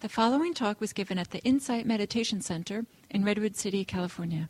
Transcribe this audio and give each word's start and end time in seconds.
The 0.00 0.08
following 0.08 0.54
talk 0.54 0.80
was 0.80 0.94
given 0.94 1.18
at 1.18 1.30
the 1.30 1.40
Insight 1.40 1.84
Meditation 1.84 2.40
Center 2.40 2.86
in 3.10 3.22
Redwood 3.22 3.54
City, 3.54 3.84
California. 3.84 4.48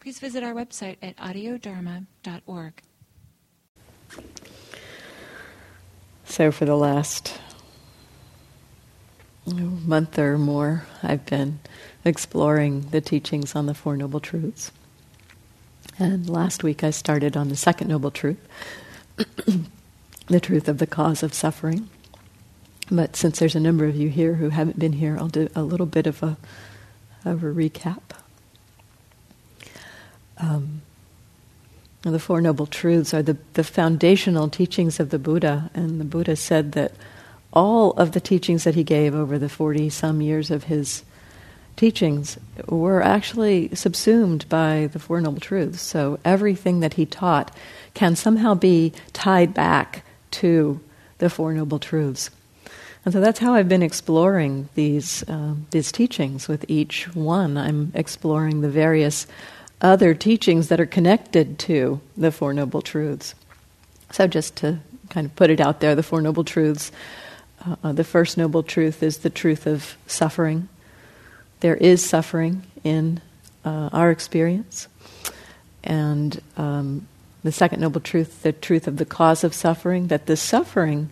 Please 0.00 0.18
visit 0.18 0.42
our 0.42 0.54
website 0.54 0.96
at 1.00 1.16
audiodharma.org. 1.18 2.82
So, 6.24 6.50
for 6.50 6.64
the 6.64 6.76
last 6.76 7.38
month 9.46 10.18
or 10.18 10.36
more, 10.36 10.84
I've 11.00 11.24
been 11.26 11.60
exploring 12.04 12.88
the 12.90 13.00
teachings 13.00 13.54
on 13.54 13.66
the 13.66 13.74
Four 13.74 13.96
Noble 13.96 14.18
Truths. 14.18 14.72
And 15.96 16.28
last 16.28 16.64
week 16.64 16.82
I 16.82 16.90
started 16.90 17.36
on 17.36 17.50
the 17.50 17.56
second 17.56 17.86
Noble 17.86 18.10
Truth, 18.10 18.44
the 20.26 20.40
truth 20.40 20.66
of 20.66 20.78
the 20.78 20.88
cause 20.88 21.22
of 21.22 21.32
suffering. 21.34 21.88
But 22.90 23.16
since 23.16 23.38
there's 23.38 23.56
a 23.56 23.60
number 23.60 23.84
of 23.86 23.96
you 23.96 24.08
here 24.08 24.34
who 24.34 24.50
haven't 24.50 24.78
been 24.78 24.92
here, 24.92 25.16
I'll 25.18 25.28
do 25.28 25.48
a 25.54 25.62
little 25.62 25.86
bit 25.86 26.06
of 26.06 26.22
a, 26.22 26.36
of 27.24 27.42
a 27.42 27.46
recap. 27.46 28.02
Um, 30.38 30.82
the 32.02 32.18
Four 32.18 32.40
Noble 32.40 32.66
Truths 32.66 33.12
are 33.12 33.22
the, 33.22 33.36
the 33.54 33.64
foundational 33.64 34.48
teachings 34.48 35.00
of 35.00 35.10
the 35.10 35.18
Buddha, 35.18 35.70
and 35.74 36.00
the 36.00 36.04
Buddha 36.04 36.36
said 36.36 36.72
that 36.72 36.92
all 37.52 37.92
of 37.92 38.12
the 38.12 38.20
teachings 38.20 38.64
that 38.64 38.74
he 38.74 38.84
gave 38.84 39.14
over 39.14 39.38
the 39.38 39.48
40 39.48 39.88
some 39.90 40.20
years 40.20 40.50
of 40.50 40.64
his 40.64 41.02
teachings 41.74 42.38
were 42.68 43.02
actually 43.02 43.74
subsumed 43.74 44.48
by 44.48 44.88
the 44.92 44.98
Four 44.98 45.20
Noble 45.20 45.40
Truths. 45.40 45.80
So 45.80 46.18
everything 46.24 46.80
that 46.80 46.94
he 46.94 47.06
taught 47.06 47.54
can 47.94 48.14
somehow 48.14 48.54
be 48.54 48.92
tied 49.12 49.52
back 49.52 50.04
to 50.32 50.80
the 51.18 51.30
Four 51.30 51.54
Noble 51.54 51.78
Truths. 51.78 52.30
And 53.06 53.12
so 53.12 53.20
that's 53.20 53.38
how 53.38 53.54
I've 53.54 53.68
been 53.68 53.84
exploring 53.84 54.68
these 54.74 55.22
uh, 55.28 55.54
these 55.70 55.92
teachings. 55.92 56.48
With 56.48 56.64
each 56.68 57.14
one, 57.14 57.56
I'm 57.56 57.92
exploring 57.94 58.62
the 58.62 58.68
various 58.68 59.28
other 59.80 60.12
teachings 60.12 60.66
that 60.68 60.80
are 60.80 60.86
connected 60.86 61.56
to 61.60 62.00
the 62.16 62.32
Four 62.32 62.52
Noble 62.52 62.82
Truths. 62.82 63.36
So 64.10 64.26
just 64.26 64.56
to 64.56 64.80
kind 65.08 65.24
of 65.24 65.36
put 65.36 65.50
it 65.50 65.60
out 65.60 65.78
there, 65.78 65.94
the 65.94 66.02
Four 66.02 66.20
Noble 66.20 66.42
Truths. 66.42 66.90
Uh, 67.84 67.92
the 67.92 68.04
first 68.04 68.36
noble 68.36 68.62
truth 68.62 69.02
is 69.02 69.18
the 69.18 69.30
truth 69.30 69.66
of 69.66 69.96
suffering. 70.06 70.68
There 71.60 71.76
is 71.76 72.04
suffering 72.04 72.64
in 72.82 73.20
uh, 73.64 73.90
our 73.92 74.10
experience, 74.10 74.88
and 75.82 76.40
um, 76.56 77.06
the 77.44 77.52
second 77.52 77.80
noble 77.80 78.00
truth, 78.00 78.42
the 78.42 78.52
truth 78.52 78.86
of 78.86 78.98
the 78.98 79.04
cause 79.04 79.42
of 79.42 79.54
suffering, 79.54 80.08
that 80.08 80.26
the 80.26 80.36
suffering 80.36 81.08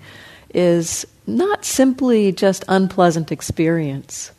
is 0.52 1.06
not 1.26 1.64
simply 1.64 2.32
just 2.32 2.64
unpleasant 2.68 3.32
experience. 3.32 4.30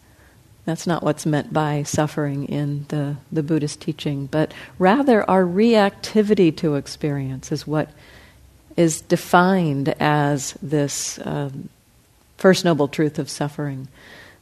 That's 0.65 0.87
not 0.87 1.03
what's 1.03 1.25
meant 1.25 1.53
by 1.53 1.83
suffering 1.83 2.45
in 2.45 2.85
the, 2.89 3.17
the 3.31 3.43
Buddhist 3.43 3.81
teaching, 3.81 4.25
but 4.27 4.53
rather 4.79 5.27
our 5.29 5.43
reactivity 5.43 6.55
to 6.57 6.75
experience 6.75 7.51
is 7.51 7.67
what 7.67 7.89
is 8.75 9.01
defined 9.01 9.89
as 9.99 10.53
this 10.61 11.19
um, 11.23 11.69
first 12.37 12.65
noble 12.65 12.87
truth 12.87 13.19
of 13.19 13.29
suffering. 13.29 13.87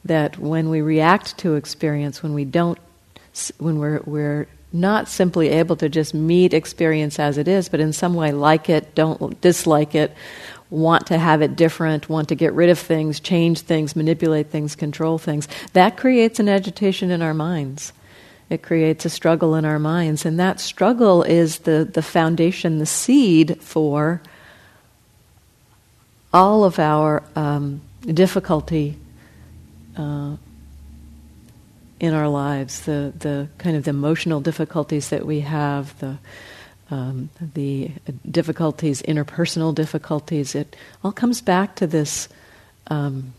That 0.06 0.38
when 0.38 0.68
we 0.68 0.80
react 0.80 1.38
to 1.38 1.54
experience, 1.54 2.22
when 2.22 2.34
we 2.34 2.44
don't, 2.44 2.78
when 3.58 3.78
we're, 3.78 4.00
we're 4.04 4.48
not 4.74 5.08
simply 5.08 5.48
able 5.48 5.76
to 5.76 5.88
just 5.88 6.12
meet 6.14 6.52
experience 6.52 7.18
as 7.18 7.38
it 7.38 7.48
is, 7.48 7.68
but 7.68 7.80
in 7.80 7.92
some 7.92 8.12
way 8.12 8.32
like 8.32 8.68
it, 8.68 8.94
don't 8.94 9.40
dislike 9.40 9.94
it, 9.94 10.14
want 10.74 11.06
to 11.06 11.18
have 11.18 11.40
it 11.40 11.56
different, 11.56 12.08
want 12.08 12.28
to 12.28 12.34
get 12.34 12.52
rid 12.52 12.68
of 12.68 12.78
things, 12.78 13.20
change 13.20 13.60
things, 13.60 13.94
manipulate 13.94 14.48
things, 14.50 14.74
control 14.74 15.18
things, 15.18 15.48
that 15.72 15.96
creates 15.96 16.40
an 16.40 16.48
agitation 16.48 17.10
in 17.10 17.22
our 17.22 17.34
minds. 17.34 17.92
It 18.50 18.62
creates 18.62 19.04
a 19.04 19.10
struggle 19.10 19.54
in 19.54 19.64
our 19.64 19.78
minds. 19.78 20.26
And 20.26 20.38
that 20.38 20.60
struggle 20.60 21.22
is 21.22 21.60
the, 21.60 21.88
the 21.90 22.02
foundation, 22.02 22.78
the 22.78 22.86
seed 22.86 23.62
for 23.62 24.20
all 26.32 26.64
of 26.64 26.78
our 26.78 27.22
um, 27.36 27.80
difficulty 28.02 28.98
uh, 29.96 30.36
in 32.00 32.12
our 32.12 32.28
lives, 32.28 32.80
the, 32.80 33.12
the 33.18 33.48
kind 33.56 33.76
of 33.76 33.84
the 33.84 33.90
emotional 33.90 34.40
difficulties 34.40 35.08
that 35.08 35.24
we 35.24 35.40
have, 35.40 35.98
the 36.00 36.18
um, 36.94 37.28
the 37.54 37.90
difficulties, 38.30 39.02
interpersonal 39.02 39.74
difficulties, 39.74 40.54
it 40.54 40.76
all 41.02 41.10
comes 41.10 41.40
back 41.40 41.74
to 41.76 41.86
this 41.88 42.28
um, 42.86 43.34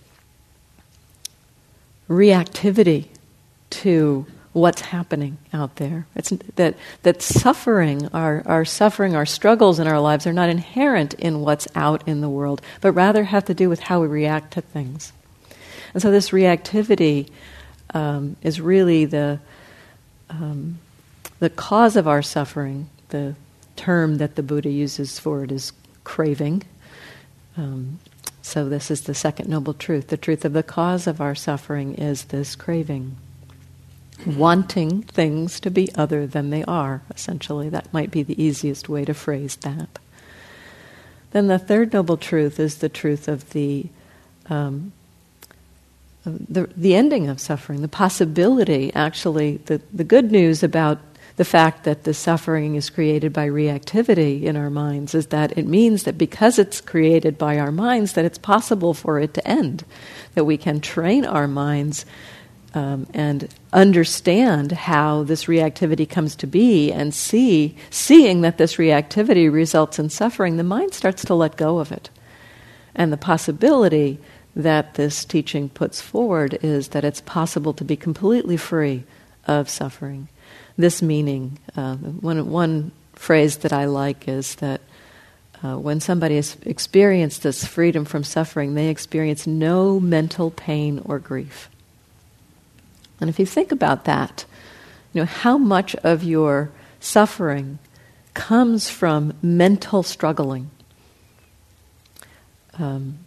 reactivity 2.09 3.05
to 3.69 4.25
what's 4.51 4.81
happening 4.81 5.37
out 5.53 5.77
there. 5.77 6.05
It's 6.15 6.31
that 6.55 6.75
that 7.03 7.21
suffering, 7.21 8.09
our 8.13 8.43
our 8.45 8.65
suffering, 8.65 9.15
our 9.15 9.25
struggles 9.25 9.79
in 9.79 9.87
our 9.87 10.01
lives 10.01 10.27
are 10.27 10.33
not 10.33 10.49
inherent 10.49 11.13
in 11.13 11.39
what's 11.39 11.67
out 11.75 12.05
in 12.07 12.19
the 12.19 12.29
world, 12.29 12.61
but 12.81 12.91
rather 12.91 13.23
have 13.23 13.45
to 13.45 13.53
do 13.53 13.69
with 13.69 13.79
how 13.79 14.01
we 14.01 14.07
react 14.07 14.53
to 14.53 14.61
things. 14.61 15.13
And 15.93 16.01
so 16.01 16.11
this 16.11 16.31
reactivity 16.31 17.29
um, 17.93 18.35
is 18.41 18.59
really 18.59 19.05
the 19.05 19.39
um, 20.29 20.79
the 21.39 21.49
cause 21.49 21.95
of 21.95 22.05
our 22.05 22.21
suffering 22.21 22.89
the 23.09 23.35
term 23.75 24.17
that 24.17 24.35
the 24.35 24.43
Buddha 24.43 24.69
uses 24.69 25.19
for 25.19 25.43
it 25.43 25.51
is 25.51 25.71
craving. 26.03 26.63
Um, 27.57 27.99
so, 28.41 28.69
this 28.69 28.91
is 28.91 29.01
the 29.01 29.15
second 29.15 29.49
noble 29.49 29.73
truth. 29.73 30.07
The 30.07 30.17
truth 30.17 30.45
of 30.45 30.53
the 30.53 30.63
cause 30.63 31.07
of 31.07 31.19
our 31.19 31.33
suffering 31.33 31.95
is 31.95 32.25
this 32.25 32.55
craving. 32.55 33.17
Wanting 34.25 35.01
things 35.01 35.59
to 35.61 35.71
be 35.71 35.89
other 35.95 36.27
than 36.27 36.51
they 36.51 36.63
are, 36.65 37.01
essentially. 37.09 37.69
That 37.69 37.91
might 37.91 38.11
be 38.11 38.23
the 38.23 38.41
easiest 38.41 38.87
way 38.87 39.03
to 39.05 39.13
phrase 39.13 39.55
that. 39.57 39.99
Then 41.31 41.47
the 41.47 41.59
third 41.59 41.91
noble 41.91 42.17
truth 42.17 42.59
is 42.59 42.77
the 42.77 42.87
truth 42.87 43.27
of 43.27 43.49
the, 43.49 43.87
um, 44.49 44.93
the, 46.23 46.69
the 46.77 46.95
ending 46.95 47.27
of 47.27 47.41
suffering, 47.41 47.81
the 47.81 47.87
possibility, 47.87 48.93
actually, 48.93 49.57
the, 49.65 49.81
the 49.91 50.05
good 50.05 50.31
news 50.31 50.63
about 50.63 50.99
the 51.37 51.45
fact 51.45 51.83
that 51.83 52.03
the 52.05 52.13
suffering 52.13 52.75
is 52.75 52.89
created 52.89 53.33
by 53.33 53.47
reactivity 53.47 54.43
in 54.43 54.55
our 54.55 54.69
minds 54.69 55.13
is 55.13 55.27
that 55.27 55.57
it 55.57 55.67
means 55.67 56.03
that 56.03 56.17
because 56.17 56.57
it's 56.57 56.79
created 56.79 57.37
by 57.37 57.59
our 57.59 57.71
minds, 57.71 58.13
that 58.13 58.25
it's 58.25 58.37
possible 58.37 58.93
for 58.93 59.19
it 59.19 59.33
to 59.33 59.45
end, 59.45 59.83
that 60.33 60.45
we 60.45 60.57
can 60.57 60.79
train 60.79 61.25
our 61.25 61.47
minds 61.47 62.05
um, 62.73 63.05
and 63.13 63.49
understand 63.73 64.71
how 64.71 65.23
this 65.23 65.45
reactivity 65.45 66.09
comes 66.09 66.35
to 66.37 66.47
be 66.47 66.91
and 66.91 67.13
see, 67.13 67.75
seeing 67.89 68.41
that 68.41 68.57
this 68.57 68.75
reactivity 68.75 69.51
results 69.51 69.99
in 69.99 70.09
suffering, 70.09 70.55
the 70.55 70.63
mind 70.63 70.93
starts 70.93 71.25
to 71.25 71.35
let 71.35 71.57
go 71.57 71.79
of 71.79 71.91
it. 71.91 72.09
And 72.93 73.11
the 73.11 73.17
possibility 73.17 74.19
that 74.55 74.93
this 74.93 75.25
teaching 75.25 75.67
puts 75.67 75.99
forward 75.99 76.57
is 76.61 76.89
that 76.89 77.03
it's 77.03 77.21
possible 77.21 77.73
to 77.73 77.83
be 77.83 77.97
completely 77.97 78.55
free 78.55 79.03
of 79.47 79.69
suffering 79.69 80.29
this 80.77 81.01
meaning. 81.01 81.57
Uh, 81.75 81.95
one, 81.95 82.49
one 82.49 82.91
phrase 83.13 83.57
that 83.57 83.73
I 83.73 83.85
like 83.85 84.27
is 84.27 84.55
that 84.55 84.81
uh, 85.63 85.77
when 85.77 85.99
somebody 85.99 86.35
has 86.35 86.57
experienced 86.63 87.43
this 87.43 87.65
freedom 87.65 88.05
from 88.05 88.23
suffering, 88.23 88.75
they 88.75 88.89
experience 88.89 89.47
no 89.47 89.99
mental 89.99 90.51
pain 90.51 91.01
or 91.05 91.17
grief. 91.19 91.69
And 93.19 93.29
if 93.29 93.39
you 93.39 93.45
think 93.45 93.71
about 93.71 94.05
that, 94.05 94.45
you 95.13 95.21
know, 95.21 95.25
how 95.25 95.57
much 95.57 95.95
of 95.97 96.23
your 96.23 96.71
suffering 96.99 97.79
comes 98.33 98.89
from 98.89 99.33
mental 99.41 100.03
struggling? 100.03 100.69
Um, 102.77 103.19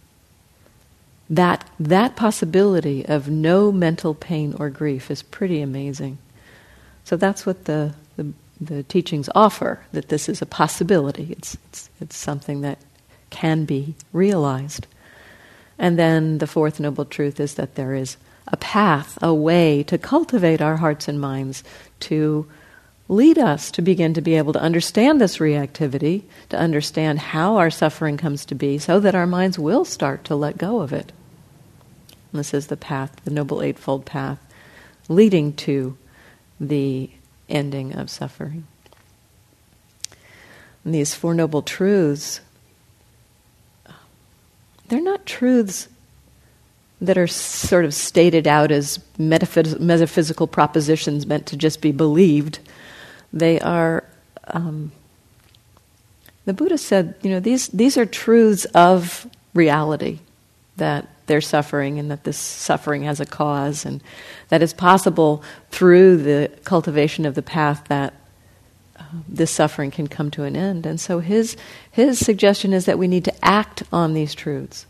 that, 1.30 1.68
that 1.80 2.16
possibility 2.16 3.06
of 3.06 3.28
no 3.28 3.72
mental 3.72 4.14
pain 4.14 4.54
or 4.58 4.68
grief 4.68 5.10
is 5.10 5.22
pretty 5.22 5.60
amazing. 5.60 6.18
So 7.08 7.16
that's 7.16 7.46
what 7.46 7.64
the, 7.64 7.94
the, 8.18 8.34
the 8.60 8.82
teachings 8.82 9.30
offer, 9.34 9.80
that 9.92 10.10
this 10.10 10.28
is 10.28 10.42
a 10.42 10.46
possibility. 10.46 11.28
It's, 11.30 11.56
it's, 11.70 11.88
it's 12.02 12.16
something 12.18 12.60
that 12.60 12.78
can 13.30 13.64
be 13.64 13.94
realized. 14.12 14.86
And 15.78 15.98
then 15.98 16.36
the 16.36 16.46
fourth 16.46 16.78
noble 16.78 17.06
truth 17.06 17.40
is 17.40 17.54
that 17.54 17.76
there 17.76 17.94
is 17.94 18.18
a 18.48 18.58
path, 18.58 19.16
a 19.22 19.32
way 19.32 19.82
to 19.84 19.96
cultivate 19.96 20.60
our 20.60 20.76
hearts 20.76 21.08
and 21.08 21.18
minds 21.18 21.64
to 22.00 22.46
lead 23.08 23.38
us 23.38 23.70
to 23.70 23.80
begin 23.80 24.12
to 24.12 24.20
be 24.20 24.34
able 24.34 24.52
to 24.52 24.60
understand 24.60 25.18
this 25.18 25.38
reactivity, 25.38 26.24
to 26.50 26.58
understand 26.58 27.20
how 27.20 27.56
our 27.56 27.70
suffering 27.70 28.18
comes 28.18 28.44
to 28.44 28.54
be, 28.54 28.76
so 28.76 29.00
that 29.00 29.14
our 29.14 29.26
minds 29.26 29.58
will 29.58 29.86
start 29.86 30.24
to 30.24 30.36
let 30.36 30.58
go 30.58 30.82
of 30.82 30.92
it. 30.92 31.10
And 32.32 32.40
this 32.40 32.52
is 32.52 32.66
the 32.66 32.76
path, 32.76 33.16
the 33.24 33.30
Noble 33.30 33.62
Eightfold 33.62 34.04
Path, 34.04 34.38
leading 35.08 35.54
to 35.54 35.96
the 36.60 37.10
ending 37.48 37.94
of 37.94 38.10
suffering. 38.10 38.66
And 40.84 40.94
these 40.94 41.14
Four 41.14 41.34
Noble 41.34 41.62
Truths, 41.62 42.40
they're 44.88 45.00
not 45.00 45.26
truths 45.26 45.88
that 47.00 47.16
are 47.16 47.26
sort 47.26 47.84
of 47.84 47.94
stated 47.94 48.46
out 48.46 48.72
as 48.72 48.98
metaphys- 49.18 49.78
metaphysical 49.78 50.46
propositions 50.46 51.26
meant 51.26 51.46
to 51.46 51.56
just 51.56 51.80
be 51.80 51.92
believed. 51.92 52.58
They 53.32 53.60
are, 53.60 54.04
um, 54.48 54.90
the 56.44 56.54
Buddha 56.54 56.78
said, 56.78 57.14
you 57.22 57.30
know, 57.30 57.40
these, 57.40 57.68
these 57.68 57.96
are 57.96 58.06
truths 58.06 58.64
of 58.66 59.28
reality 59.54 60.18
that 60.76 61.06
they're 61.28 61.40
suffering 61.40 61.98
and 61.98 62.10
that 62.10 62.24
this 62.24 62.36
suffering 62.36 63.04
has 63.04 63.20
a 63.20 63.26
cause 63.26 63.84
and 63.84 64.02
that 64.48 64.62
it's 64.62 64.72
possible 64.72 65.42
through 65.70 66.16
the 66.16 66.50
cultivation 66.64 67.24
of 67.24 67.34
the 67.34 67.42
path 67.42 67.86
that 67.88 68.14
uh, 68.98 69.04
this 69.28 69.50
suffering 69.50 69.90
can 69.90 70.08
come 70.08 70.30
to 70.32 70.42
an 70.42 70.56
end. 70.56 70.84
And 70.84 71.00
so 71.00 71.20
his, 71.20 71.56
his 71.90 72.18
suggestion 72.18 72.72
is 72.72 72.86
that 72.86 72.98
we 72.98 73.06
need 73.06 73.24
to 73.24 73.44
act 73.44 73.82
on 73.92 74.14
these 74.14 74.34
truths 74.34 74.86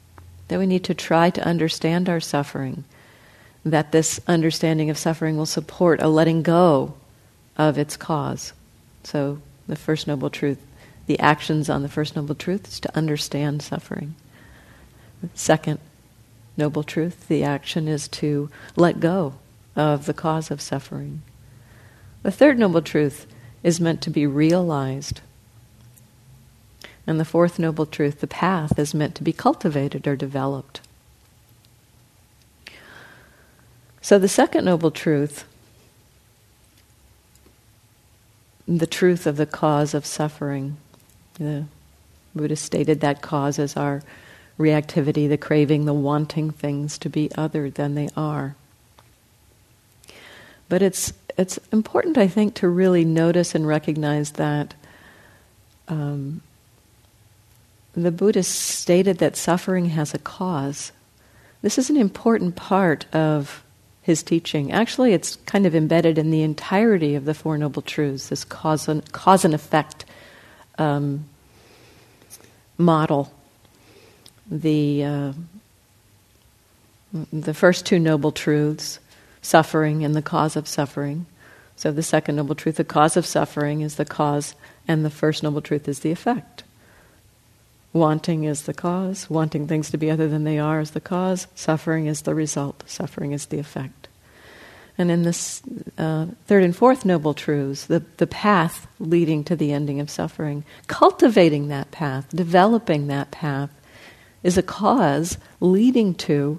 that 0.48 0.58
we 0.58 0.66
need 0.66 0.84
to 0.84 0.94
try 0.94 1.30
to 1.30 1.46
understand 1.46 2.08
our 2.08 2.20
suffering, 2.20 2.84
that 3.64 3.92
this 3.92 4.20
understanding 4.26 4.90
of 4.90 4.98
suffering 4.98 5.36
will 5.36 5.46
support 5.46 6.02
a 6.02 6.08
letting 6.08 6.42
go 6.42 6.94
of 7.56 7.78
its 7.78 7.96
cause. 7.96 8.52
So, 9.04 9.40
the 9.66 9.76
first 9.76 10.06
noble 10.06 10.30
truth, 10.30 10.58
the 11.06 11.20
actions 11.20 11.68
on 11.68 11.82
the 11.82 11.88
first 11.88 12.16
noble 12.16 12.34
truth 12.34 12.66
is 12.68 12.80
to 12.80 12.96
understand 12.96 13.62
suffering. 13.62 14.14
Second 15.34 15.78
noble 16.58 16.82
truth, 16.82 17.28
the 17.28 17.44
action 17.44 17.88
is 17.88 18.08
to 18.08 18.50
let 18.76 19.00
go 19.00 19.34
of 19.76 20.06
the 20.06 20.14
cause 20.14 20.50
of 20.50 20.60
suffering. 20.60 21.22
The 22.22 22.32
third 22.32 22.58
noble 22.58 22.82
truth 22.82 23.26
is 23.62 23.80
meant 23.80 24.02
to 24.02 24.10
be 24.10 24.26
realized. 24.26 25.20
And 27.06 27.18
the 27.18 27.24
fourth 27.24 27.58
noble 27.58 27.86
truth, 27.86 28.20
the 28.20 28.26
path, 28.26 28.78
is 28.78 28.92
meant 28.92 29.14
to 29.14 29.22
be 29.22 29.32
cultivated 29.32 30.06
or 30.06 30.16
developed. 30.16 30.80
So 34.02 34.18
the 34.18 34.28
second 34.28 34.64
noble 34.64 34.90
truth, 34.90 35.44
the 38.66 38.86
truth 38.86 39.26
of 39.26 39.36
the 39.36 39.46
cause 39.46 39.94
of 39.94 40.04
suffering, 40.04 40.76
the 41.34 41.64
Buddha 42.34 42.56
stated 42.56 43.00
that 43.00 43.22
cause 43.22 43.58
as 43.58 43.76
our 43.76 44.02
reactivity, 44.58 45.28
the 45.28 45.38
craving, 45.38 45.84
the 45.84 45.94
wanting 45.94 46.50
things 46.50 46.98
to 46.98 47.08
be 47.08 47.30
other 47.36 47.70
than 47.70 47.94
they 47.94 48.08
are. 48.16 48.56
But 50.68 50.82
it's 50.82 51.12
it's 51.38 51.58
important, 51.72 52.18
I 52.18 52.26
think, 52.26 52.54
to 52.54 52.68
really 52.68 53.04
notice 53.04 53.54
and 53.54 53.66
recognize 53.66 54.32
that 54.32 54.74
um, 55.86 56.42
the 57.92 58.10
Buddha 58.10 58.42
stated 58.42 59.18
that 59.18 59.36
suffering 59.36 59.86
has 59.86 60.12
a 60.14 60.18
cause. 60.18 60.90
This 61.62 61.78
is 61.78 61.90
an 61.90 61.96
important 61.96 62.56
part 62.56 63.06
of 63.14 63.62
his 64.02 64.22
teaching. 64.22 64.72
Actually, 64.72 65.12
it's 65.12 65.36
kind 65.46 65.64
of 65.66 65.74
embedded 65.74 66.18
in 66.18 66.30
the 66.30 66.42
entirety 66.42 67.14
of 67.14 67.24
the 67.24 67.34
Four 67.34 67.56
Noble 67.56 67.82
Truths, 67.82 68.28
this 68.28 68.44
cause 68.44 68.88
and, 68.88 69.10
cause 69.12 69.44
and 69.44 69.54
effect 69.54 70.04
um, 70.78 71.24
model. 72.76 73.32
The, 74.50 75.04
uh, 75.04 75.32
the 77.32 77.54
first 77.54 77.86
two 77.86 77.98
Noble 77.98 78.32
Truths, 78.32 78.98
suffering 79.42 80.04
and 80.04 80.14
the 80.14 80.22
cause 80.22 80.56
of 80.56 80.68
suffering. 80.68 81.26
So, 81.76 81.92
the 81.92 82.02
second 82.02 82.36
Noble 82.36 82.54
Truth, 82.54 82.76
the 82.76 82.84
cause 82.84 83.16
of 83.16 83.24
suffering, 83.24 83.82
is 83.82 83.96
the 83.96 84.04
cause, 84.04 84.54
and 84.86 85.04
the 85.04 85.10
first 85.10 85.42
Noble 85.42 85.60
Truth 85.60 85.86
is 85.88 86.00
the 86.00 86.10
effect. 86.10 86.64
Wanting 87.92 88.44
is 88.44 88.62
the 88.62 88.74
cause, 88.74 89.30
wanting 89.30 89.66
things 89.66 89.90
to 89.90 89.96
be 89.96 90.10
other 90.10 90.28
than 90.28 90.44
they 90.44 90.58
are 90.58 90.80
is 90.80 90.90
the 90.90 91.00
cause, 91.00 91.46
suffering 91.54 92.06
is 92.06 92.22
the 92.22 92.34
result, 92.34 92.84
suffering 92.86 93.32
is 93.32 93.46
the 93.46 93.58
effect. 93.58 94.08
And 94.98 95.10
in 95.12 95.22
this 95.22 95.62
uh, 95.96 96.26
third 96.46 96.64
and 96.64 96.74
fourth 96.76 97.04
noble 97.04 97.32
truths, 97.32 97.86
the, 97.86 98.02
the 98.16 98.26
path 98.26 98.88
leading 98.98 99.44
to 99.44 99.54
the 99.54 99.72
ending 99.72 100.00
of 100.00 100.10
suffering, 100.10 100.64
cultivating 100.88 101.68
that 101.68 101.92
path, 101.92 102.28
developing 102.30 103.06
that 103.06 103.30
path, 103.30 103.70
is 104.42 104.56
a 104.56 104.62
cause 104.62 105.38
leading 105.60 106.14
to 106.14 106.58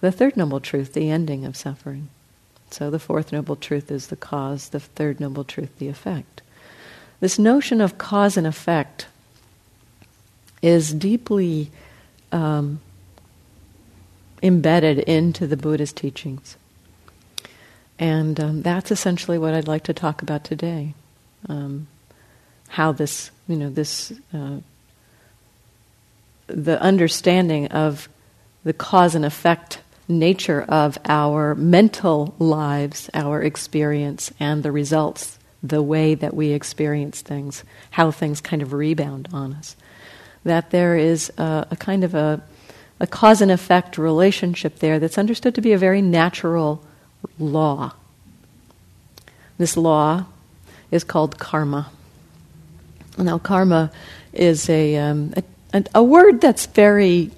the 0.00 0.12
third 0.12 0.36
noble 0.36 0.60
truth, 0.60 0.92
the 0.92 1.10
ending 1.10 1.44
of 1.44 1.56
suffering. 1.56 2.08
So 2.70 2.90
the 2.90 2.98
fourth 2.98 3.32
noble 3.32 3.56
truth 3.56 3.90
is 3.90 4.08
the 4.08 4.16
cause, 4.16 4.70
the 4.70 4.80
third 4.80 5.20
noble 5.20 5.44
truth, 5.44 5.78
the 5.78 5.88
effect. 5.88 6.42
This 7.20 7.38
notion 7.38 7.80
of 7.80 7.98
cause 7.98 8.36
and 8.36 8.46
effect 8.46 9.06
is 10.62 10.92
deeply 10.92 11.70
um, 12.32 12.80
embedded 14.42 14.98
into 15.00 15.46
the 15.46 15.56
Buddha's 15.56 15.92
teachings. 15.92 16.56
And 17.98 18.38
um, 18.38 18.62
that's 18.62 18.90
essentially 18.90 19.38
what 19.38 19.54
I'd 19.54 19.68
like 19.68 19.84
to 19.84 19.94
talk 19.94 20.20
about 20.22 20.44
today. 20.44 20.94
Um, 21.48 21.86
how 22.68 22.92
this, 22.92 23.30
you 23.48 23.56
know, 23.56 23.70
this, 23.70 24.12
uh, 24.34 24.58
the 26.46 26.80
understanding 26.80 27.68
of 27.68 28.08
the 28.64 28.72
cause 28.72 29.14
and 29.14 29.24
effect 29.24 29.80
nature 30.08 30.62
of 30.62 30.98
our 31.06 31.54
mental 31.54 32.34
lives, 32.38 33.10
our 33.14 33.42
experience, 33.42 34.32
and 34.38 34.62
the 34.62 34.72
results, 34.72 35.38
the 35.62 35.82
way 35.82 36.14
that 36.14 36.34
we 36.34 36.50
experience 36.50 37.20
things, 37.20 37.64
how 37.90 38.10
things 38.10 38.40
kind 38.40 38.62
of 38.62 38.72
rebound 38.72 39.28
on 39.32 39.52
us 39.54 39.76
that 40.46 40.70
there 40.70 40.96
is 40.96 41.30
a, 41.38 41.66
a 41.72 41.76
kind 41.76 42.04
of 42.04 42.14
a, 42.14 42.40
a 43.00 43.06
cause 43.06 43.42
and 43.42 43.50
effect 43.50 43.98
relationship 43.98 44.78
there 44.78 44.98
that's 44.98 45.18
understood 45.18 45.54
to 45.56 45.60
be 45.60 45.72
a 45.72 45.78
very 45.78 46.00
natural 46.00 46.82
law. 47.38 47.92
This 49.58 49.76
law 49.76 50.24
is 50.90 51.02
called 51.02 51.38
karma. 51.38 51.90
Now, 53.18 53.38
karma 53.38 53.90
is 54.32 54.70
a, 54.70 54.96
um, 54.96 55.34
a, 55.36 55.42
a, 55.94 56.02
word 56.02 56.40
that's 56.40 56.66
very 56.66 57.30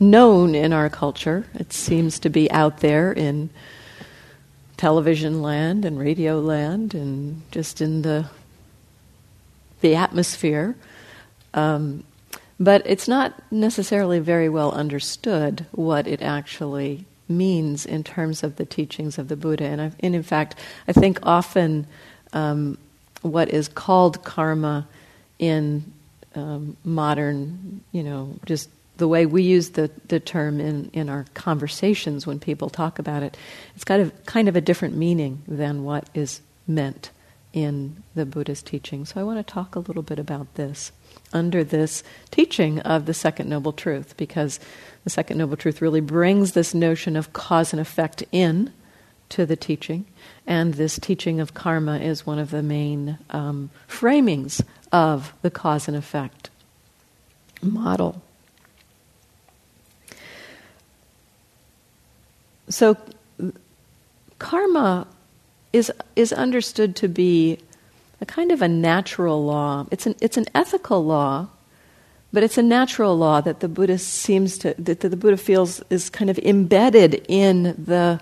known 0.00 0.54
in 0.54 0.72
our 0.72 0.88
culture. 0.88 1.46
It 1.54 1.72
seems 1.72 2.18
to 2.20 2.30
be 2.30 2.50
out 2.50 2.80
there 2.80 3.12
in 3.12 3.50
television 4.76 5.42
land 5.42 5.84
and 5.84 5.98
radio 5.98 6.40
land 6.40 6.94
and 6.94 7.42
just 7.50 7.80
in 7.80 8.02
the, 8.02 8.28
the 9.80 9.94
atmosphere. 9.94 10.76
Um, 11.52 12.04
but 12.58 12.82
it's 12.84 13.08
not 13.08 13.34
necessarily 13.50 14.18
very 14.18 14.48
well 14.48 14.72
understood 14.72 15.66
what 15.72 16.06
it 16.06 16.22
actually 16.22 17.04
means 17.28 17.86
in 17.86 18.04
terms 18.04 18.42
of 18.42 18.56
the 18.56 18.66
teachings 18.66 19.18
of 19.18 19.28
the 19.28 19.36
Buddha. 19.36 19.64
And, 19.64 19.80
and 20.00 20.14
in 20.14 20.22
fact, 20.22 20.56
I 20.86 20.92
think 20.92 21.18
often 21.22 21.86
um, 22.32 22.78
what 23.22 23.48
is 23.48 23.68
called 23.68 24.22
karma 24.24 24.86
in 25.38 25.93
um, 26.34 26.76
modern, 26.84 27.82
you 27.92 28.02
know, 28.02 28.38
just 28.44 28.68
the 28.96 29.08
way 29.08 29.26
we 29.26 29.42
use 29.42 29.70
the, 29.70 29.90
the 30.08 30.20
term 30.20 30.60
in, 30.60 30.90
in 30.92 31.08
our 31.08 31.26
conversations 31.34 32.26
when 32.26 32.38
people 32.38 32.70
talk 32.70 32.98
about 32.98 33.22
it, 33.22 33.36
it's 33.74 33.84
kind 33.84 34.00
of, 34.00 34.26
kind 34.26 34.48
of 34.48 34.56
a 34.56 34.60
different 34.60 34.96
meaning 34.96 35.42
than 35.48 35.84
what 35.84 36.08
is 36.14 36.40
meant 36.66 37.10
in 37.52 38.02
the 38.14 38.26
Buddha's 38.26 38.62
teaching. 38.62 39.04
So 39.04 39.20
I 39.20 39.24
want 39.24 39.44
to 39.44 39.52
talk 39.52 39.74
a 39.74 39.80
little 39.80 40.02
bit 40.02 40.18
about 40.18 40.54
this 40.54 40.92
under 41.32 41.64
this 41.64 42.02
teaching 42.30 42.80
of 42.80 43.06
the 43.06 43.14
Second 43.14 43.48
Noble 43.48 43.72
Truth, 43.72 44.16
because 44.16 44.60
the 45.04 45.10
Second 45.10 45.38
Noble 45.38 45.56
Truth 45.56 45.82
really 45.82 46.00
brings 46.00 46.52
this 46.52 46.74
notion 46.74 47.16
of 47.16 47.32
cause 47.32 47.72
and 47.72 47.80
effect 47.80 48.22
in 48.32 48.72
to 49.30 49.46
the 49.46 49.56
teaching, 49.56 50.04
and 50.46 50.74
this 50.74 50.98
teaching 50.98 51.40
of 51.40 51.54
karma 51.54 51.98
is 51.98 52.26
one 52.26 52.38
of 52.38 52.50
the 52.50 52.62
main 52.62 53.18
um, 53.30 53.70
framings 53.88 54.62
of 54.94 55.34
the 55.42 55.50
cause 55.50 55.88
and 55.88 55.96
effect 55.96 56.50
model. 57.60 58.22
So, 62.68 62.96
karma 64.38 65.08
is 65.72 65.90
is 66.14 66.32
understood 66.32 66.94
to 66.96 67.08
be 67.08 67.58
a 68.20 68.26
kind 68.26 68.52
of 68.52 68.62
a 68.62 68.68
natural 68.68 69.44
law. 69.44 69.86
It's 69.90 70.06
an, 70.06 70.14
it's 70.20 70.36
an 70.36 70.46
ethical 70.54 71.04
law, 71.04 71.48
but 72.32 72.44
it's 72.44 72.56
a 72.56 72.62
natural 72.62 73.18
law 73.18 73.40
that 73.40 73.58
the 73.58 73.68
Buddha 73.68 73.98
seems 73.98 74.58
to, 74.58 74.74
that 74.78 75.00
the 75.00 75.16
Buddha 75.16 75.36
feels 75.36 75.82
is 75.90 76.08
kind 76.08 76.30
of 76.30 76.38
embedded 76.38 77.26
in 77.28 77.74
the 77.76 78.20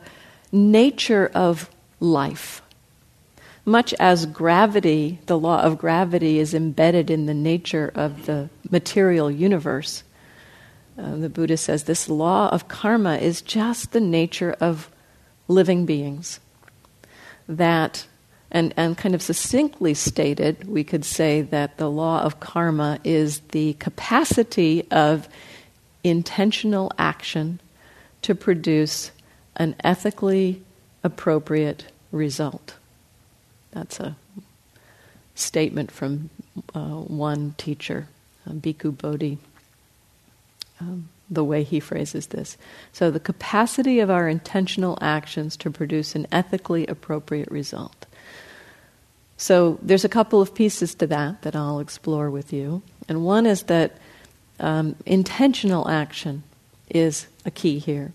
nature 0.50 1.30
of 1.34 1.68
life. 2.00 2.62
Much 3.64 3.94
as 3.94 4.26
gravity, 4.26 5.20
the 5.26 5.38
law 5.38 5.62
of 5.62 5.78
gravity, 5.78 6.38
is 6.38 6.52
embedded 6.52 7.10
in 7.10 7.26
the 7.26 7.34
nature 7.34 7.92
of 7.94 8.26
the 8.26 8.48
material 8.70 9.30
universe, 9.30 10.02
uh, 10.98 11.16
the 11.16 11.28
Buddha 11.28 11.56
says 11.56 11.84
this 11.84 12.08
law 12.08 12.48
of 12.50 12.68
karma 12.68 13.16
is 13.16 13.40
just 13.40 13.92
the 13.92 14.00
nature 14.00 14.54
of 14.60 14.90
living 15.48 15.86
beings. 15.86 16.40
That 17.48 18.06
and, 18.50 18.74
and 18.76 18.98
kind 18.98 19.14
of 19.14 19.22
succinctly 19.22 19.94
stated, 19.94 20.68
we 20.68 20.84
could 20.84 21.06
say 21.06 21.40
that 21.40 21.78
the 21.78 21.90
law 21.90 22.20
of 22.20 22.38
karma 22.38 23.00
is 23.02 23.40
the 23.52 23.72
capacity 23.74 24.86
of 24.90 25.26
intentional 26.04 26.92
action 26.98 27.60
to 28.20 28.34
produce 28.34 29.10
an 29.56 29.74
ethically 29.82 30.62
appropriate 31.02 31.86
result. 32.10 32.76
That's 33.72 34.00
a 34.00 34.16
statement 35.34 35.90
from 35.90 36.30
uh, 36.74 36.96
one 37.00 37.54
teacher, 37.58 38.06
uh, 38.46 38.52
Bhikkhu 38.52 38.96
Bodhi, 38.96 39.38
um, 40.80 41.08
the 41.30 41.44
way 41.44 41.62
he 41.62 41.80
phrases 41.80 42.28
this. 42.28 42.56
So, 42.92 43.10
the 43.10 43.20
capacity 43.20 44.00
of 44.00 44.10
our 44.10 44.28
intentional 44.28 44.98
actions 45.00 45.56
to 45.58 45.70
produce 45.70 46.14
an 46.14 46.26
ethically 46.30 46.86
appropriate 46.86 47.50
result. 47.50 48.06
So, 49.38 49.78
there's 49.80 50.04
a 50.04 50.10
couple 50.10 50.42
of 50.42 50.54
pieces 50.54 50.94
to 50.96 51.06
that 51.06 51.42
that 51.42 51.56
I'll 51.56 51.80
explore 51.80 52.30
with 52.30 52.52
you. 52.52 52.82
And 53.08 53.24
one 53.24 53.46
is 53.46 53.64
that 53.64 53.96
um, 54.60 54.96
intentional 55.06 55.88
action 55.88 56.42
is 56.90 57.26
a 57.46 57.50
key 57.50 57.78
here. 57.78 58.12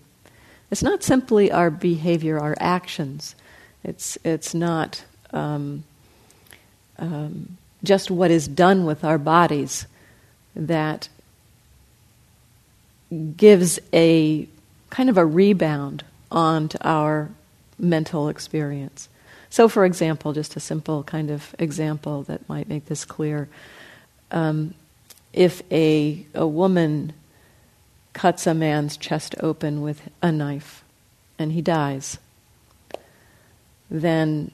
It's 0.70 0.82
not 0.82 1.02
simply 1.02 1.50
our 1.50 1.70
behavior, 1.70 2.38
our 2.38 2.56
actions. 2.60 3.34
It's, 3.82 4.18
it's 4.24 4.54
not 4.54 5.04
um, 5.32 5.84
um, 6.98 7.56
just 7.84 8.10
what 8.10 8.30
is 8.30 8.48
done 8.48 8.84
with 8.84 9.04
our 9.04 9.18
bodies 9.18 9.86
that 10.56 11.08
gives 13.36 13.78
a 13.92 14.48
kind 14.90 15.08
of 15.08 15.16
a 15.16 15.24
rebound 15.24 16.04
onto 16.30 16.78
our 16.82 17.30
mental 17.78 18.28
experience. 18.28 19.08
So, 19.50 19.68
for 19.68 19.84
example, 19.84 20.32
just 20.32 20.56
a 20.56 20.60
simple 20.60 21.02
kind 21.04 21.30
of 21.30 21.54
example 21.58 22.22
that 22.24 22.46
might 22.48 22.68
make 22.68 22.86
this 22.86 23.04
clear. 23.04 23.48
Um, 24.30 24.74
if 25.32 25.62
a, 25.70 26.26
a 26.34 26.46
woman 26.46 27.12
cuts 28.12 28.46
a 28.46 28.54
man's 28.54 28.96
chest 28.96 29.34
open 29.40 29.80
with 29.80 30.02
a 30.20 30.32
knife 30.32 30.84
and 31.38 31.52
he 31.52 31.62
dies, 31.62 32.18
then 33.90 34.50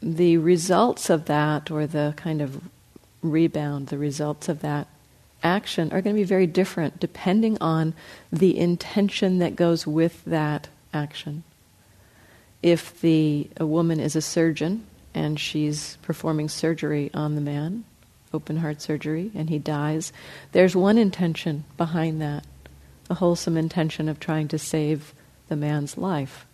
the 0.00 0.36
results 0.36 1.10
of 1.10 1.24
that, 1.26 1.70
or 1.70 1.86
the 1.86 2.14
kind 2.16 2.40
of 2.40 2.60
rebound, 3.22 3.88
the 3.88 3.98
results 3.98 4.48
of 4.48 4.60
that 4.60 4.86
action, 5.42 5.92
are 5.92 6.00
going 6.00 6.14
to 6.14 6.20
be 6.20 6.24
very 6.24 6.46
different 6.46 7.00
depending 7.00 7.58
on 7.60 7.94
the 8.32 8.58
intention 8.58 9.38
that 9.38 9.56
goes 9.56 9.86
with 9.86 10.24
that 10.24 10.68
action. 10.92 11.42
If 12.62 13.00
the 13.00 13.48
a 13.56 13.66
woman 13.66 14.00
is 14.00 14.16
a 14.16 14.22
surgeon 14.22 14.84
and 15.14 15.38
she's 15.38 15.96
performing 16.02 16.48
surgery 16.48 17.10
on 17.14 17.34
the 17.34 17.40
man, 17.40 17.84
open 18.32 18.58
heart 18.58 18.82
surgery, 18.82 19.30
and 19.34 19.48
he 19.48 19.58
dies, 19.58 20.12
there's 20.52 20.76
one 20.76 20.98
intention 20.98 21.64
behind 21.76 22.20
that, 22.20 22.44
a 23.08 23.14
wholesome 23.14 23.56
intention 23.56 24.08
of 24.08 24.20
trying 24.20 24.48
to 24.48 24.58
save 24.58 25.14
the 25.48 25.56
man's 25.56 25.96
life. 25.96 26.46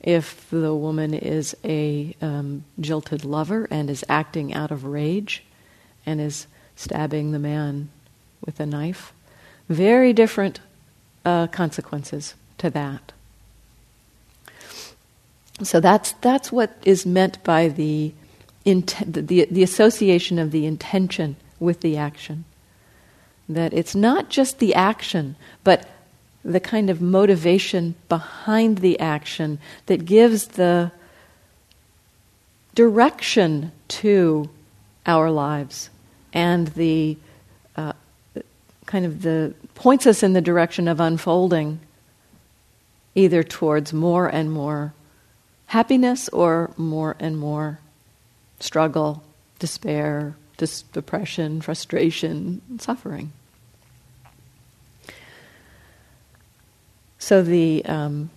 If 0.00 0.48
the 0.50 0.74
woman 0.74 1.12
is 1.12 1.56
a 1.64 2.14
um, 2.22 2.64
jilted 2.78 3.24
lover 3.24 3.66
and 3.70 3.90
is 3.90 4.04
acting 4.08 4.54
out 4.54 4.70
of 4.70 4.84
rage 4.84 5.42
and 6.06 6.20
is 6.20 6.46
stabbing 6.76 7.32
the 7.32 7.38
man 7.38 7.90
with 8.44 8.60
a 8.60 8.66
knife, 8.66 9.12
very 9.68 10.12
different 10.12 10.60
uh, 11.24 11.48
consequences 11.48 12.34
to 12.58 12.70
that. 12.70 13.12
So 15.62 15.80
that's 15.80 16.12
that's 16.20 16.52
what 16.52 16.76
is 16.84 17.04
meant 17.04 17.42
by 17.42 17.68
the, 17.68 18.14
inten- 18.64 19.26
the 19.26 19.46
the 19.50 19.62
association 19.64 20.38
of 20.38 20.52
the 20.52 20.66
intention 20.66 21.36
with 21.58 21.80
the 21.80 21.96
action. 21.96 22.44
That 23.48 23.72
it's 23.72 23.94
not 23.94 24.28
just 24.28 24.60
the 24.60 24.74
action, 24.74 25.34
but 25.64 25.88
the 26.44 26.60
kind 26.60 26.88
of 26.90 27.00
motivation 27.00 27.94
behind 28.08 28.78
the 28.78 28.98
action 29.00 29.58
that 29.86 30.04
gives 30.04 30.48
the 30.48 30.90
direction 32.74 33.72
to 33.88 34.48
our 35.06 35.30
lives 35.30 35.90
and 36.32 36.68
the 36.68 37.16
uh, 37.76 37.92
kind 38.86 39.04
of 39.04 39.22
the 39.22 39.54
points 39.74 40.06
us 40.06 40.22
in 40.22 40.32
the 40.32 40.40
direction 40.40 40.88
of 40.88 41.00
unfolding 41.00 41.80
either 43.14 43.42
towards 43.42 43.92
more 43.92 44.28
and 44.28 44.52
more 44.52 44.92
happiness 45.66 46.28
or 46.30 46.70
more 46.76 47.16
and 47.18 47.36
more 47.38 47.78
struggle, 48.60 49.22
despair, 49.58 50.34
dis- 50.56 50.82
depression, 50.82 51.60
frustration, 51.60 52.60
suffering. 52.78 53.32
So 57.18 57.42
the 57.42 57.84
um, 57.84 58.30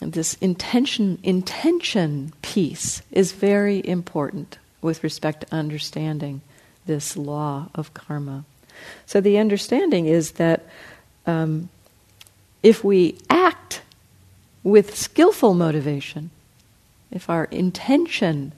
this 0.00 0.34
intention 0.34 1.18
intention 1.22 2.32
piece 2.42 3.02
is 3.10 3.32
very 3.32 3.86
important 3.86 4.58
with 4.80 5.02
respect 5.02 5.40
to 5.42 5.54
understanding 5.54 6.40
this 6.86 7.16
law 7.16 7.68
of 7.74 7.94
karma. 7.94 8.44
So 9.06 9.20
the 9.20 9.38
understanding 9.38 10.06
is 10.06 10.32
that 10.32 10.66
um, 11.26 11.68
if 12.62 12.84
we 12.84 13.18
act 13.28 13.82
with 14.62 14.96
skillful 14.96 15.54
motivation, 15.54 16.30
if 17.10 17.28
our 17.28 17.44
intention 17.44 18.52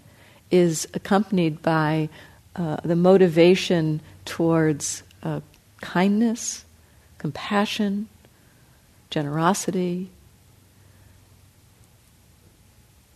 is 0.50 0.86
accompanied 0.94 1.62
by 1.62 2.08
uh, 2.56 2.76
the 2.84 2.96
motivation 2.96 4.00
towards 4.24 5.02
uh, 5.22 5.40
kindness, 5.80 6.64
compassion, 7.18 8.08
generosity. 9.10 10.08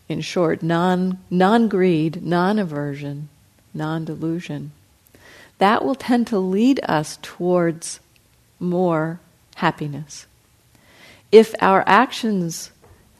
In 0.09 0.21
short, 0.21 0.63
non, 0.63 1.19
non-greed, 1.31 2.23
non-aversion, 2.23 3.29
non-delusion. 3.73 4.73
That 5.59 5.85
will 5.85 5.95
tend 5.95 6.27
to 6.29 6.39
lead 6.39 6.81
us 6.85 7.19
towards 7.23 8.01
more 8.61 9.21
happiness. 9.57 10.27
If 11.33 11.55
our 11.61 11.83
actions 11.87 12.71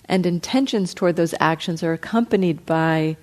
and 0.07 0.27
intentions 0.27 0.93
toward 0.95 1.17
those 1.17 1.35
actions 1.41 1.83
are 1.83 1.93
accompanied 1.93 2.67
by 2.67 3.17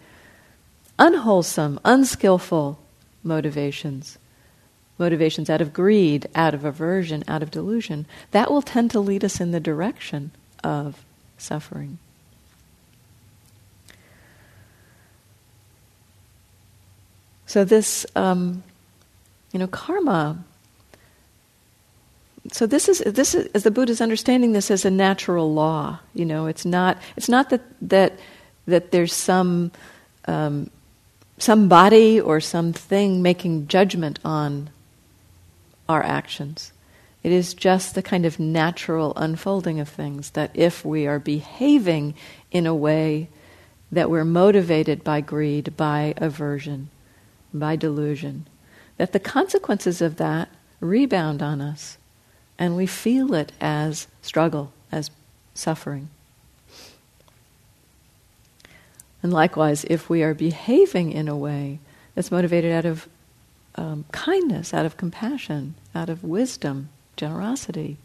unwholesome, 0.97 1.79
unskillful 1.85 2.79
motivations, 3.23 4.17
motivations 5.01 5.49
out 5.49 5.59
of 5.59 5.73
greed, 5.73 6.29
out 6.35 6.53
of 6.53 6.63
aversion, 6.63 7.23
out 7.27 7.43
of 7.43 7.51
delusion, 7.51 8.05
that 8.29 8.49
will 8.49 8.61
tend 8.61 8.91
to 8.91 8.99
lead 9.01 9.25
us 9.25 9.41
in 9.41 9.51
the 9.51 9.59
direction 9.59 10.31
of 10.63 11.03
suffering. 11.37 11.97
So 17.47 17.65
this, 17.65 18.05
um, 18.15 18.63
you 19.51 19.59
know, 19.59 19.67
karma. 19.67 20.41
So 22.53 22.65
this 22.65 22.87
is 22.87 22.99
this 22.99 23.35
is 23.35 23.47
as 23.53 23.63
the 23.63 23.71
Buddha 23.71 23.91
is 23.91 23.99
understanding 23.99 24.53
this 24.53 24.71
as 24.71 24.85
a 24.85 24.91
natural 24.91 25.53
law. 25.53 25.99
You 26.13 26.25
know, 26.25 26.45
it's 26.45 26.63
not 26.63 26.97
it's 27.17 27.27
not 27.27 27.49
that 27.49 27.61
that 27.81 28.13
that 28.67 28.91
there's 28.91 29.13
some 29.13 29.71
um, 30.25 30.69
somebody 31.39 32.21
or 32.21 32.39
something 32.39 33.21
making 33.21 33.67
judgment 33.67 34.19
on 34.23 34.69
our 35.87 36.03
actions. 36.03 36.71
It 37.23 37.31
is 37.31 37.53
just 37.53 37.93
the 37.93 38.01
kind 38.01 38.25
of 38.25 38.39
natural 38.39 39.13
unfolding 39.15 39.79
of 39.79 39.87
things 39.87 40.31
that 40.31 40.51
if 40.53 40.83
we 40.83 41.05
are 41.05 41.19
behaving 41.19 42.15
in 42.51 42.65
a 42.65 42.75
way 42.75 43.29
that 43.91 44.09
we're 44.09 44.25
motivated 44.25 45.03
by 45.03 45.21
greed, 45.21 45.75
by 45.77 46.13
aversion, 46.17 46.89
by 47.53 47.75
delusion, 47.75 48.47
that 48.97 49.11
the 49.11 49.19
consequences 49.19 50.01
of 50.01 50.17
that 50.17 50.49
rebound 50.79 51.43
on 51.43 51.61
us 51.61 51.97
and 52.57 52.75
we 52.75 52.85
feel 52.85 53.33
it 53.33 53.51
as 53.59 54.07
struggle, 54.21 54.71
as 54.91 55.09
suffering. 55.53 56.09
And 59.23 59.33
likewise, 59.33 59.83
if 59.85 60.09
we 60.09 60.23
are 60.23 60.33
behaving 60.33 61.11
in 61.11 61.27
a 61.27 61.37
way 61.37 61.79
that's 62.15 62.31
motivated 62.31 62.71
out 62.71 62.85
of 62.85 63.07
um, 63.81 64.05
kindness, 64.11 64.75
out 64.75 64.85
of 64.85 64.95
compassion, 64.95 65.73
out 65.95 66.07
of 66.07 66.23
wisdom, 66.23 66.89
generosity, 67.17 67.97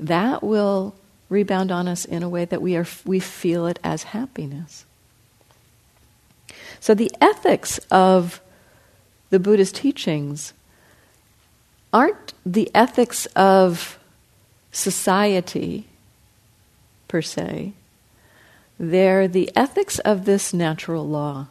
that 0.00 0.42
will 0.42 0.94
rebound 1.28 1.70
on 1.70 1.86
us 1.86 2.06
in 2.06 2.22
a 2.22 2.28
way 2.28 2.46
that 2.46 2.62
we, 2.62 2.74
are, 2.74 2.86
we 3.04 3.20
feel 3.20 3.66
it 3.66 3.78
as 3.84 4.04
happiness. 4.04 4.86
So 6.80 6.94
the 6.94 7.12
ethics 7.20 7.78
of 7.90 8.40
the 9.28 9.38
Buddha's 9.38 9.72
teachings 9.72 10.54
aren't 11.92 12.32
the 12.46 12.70
ethics 12.74 13.26
of 13.36 13.98
society 14.72 15.86
per 17.08 17.20
se, 17.20 17.74
they're 18.78 19.28
the 19.28 19.50
ethics 19.54 19.98
of 20.00 20.24
this 20.24 20.54
natural 20.54 21.06
law. 21.06 21.48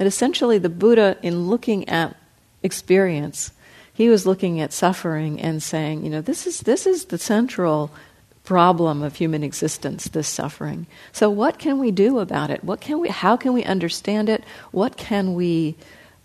That 0.00 0.06
essentially 0.06 0.56
the 0.56 0.70
Buddha, 0.70 1.18
in 1.22 1.48
looking 1.50 1.86
at 1.86 2.16
experience, 2.62 3.52
he 3.92 4.08
was 4.08 4.24
looking 4.24 4.58
at 4.58 4.72
suffering 4.72 5.38
and 5.38 5.62
saying, 5.62 6.04
you 6.04 6.08
know, 6.08 6.22
this 6.22 6.46
is, 6.46 6.60
this 6.60 6.86
is 6.86 7.04
the 7.04 7.18
central 7.18 7.90
problem 8.42 9.02
of 9.02 9.16
human 9.16 9.44
existence, 9.44 10.04
this 10.08 10.26
suffering. 10.26 10.86
So 11.12 11.28
what 11.28 11.58
can 11.58 11.78
we 11.78 11.90
do 11.90 12.18
about 12.18 12.48
it? 12.48 12.64
What 12.64 12.80
can 12.80 12.98
we 12.98 13.10
how 13.10 13.36
can 13.36 13.52
we 13.52 13.62
understand 13.62 14.30
it? 14.30 14.42
What 14.70 14.96
can 14.96 15.34
we 15.34 15.76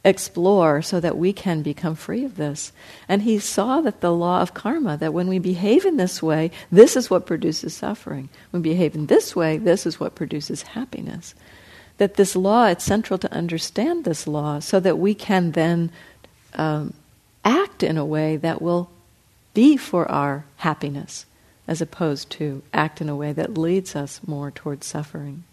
explore 0.05 0.81
so 0.81 1.01
that 1.01 1.17
we 1.17 1.33
can 1.33 1.61
become 1.61 1.95
free 1.95 2.23
of 2.23 2.37
this. 2.37 2.71
And 3.09 3.23
he 3.23 3.39
saw 3.39 3.81
that 3.81 3.99
the 3.99 4.13
law 4.13 4.39
of 4.39 4.53
karma, 4.53 4.95
that 4.97 5.13
when 5.13 5.27
we 5.27 5.39
behave 5.39 5.83
in 5.83 5.97
this 5.97 6.23
way, 6.23 6.51
this 6.71 6.95
is 6.95 7.09
what 7.09 7.25
produces 7.25 7.73
suffering. 7.73 8.29
When 8.51 8.61
we 8.61 8.69
behave 8.69 8.95
in 8.95 9.07
this 9.07 9.35
way, 9.35 9.57
this 9.57 9.85
is 9.85 9.99
what 9.99 10.15
produces 10.15 10.61
happiness. 10.61 11.35
That 11.97 12.15
this 12.15 12.35
law, 12.35 12.65
it's 12.67 12.83
central 12.83 13.17
to 13.19 13.31
understand 13.33 14.03
this 14.03 14.27
law 14.27 14.59
so 14.59 14.79
that 14.79 14.97
we 14.97 15.13
can 15.13 15.51
then 15.51 15.91
um, 16.53 16.93
act 17.43 17.83
in 17.83 17.97
a 17.97 18.05
way 18.05 18.37
that 18.37 18.61
will 18.61 18.89
be 19.53 19.77
for 19.77 20.09
our 20.11 20.45
happiness, 20.57 21.25
as 21.67 21.81
opposed 21.81 22.29
to 22.31 22.61
act 22.73 22.99
in 22.99 23.07
a 23.07 23.15
way 23.15 23.31
that 23.31 23.57
leads 23.57 23.95
us 23.95 24.19
more 24.27 24.51
towards 24.51 24.85
suffering. 24.85 25.43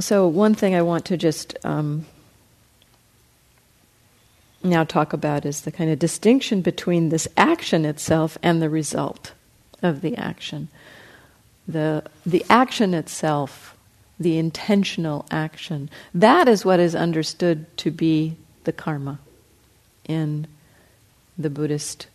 So, 0.00 0.26
one 0.26 0.54
thing 0.54 0.74
I 0.74 0.82
want 0.82 1.04
to 1.06 1.16
just 1.18 1.56
um, 1.62 2.06
now 4.62 4.84
talk 4.84 5.12
about 5.12 5.46
is 5.46 5.62
the 5.62 5.72
kind 5.72 5.90
of 5.90 5.98
distinction 5.98 6.60
between 6.60 7.08
this 7.08 7.26
action 7.36 7.84
itself 7.84 8.36
and 8.42 8.60
the 8.60 8.70
result 8.70 9.32
of 9.82 10.00
the 10.00 10.16
action. 10.16 10.68
The, 11.66 12.04
the 12.26 12.44
action 12.50 12.94
itself, 12.94 13.76
the 14.18 14.38
intentional 14.38 15.24
action, 15.30 15.88
that 16.14 16.48
is 16.48 16.64
what 16.64 16.80
is 16.80 16.94
understood 16.94 17.74
to 17.78 17.90
be 17.90 18.36
the 18.64 18.72
karma 18.72 19.18
in 20.06 20.46
the 21.38 21.50
Buddhist 21.50 22.08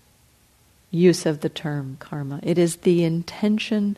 use 0.91 1.25
of 1.25 1.41
the 1.41 1.49
term 1.49 1.97
karma. 1.99 2.39
It 2.43 2.57
is 2.57 2.77
the 2.77 3.03
intention 3.03 3.97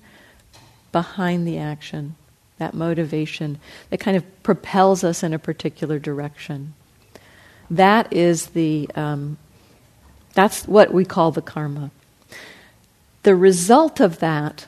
behind 0.92 1.48
the 1.48 1.58
action 1.58 2.16
that 2.58 2.74
motivation 2.74 3.60
that 3.90 4.00
kind 4.00 4.18
of 4.18 4.44
propels 4.44 5.04
us 5.04 5.22
in 5.22 5.34
a 5.34 5.40
particular 5.40 6.00
direction. 6.00 6.74
That 7.70 8.12
is 8.14 8.48
the, 8.48 8.90
um, 8.96 9.38
that's 10.34 10.68
what 10.68 10.94
we 10.94 11.06
call 11.06 11.32
the 11.32 11.42
karma. 11.42 11.92
The 13.24 13.36
result 13.36 14.00
of 14.00 14.20
that 14.20 14.68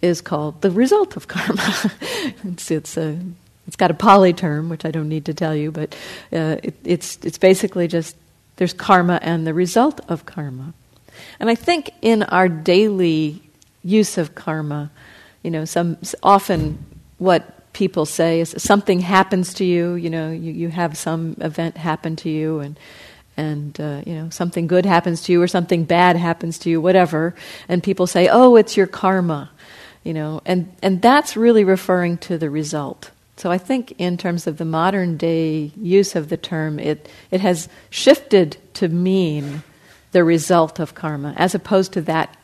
is 0.00 0.20
called 0.20 0.62
the 0.62 0.70
result 0.70 1.16
of 1.16 1.28
karma. 1.28 1.92
it's, 2.44 2.70
it's, 2.70 2.96
a, 2.96 3.18
it's 3.66 3.76
got 3.76 3.90
a 3.90 3.94
Pali 3.94 4.32
term, 4.32 4.68
which 4.68 4.84
I 4.84 4.90
don't 4.90 5.08
need 5.08 5.26
to 5.26 5.34
tell 5.34 5.54
you, 5.54 5.70
but 5.70 5.94
uh, 6.32 6.56
it, 6.62 6.74
it's, 6.84 7.18
it's 7.22 7.38
basically 7.38 7.88
just 7.88 8.16
there's 8.56 8.72
karma 8.72 9.18
and 9.22 9.46
the 9.46 9.54
result 9.54 10.00
of 10.08 10.24
karma. 10.26 10.72
And 11.38 11.50
I 11.50 11.54
think 11.54 11.90
in 12.02 12.22
our 12.24 12.48
daily 12.48 13.42
use 13.82 14.18
of 14.18 14.34
karma, 14.34 14.90
you 15.42 15.50
know, 15.50 15.64
some 15.64 15.98
often 16.22 16.84
what 17.18 17.55
people 17.76 18.06
say 18.06 18.42
something 18.42 19.00
happens 19.00 19.52
to 19.52 19.64
you, 19.64 19.96
you 19.96 20.08
know, 20.08 20.30
you, 20.30 20.50
you 20.50 20.68
have 20.70 20.96
some 20.96 21.36
event 21.42 21.76
happen 21.76 22.16
to 22.16 22.30
you 22.30 22.60
and 22.60 22.78
and 23.36 23.78
uh, 23.78 24.00
you 24.06 24.14
know 24.14 24.30
something 24.30 24.66
good 24.66 24.86
happens 24.86 25.22
to 25.24 25.32
you 25.32 25.42
or 25.42 25.46
something 25.46 25.84
bad 25.84 26.16
happens 26.16 26.58
to 26.58 26.70
you 26.70 26.80
whatever 26.80 27.34
and 27.68 27.82
people 27.82 28.06
say 28.06 28.28
oh 28.32 28.56
it's 28.56 28.78
your 28.78 28.86
karma 28.86 29.50
you 30.04 30.14
know 30.14 30.40
and 30.46 30.74
and 30.80 31.02
that's 31.02 31.36
really 31.36 31.62
referring 31.62 32.16
to 32.16 32.38
the 32.38 32.48
result. 32.48 33.10
So 33.36 33.50
i 33.50 33.58
think 33.58 33.92
in 33.98 34.16
terms 34.16 34.46
of 34.46 34.56
the 34.56 34.64
modern 34.64 35.18
day 35.18 35.70
use 35.76 36.16
of 36.16 36.30
the 36.30 36.38
term 36.38 36.78
it 36.78 37.10
it 37.30 37.42
has 37.42 37.68
shifted 37.90 38.56
to 38.72 38.88
mean 38.88 39.62
the 40.12 40.24
result 40.24 40.80
of 40.80 40.94
karma 40.94 41.34
as 41.36 41.54
opposed 41.54 41.92
to 41.92 42.00
that 42.02 42.34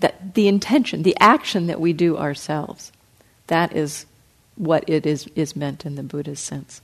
that 0.00 0.34
the 0.34 0.48
intention 0.48 1.02
the 1.02 1.16
action 1.18 1.66
that 1.68 1.80
we 1.80 1.94
do 1.94 2.18
ourselves. 2.18 2.92
That 3.46 3.74
is 3.74 4.06
what 4.60 4.84
it 4.86 5.06
is, 5.06 5.26
is 5.34 5.56
meant 5.56 5.86
in 5.86 5.94
the 5.94 6.02
Buddhist 6.02 6.44
sense. 6.44 6.82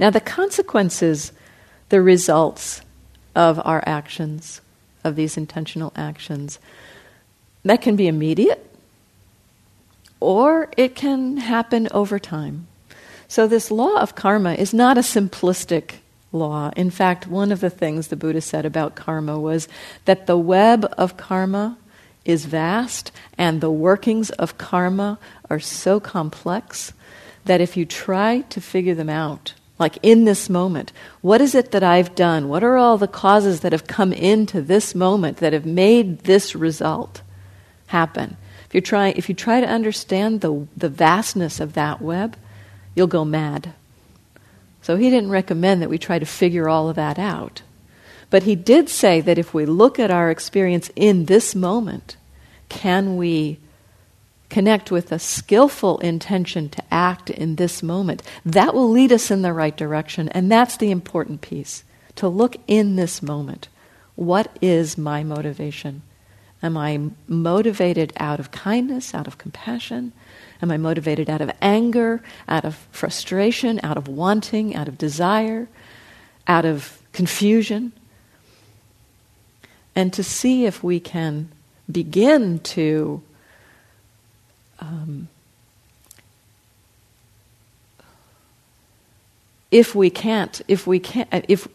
Now, 0.00 0.10
the 0.10 0.20
consequences, 0.20 1.30
the 1.88 2.02
results 2.02 2.80
of 3.36 3.60
our 3.64 3.84
actions, 3.86 4.60
of 5.04 5.14
these 5.14 5.36
intentional 5.36 5.92
actions, 5.94 6.58
that 7.62 7.80
can 7.80 7.94
be 7.94 8.08
immediate 8.08 8.68
or 10.18 10.68
it 10.76 10.94
can 10.94 11.36
happen 11.36 11.86
over 11.92 12.18
time. 12.18 12.66
So, 13.28 13.46
this 13.46 13.70
law 13.70 14.00
of 14.00 14.14
karma 14.14 14.54
is 14.54 14.74
not 14.74 14.98
a 14.98 15.02
simplistic 15.02 15.96
law. 16.32 16.70
In 16.76 16.90
fact, 16.90 17.28
one 17.28 17.52
of 17.52 17.60
the 17.60 17.70
things 17.70 18.08
the 18.08 18.16
Buddha 18.16 18.40
said 18.40 18.66
about 18.66 18.96
karma 18.96 19.38
was 19.38 19.68
that 20.04 20.26
the 20.26 20.38
web 20.38 20.92
of 20.98 21.16
karma 21.16 21.78
is 22.24 22.46
vast 22.46 23.12
and 23.36 23.60
the 23.60 23.70
workings 23.70 24.30
of 24.30 24.58
karma 24.58 25.18
are 25.50 25.60
so 25.60 26.00
complex 26.00 26.92
that 27.44 27.60
if 27.60 27.76
you 27.76 27.84
try 27.84 28.40
to 28.50 28.60
figure 28.60 28.94
them 28.94 29.10
out, 29.10 29.54
like 29.78 29.98
in 30.02 30.24
this 30.24 30.48
moment, 30.48 30.92
what 31.20 31.40
is 31.40 31.54
it 31.54 31.72
that 31.72 31.82
I've 31.82 32.14
done? 32.14 32.48
What 32.48 32.62
are 32.62 32.76
all 32.76 32.96
the 32.96 33.08
causes 33.08 33.60
that 33.60 33.72
have 33.72 33.86
come 33.86 34.12
into 34.12 34.62
this 34.62 34.94
moment 34.94 35.38
that 35.38 35.52
have 35.52 35.66
made 35.66 36.20
this 36.20 36.54
result 36.54 37.22
happen? 37.88 38.36
If 38.66 38.74
you 38.74 38.80
try, 38.80 39.08
if 39.08 39.28
you 39.28 39.34
try 39.34 39.60
to 39.60 39.66
understand 39.66 40.40
the, 40.40 40.66
the 40.76 40.88
vastness 40.88 41.60
of 41.60 41.74
that 41.74 42.00
web, 42.00 42.36
you'll 42.94 43.06
go 43.06 43.24
mad. 43.24 43.74
So 44.82 44.96
he 44.96 45.10
didn't 45.10 45.30
recommend 45.30 45.82
that 45.82 45.90
we 45.90 45.98
try 45.98 46.18
to 46.18 46.26
figure 46.26 46.68
all 46.68 46.88
of 46.88 46.96
that 46.96 47.18
out. 47.18 47.62
But 48.30 48.44
he 48.44 48.54
did 48.54 48.88
say 48.88 49.20
that 49.20 49.38
if 49.38 49.54
we 49.54 49.66
look 49.66 49.98
at 49.98 50.10
our 50.10 50.30
experience 50.30 50.90
in 50.94 51.26
this 51.26 51.54
moment, 51.54 52.16
can 52.68 53.16
we 53.16 53.58
connect 54.54 54.90
with 54.90 55.10
a 55.12 55.18
skillful 55.18 55.98
intention 55.98 56.68
to 56.70 56.82
act 56.90 57.28
in 57.28 57.56
this 57.56 57.82
moment? 57.82 58.22
That 58.46 58.74
will 58.74 58.90
lead 58.90 59.12
us 59.12 59.30
in 59.30 59.42
the 59.42 59.52
right 59.52 59.76
direction. 59.76 60.28
And 60.30 60.50
that's 60.50 60.76
the 60.76 60.90
important 60.90 61.40
piece 61.40 61.84
to 62.16 62.28
look 62.28 62.56
in 62.66 62.96
this 62.96 63.22
moment. 63.22 63.68
What 64.14 64.56
is 64.62 64.96
my 64.96 65.24
motivation? 65.24 66.02
Am 66.62 66.76
I 66.76 67.10
motivated 67.26 68.12
out 68.16 68.40
of 68.40 68.50
kindness, 68.50 69.14
out 69.14 69.26
of 69.26 69.38
compassion? 69.38 70.12
Am 70.62 70.70
I 70.70 70.76
motivated 70.76 71.28
out 71.28 71.40
of 71.40 71.50
anger, 71.60 72.22
out 72.48 72.64
of 72.64 72.76
frustration, 72.90 73.80
out 73.82 73.98
of 73.98 74.08
wanting, 74.08 74.74
out 74.74 74.88
of 74.88 74.96
desire, 74.96 75.68
out 76.46 76.64
of 76.64 77.02
confusion? 77.12 77.92
and 79.94 80.12
to 80.12 80.24
see 80.24 80.66
if 80.66 80.82
we 80.82 81.00
can 81.00 81.48
begin 81.90 82.58
to 82.60 83.22
if 89.74 89.92
we 89.92 90.08
can't 90.08 90.62
if 90.68 90.86
we 90.86 91.00
can't 91.00 91.28
uh, 91.34 91.40
if 91.48 91.66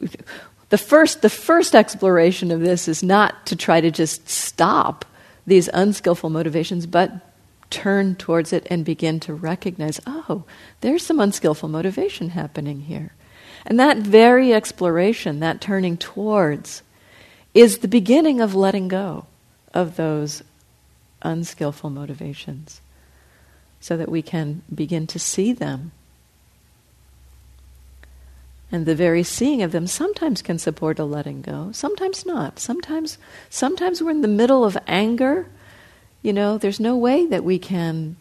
the 0.70 0.78
first 0.78 1.22
the 1.22 1.30
first 1.30 1.76
exploration 1.76 2.50
of 2.50 2.62
this 2.62 2.88
is 2.88 3.04
not 3.04 3.46
to 3.46 3.56
try 3.56 3.82
to 3.82 3.92
just 3.92 4.30
stop 4.30 5.04
these 5.46 5.68
unskillful 5.74 6.30
motivations 6.30 6.86
but 6.86 7.12
turn 7.70 8.16
towards 8.16 8.54
it 8.54 8.66
and 8.70 8.86
begin 8.86 9.20
to 9.20 9.34
recognize 9.34 10.00
oh 10.08 10.46
there's 10.80 11.06
some 11.06 11.20
unskillful 11.20 11.68
motivation 11.68 12.30
happening 12.30 12.80
here 12.82 13.12
and 13.66 13.78
that 13.78 13.98
very 13.98 14.54
exploration 14.54 15.42
that 15.42 15.60
turning 15.60 15.98
towards 15.98 16.82
is 17.54 17.80
the 17.80 17.88
beginning 17.90 18.40
of 18.40 18.56
letting 18.56 18.88
go 18.88 19.26
of 19.74 19.98
those 19.98 20.42
unskillful 21.22 21.90
motivations 21.90 22.80
so 23.82 23.98
that 23.98 24.10
we 24.10 24.22
can 24.22 24.62
begin 24.74 25.08
to 25.08 25.20
see 25.20 25.54
them. 25.54 25.92
And 28.72 28.86
the 28.86 28.96
very 28.96 29.24
seeing 29.24 29.64
of 29.64 29.72
them 29.72 29.88
sometimes 29.88 30.42
can 30.42 30.60
support 30.60 31.00
a 31.00 31.04
letting 31.04 31.42
go, 31.42 31.72
sometimes 31.72 32.26
not. 32.26 32.60
Sometimes, 32.60 33.18
sometimes 33.50 34.02
we're 34.02 34.12
in 34.12 34.22
the 34.22 34.28
middle 34.28 34.64
of 34.64 34.78
anger. 34.86 35.48
You 36.22 36.34
know, 36.34 36.58
there's 36.58 36.80
no 36.80 36.96
way 36.96 37.26
that 37.26 37.44
we 37.44 37.58
can. 37.58 38.18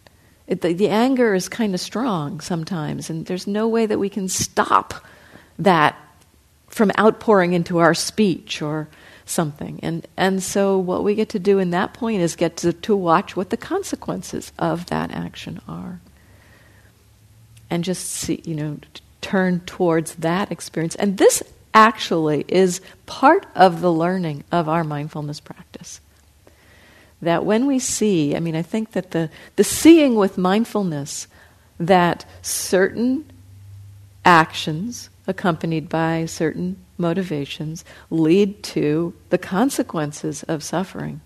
It, 0.47 0.63
the, 0.63 0.73
the 0.73 0.89
anger 0.89 1.35
is 1.35 1.51
kind 1.51 1.75
of 1.75 1.81
strong 1.81 2.41
sometimes, 2.41 3.11
and 3.11 3.27
there's 3.27 3.47
no 3.47 3.69
way 3.69 3.85
that 3.85 3.99
we 3.99 4.09
can 4.09 4.29
stop 4.29 5.05
that 5.59 5.97
from 6.69 6.91
outpouring 6.99 7.53
into 7.53 7.79
our 7.79 7.93
speech 7.93 8.63
or 8.63 8.89
something. 9.27 9.79
And, 9.83 10.07
and 10.17 10.43
so, 10.43 10.79
what 10.79 11.05
we 11.05 11.15
get 11.15 11.29
to 11.31 11.39
do 11.39 11.59
in 11.59 11.71
that 11.71 11.93
point 11.93 12.23
is 12.23 12.37
get 12.37 12.57
to, 12.59 12.73
to 12.73 12.97
watch 12.97 13.37
what 13.37 13.51
the 13.51 13.59
consequences 13.59 14.53
of 14.59 14.87
that 14.87 15.11
action 15.11 15.61
are. 15.69 16.01
And 17.69 17.85
just 17.85 18.07
see, 18.07 18.41
you 18.47 18.55
know, 18.55 18.79
turn 19.21 19.61
towards 19.61 20.17
that 20.17 20.51
experience. 20.53 20.95
And 20.95 21.19
this 21.19 21.43
actually 21.75 22.45
is 22.49 22.81
part 23.07 23.47
of 23.55 23.81
the 23.81 23.93
learning 23.93 24.45
of 24.51 24.69
our 24.69 24.85
mindfulness 24.85 25.41
practice. 25.41 26.01
That 27.21 27.45
when 27.45 27.67
we 27.67 27.79
see, 27.79 28.37
I 28.37 28.41
mean, 28.41 28.55
I 28.55 28.63
think 28.63 28.93
that 28.93 29.11
the, 29.11 29.31
the 29.57 29.65
seeing 29.65 30.15
with 30.15 30.39
mindfulness 30.39 31.27
that 31.79 32.25
certain 32.43 33.31
actions 34.25 35.11
accompanied 35.27 35.89
by 35.89 36.27
certain 36.27 36.77
motivations, 36.97 37.85
lead 38.11 38.63
to 38.63 39.15
the 39.31 39.39
consequences 39.39 40.43
of 40.45 40.65
suffering. 40.65 41.21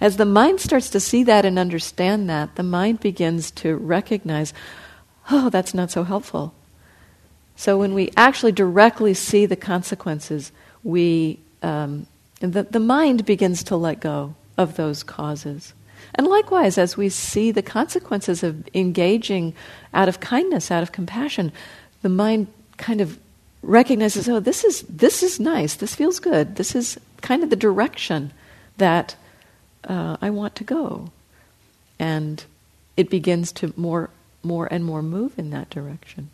As 0.00 0.16
the 0.16 0.24
mind 0.24 0.60
starts 0.60 0.90
to 0.90 1.00
see 1.00 1.24
that 1.24 1.44
and 1.44 1.58
understand 1.58 2.28
that, 2.28 2.56
the 2.56 2.62
mind 2.62 3.00
begins 3.00 3.50
to 3.52 3.76
recognize, 3.76 4.52
oh, 5.30 5.48
that's 5.50 5.74
not 5.74 5.90
so 5.90 6.04
helpful. 6.04 6.54
So 7.58 7.76
when 7.76 7.92
we 7.92 8.12
actually 8.16 8.52
directly 8.52 9.14
see 9.14 9.44
the 9.44 9.56
consequences, 9.56 10.52
we, 10.84 11.40
um, 11.60 12.06
the, 12.38 12.62
the 12.62 12.78
mind 12.78 13.26
begins 13.26 13.64
to 13.64 13.76
let 13.76 13.98
go 13.98 14.36
of 14.56 14.76
those 14.76 15.02
causes. 15.02 15.74
And 16.14 16.28
likewise, 16.28 16.78
as 16.78 16.96
we 16.96 17.08
see 17.08 17.50
the 17.50 17.60
consequences 17.60 18.44
of 18.44 18.68
engaging 18.74 19.54
out 19.92 20.08
of 20.08 20.20
kindness, 20.20 20.70
out 20.70 20.84
of 20.84 20.92
compassion, 20.92 21.50
the 22.02 22.08
mind 22.08 22.46
kind 22.76 23.00
of 23.00 23.18
recognizes, 23.62 24.28
oh, 24.28 24.38
this 24.38 24.62
is, 24.62 24.82
this 24.82 25.24
is 25.24 25.40
nice, 25.40 25.74
this 25.74 25.96
feels 25.96 26.20
good, 26.20 26.54
this 26.54 26.76
is 26.76 26.96
kind 27.22 27.42
of 27.42 27.50
the 27.50 27.56
direction 27.56 28.32
that 28.76 29.16
uh, 29.82 30.16
I 30.22 30.30
want 30.30 30.54
to 30.54 30.64
go. 30.64 31.10
And 31.98 32.44
it 32.96 33.10
begins 33.10 33.50
to 33.54 33.74
more, 33.76 34.10
more 34.44 34.68
and 34.72 34.84
more 34.84 35.02
move 35.02 35.36
in 35.36 35.50
that 35.50 35.70
direction. 35.70 36.30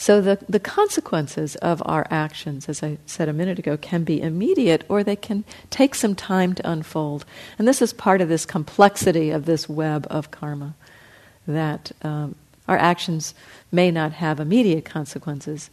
So 0.00 0.20
the, 0.20 0.38
the 0.48 0.60
consequences 0.60 1.56
of 1.56 1.82
our 1.84 2.06
actions, 2.08 2.68
as 2.68 2.84
I 2.84 2.98
said 3.04 3.28
a 3.28 3.32
minute 3.32 3.58
ago, 3.58 3.76
can 3.76 4.04
be 4.04 4.22
immediate 4.22 4.84
or 4.88 5.02
they 5.02 5.16
can 5.16 5.42
take 5.70 5.96
some 5.96 6.14
time 6.14 6.54
to 6.54 6.70
unfold. 6.70 7.24
And 7.58 7.66
this 7.66 7.82
is 7.82 7.92
part 7.92 8.20
of 8.20 8.28
this 8.28 8.46
complexity 8.46 9.30
of 9.30 9.44
this 9.44 9.68
web 9.68 10.06
of 10.08 10.30
karma, 10.30 10.74
that 11.48 11.90
um, 12.02 12.36
our 12.68 12.78
actions 12.78 13.34
may 13.72 13.90
not 13.90 14.12
have 14.12 14.38
immediate 14.38 14.84
consequences, 14.84 15.68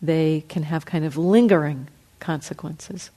they 0.00 0.44
can 0.48 0.62
have 0.62 0.86
kind 0.86 1.04
of 1.04 1.18
lingering 1.18 1.88
consequences 2.18 3.10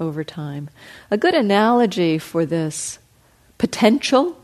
over 0.00 0.24
time. 0.24 0.68
A 1.12 1.16
good 1.16 1.34
analogy 1.34 2.18
for 2.18 2.44
this 2.44 2.98
potential, 3.56 4.36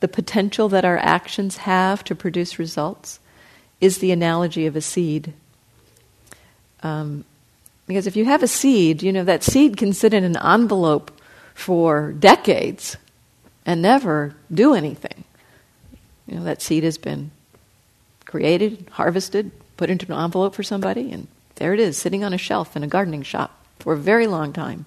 the 0.00 0.08
potential 0.08 0.68
that 0.68 0.84
our 0.84 0.98
actions 0.98 1.56
have 1.58 2.04
to 2.04 2.14
produce 2.14 2.58
results, 2.58 3.18
is 3.80 3.98
the 3.98 4.12
analogy 4.12 4.66
of 4.66 4.76
a 4.76 4.80
seed. 4.80 5.32
Um, 6.82 7.24
because 7.86 8.06
if 8.06 8.16
you 8.16 8.24
have 8.24 8.42
a 8.42 8.48
seed, 8.48 9.02
you 9.02 9.12
know, 9.12 9.24
that 9.24 9.44
seed 9.44 9.76
can 9.76 9.92
sit 9.92 10.12
in 10.12 10.24
an 10.24 10.36
envelope 10.36 11.10
for 11.54 12.12
decades 12.12 12.96
and 13.64 13.80
never 13.80 14.34
do 14.52 14.74
anything. 14.74 15.24
You 16.26 16.36
know, 16.36 16.44
that 16.44 16.62
seed 16.62 16.84
has 16.84 16.98
been 16.98 17.30
created, 18.24 18.88
harvested, 18.92 19.50
put 19.76 19.90
into 19.90 20.12
an 20.12 20.18
envelope 20.18 20.54
for 20.54 20.62
somebody, 20.62 21.12
and 21.12 21.28
there 21.56 21.72
it 21.72 21.80
is, 21.80 21.96
sitting 21.96 22.24
on 22.24 22.32
a 22.32 22.38
shelf 22.38 22.76
in 22.76 22.82
a 22.82 22.88
gardening 22.88 23.22
shop 23.22 23.64
for 23.78 23.92
a 23.92 23.98
very 23.98 24.26
long 24.26 24.52
time. 24.52 24.84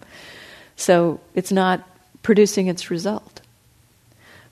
So 0.75 1.19
it's 1.34 1.52
not 1.52 1.88
producing 2.21 2.67
its 2.67 2.91
result. 2.91 3.41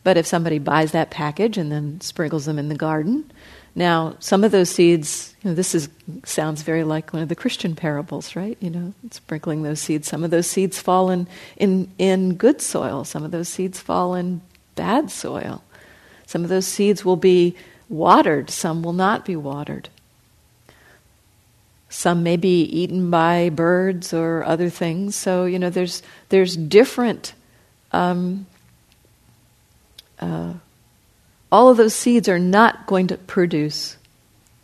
But 0.04 0.17
if 0.17 0.26
somebody 0.26 0.58
buys 0.58 0.93
that 0.93 1.10
package 1.10 1.58
and 1.58 1.71
then 1.71 2.00
sprinkles 2.00 2.45
them 2.45 2.58
in 2.58 2.69
the 2.69 2.76
garden, 2.76 3.30
now 3.78 4.16
some 4.20 4.44
of 4.44 4.52
those 4.52 4.72
seeds, 4.72 5.36
you 5.44 5.52
know, 5.52 5.56
this 5.56 5.76
is 5.76 5.88
sounds 6.24 6.63
very 6.63 6.84
like 6.84 7.13
one 7.13 7.22
of 7.22 7.30
the 7.30 7.36
Christian 7.36 7.76
parables, 7.76 8.36
right? 8.36 8.58
You 8.60 8.72
know, 8.72 8.94
sprinkling 9.12 9.62
those 9.62 9.80
seeds. 9.80 10.08
Some 10.08 10.24
of 10.24 10.32
those 10.32 10.48
seeds 10.48 10.80
fall 10.80 11.12
in, 11.12 11.28
in, 11.58 11.92
in 12.00 12.34
good 12.38 12.60
soil, 12.60 13.04
some 13.04 13.24
of 13.24 13.30
those 13.30 13.48
seeds 13.48 13.80
fall 13.80 14.16
in 14.16 14.42
bad 14.74 15.12
soil. 15.12 15.62
Some 16.26 16.44
of 16.44 16.50
those 16.50 16.66
seeds 16.66 17.06
will 17.06 17.18
be 17.18 17.56
watered, 17.88 18.50
some 18.50 18.82
will 18.82 18.94
not 18.94 19.26
be 19.26 19.36
watered. 19.36 19.90
Some 21.88 22.24
may 22.24 22.36
be 22.36 22.63
eaten 22.63 23.12
by 23.12 23.50
birds 23.50 24.12
or 24.12 24.44
other 24.44 24.72
things. 24.72 25.16
So 25.16 25.46
you 25.46 25.60
know, 25.60 25.70
there's 25.70 26.02
there's 26.30 26.58
different. 26.58 27.34
Um, 27.92 28.48
uh, 30.20 30.54
all 31.51 31.69
of 31.69 31.77
those 31.77 31.95
seeds 31.95 32.27
are 32.27 32.39
not 32.39 32.88
going 32.88 33.07
to 33.07 33.17
produce 33.17 33.97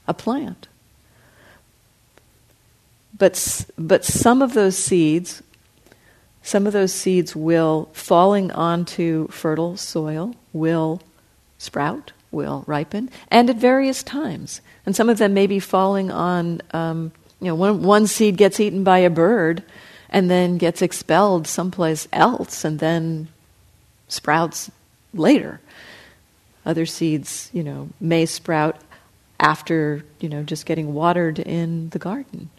a 0.07 0.13
plant. 0.13 0.67
But 3.17 3.65
but 3.77 4.03
some 4.03 4.41
of 4.41 4.53
those 4.53 4.77
seeds, 4.77 5.43
some 6.41 6.67
of 6.67 6.73
those 6.73 6.93
seeds 6.93 7.35
will 7.35 7.89
falling 7.93 8.51
onto 8.51 9.27
fertile 9.29 9.77
soil 9.77 10.35
will 10.51 11.01
sprout, 11.57 12.11
will 12.31 12.63
ripen, 12.67 13.09
and 13.29 13.49
at 13.49 13.55
various 13.55 14.03
times. 14.03 14.61
And 14.85 14.95
some 14.95 15.09
of 15.09 15.17
them 15.17 15.33
may 15.33 15.47
be 15.47 15.59
falling 15.59 16.11
on, 16.11 16.61
um, 16.71 17.11
you 17.39 17.47
know, 17.47 17.55
one, 17.55 17.83
one 17.83 18.07
seed 18.07 18.35
gets 18.35 18.59
eaten 18.59 18.83
by 18.83 18.99
a 18.99 19.09
bird 19.09 19.63
and 20.09 20.29
then 20.29 20.57
gets 20.57 20.81
expelled 20.81 21.47
someplace 21.47 22.07
else 22.11 22.65
and 22.65 22.79
then 22.79 23.29
sprouts 24.09 24.69
later. 25.13 25.61
Other 26.65 26.85
seeds, 26.85 27.49
you 27.53 27.63
know, 27.63 27.89
may 27.99 28.25
sprout 28.25 28.79
after, 29.39 30.03
you 30.19 30.29
know, 30.29 30.43
just 30.43 30.65
getting 30.65 30.93
watered 30.93 31.39
in 31.39 31.89
the 31.89 31.99
garden. 31.99 32.49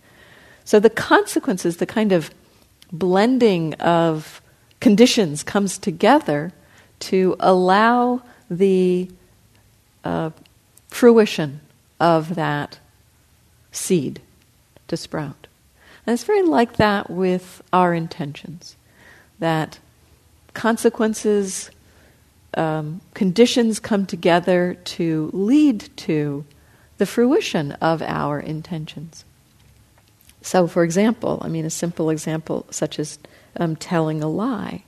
So 0.65 0.81
the 0.81 0.91
consequences, 0.91 1.79
the 1.79 1.87
kind 1.87 2.13
of 2.13 2.31
blending 2.93 3.75
of 3.75 4.41
conditions 4.81 5.43
comes 5.43 5.79
together 5.79 6.53
to 7.01 7.37
allow 7.41 8.23
the 8.51 9.11
uh, 10.05 10.31
fruition 10.89 11.61
of 11.99 12.35
that 12.35 12.79
seed 13.73 14.21
to 14.89 14.97
sprout. 14.97 15.47
And 16.07 16.13
it's 16.13 16.25
very 16.25 16.43
like 16.43 16.77
that 16.77 17.11
with 17.11 17.63
our 17.73 17.95
intentions, 17.95 18.77
that 19.39 19.79
consequences, 20.53 21.71
um, 22.57 23.01
conditions 23.15 23.81
come 23.81 24.07
together 24.07 24.75
to 24.85 25.31
lead 25.33 25.89
to 25.97 26.45
the 26.99 27.07
fruition 27.07 27.73
of 27.73 28.03
our 28.03 28.39
intentions. 28.39 29.25
So, 30.43 30.67
for 30.67 30.85
example, 30.85 31.41
I 31.43 31.49
mean, 31.49 31.65
a 31.65 31.71
simple 31.71 32.11
example 32.11 32.67
such 32.71 32.99
as 32.99 33.19
um, 33.57 33.77
telling 33.77 34.23
a 34.23 34.29
lie. 34.29 34.85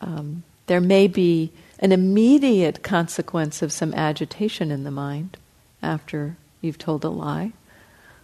Um, 0.00 0.42
there 0.66 0.80
may 0.80 1.06
be 1.06 1.52
an 1.78 1.92
immediate 1.92 2.82
consequence 2.82 3.62
of 3.62 3.72
some 3.72 3.94
agitation 3.94 4.70
in 4.70 4.84
the 4.84 4.90
mind 4.90 5.36
after 5.82 6.36
you've 6.60 6.78
told 6.78 7.04
a 7.04 7.08
lie, 7.08 7.52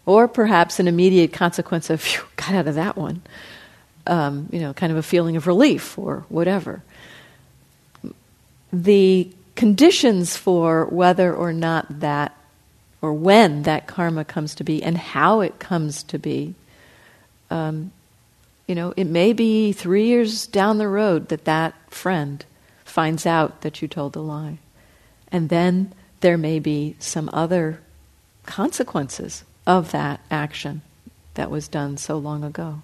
or 0.04 0.28
perhaps 0.28 0.78
an 0.78 0.88
immediate 0.88 1.32
consequence 1.32 1.88
of, 1.88 2.00
phew, 2.00 2.22
got 2.36 2.54
out 2.54 2.68
of 2.68 2.74
that 2.74 2.96
one, 2.96 3.22
um, 4.06 4.48
you 4.52 4.60
know, 4.60 4.74
kind 4.74 4.92
of 4.92 4.98
a 4.98 5.02
feeling 5.02 5.36
of 5.36 5.46
relief 5.46 5.98
or 5.98 6.24
whatever. 6.28 6.82
The 8.72 9.30
conditions 9.54 10.36
for 10.36 10.86
whether 10.86 11.34
or 11.34 11.52
not 11.52 12.00
that, 12.00 12.36
or 13.00 13.12
when 13.12 13.62
that 13.62 13.86
karma 13.86 14.24
comes 14.24 14.54
to 14.56 14.64
be 14.64 14.82
and 14.82 14.96
how 14.98 15.40
it 15.40 15.58
comes 15.58 16.02
to 16.04 16.18
be, 16.18 16.54
um, 17.50 17.92
you 18.66 18.74
know, 18.74 18.92
it 18.96 19.04
may 19.04 19.32
be 19.32 19.72
three 19.72 20.06
years 20.06 20.46
down 20.46 20.78
the 20.78 20.88
road 20.88 21.28
that 21.28 21.44
that 21.44 21.74
friend 21.88 22.44
finds 22.84 23.26
out 23.26 23.60
that 23.60 23.80
you 23.80 23.88
told 23.88 24.16
a 24.16 24.20
lie. 24.20 24.58
And 25.30 25.48
then 25.48 25.92
there 26.20 26.38
may 26.38 26.58
be 26.58 26.96
some 26.98 27.30
other 27.32 27.80
consequences 28.44 29.44
of 29.66 29.92
that 29.92 30.20
action 30.30 30.82
that 31.34 31.50
was 31.50 31.68
done 31.68 31.96
so 31.96 32.16
long 32.16 32.42
ago. 32.42 32.82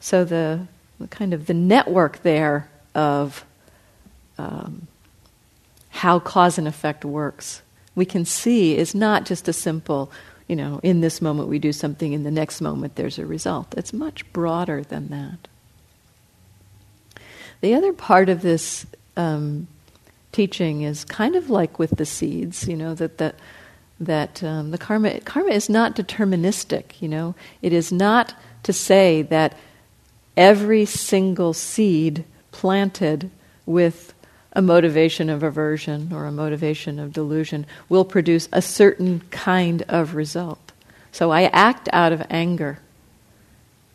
So 0.00 0.24
the, 0.24 0.66
the 0.98 1.08
kind 1.08 1.34
of 1.34 1.46
the 1.46 1.54
network 1.54 2.22
there 2.22 2.68
of 2.94 3.44
um, 4.40 4.86
how 5.90 6.18
cause 6.18 6.56
and 6.58 6.66
effect 6.66 7.04
works, 7.04 7.62
we 7.94 8.04
can 8.04 8.24
see 8.24 8.76
is 8.76 8.94
not 8.94 9.26
just 9.26 9.48
a 9.48 9.52
simple, 9.52 10.10
you 10.48 10.56
know, 10.56 10.80
in 10.82 11.00
this 11.00 11.20
moment 11.20 11.48
we 11.48 11.58
do 11.58 11.72
something, 11.72 12.12
in 12.12 12.22
the 12.22 12.30
next 12.30 12.60
moment 12.60 12.96
there's 12.96 13.18
a 13.18 13.26
result. 13.26 13.74
It's 13.76 13.92
much 13.92 14.30
broader 14.32 14.82
than 14.82 15.08
that. 15.08 15.48
The 17.60 17.74
other 17.74 17.92
part 17.92 18.30
of 18.30 18.40
this 18.40 18.86
um, 19.16 19.66
teaching 20.32 20.82
is 20.82 21.04
kind 21.04 21.36
of 21.36 21.50
like 21.50 21.78
with 21.78 21.90
the 21.96 22.06
seeds, 22.06 22.66
you 22.66 22.76
know, 22.76 22.94
that 22.94 23.18
the, 23.18 23.34
that 23.98 24.42
um, 24.42 24.70
the 24.70 24.78
karma 24.78 25.20
karma 25.20 25.50
is 25.50 25.68
not 25.68 25.94
deterministic. 25.94 27.00
You 27.00 27.08
know, 27.08 27.34
it 27.60 27.74
is 27.74 27.92
not 27.92 28.34
to 28.62 28.72
say 28.72 29.20
that 29.22 29.58
every 30.36 30.86
single 30.86 31.52
seed 31.52 32.24
planted 32.50 33.30
with 33.66 34.14
a 34.52 34.62
motivation 34.62 35.30
of 35.30 35.42
aversion 35.42 36.12
or 36.12 36.26
a 36.26 36.32
motivation 36.32 36.98
of 36.98 37.12
delusion 37.12 37.66
will 37.88 38.04
produce 38.04 38.48
a 38.52 38.62
certain 38.62 39.20
kind 39.30 39.82
of 39.88 40.14
result. 40.14 40.72
So 41.12 41.30
I 41.30 41.44
act 41.44 41.88
out 41.92 42.12
of 42.12 42.22
anger 42.30 42.78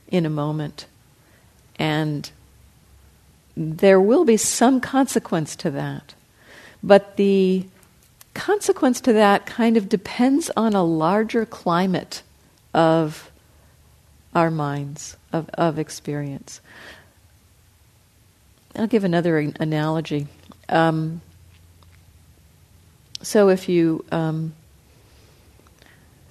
in 0.08 0.26
a 0.26 0.30
moment, 0.30 0.86
and 1.78 2.30
there 3.58 4.00
will 4.00 4.26
be 4.26 4.38
some 4.38 4.80
consequence 4.80 5.56
to 5.58 5.72
that. 5.72 6.14
But 6.84 7.18
the, 7.18 7.66
consequence 8.36 9.02
to 9.02 9.14
that 9.14 9.48
kind 9.48 9.78
of 9.78 9.90
depends 9.90 10.52
on 10.56 10.74
a 10.74 10.84
larger 10.84 11.46
climate 11.46 12.22
of 12.74 13.32
our 14.36 14.52
minds, 14.52 15.18
of, 15.34 15.50
of 15.56 15.80
experience. 15.80 16.60
I'll 18.76 18.88
give 18.88 19.06
another 19.06 19.38
analogy. 19.38 20.28
Um, 20.70 21.22
so 23.22 23.50
if 23.50 23.70
you 23.70 24.06
um, 24.12 24.54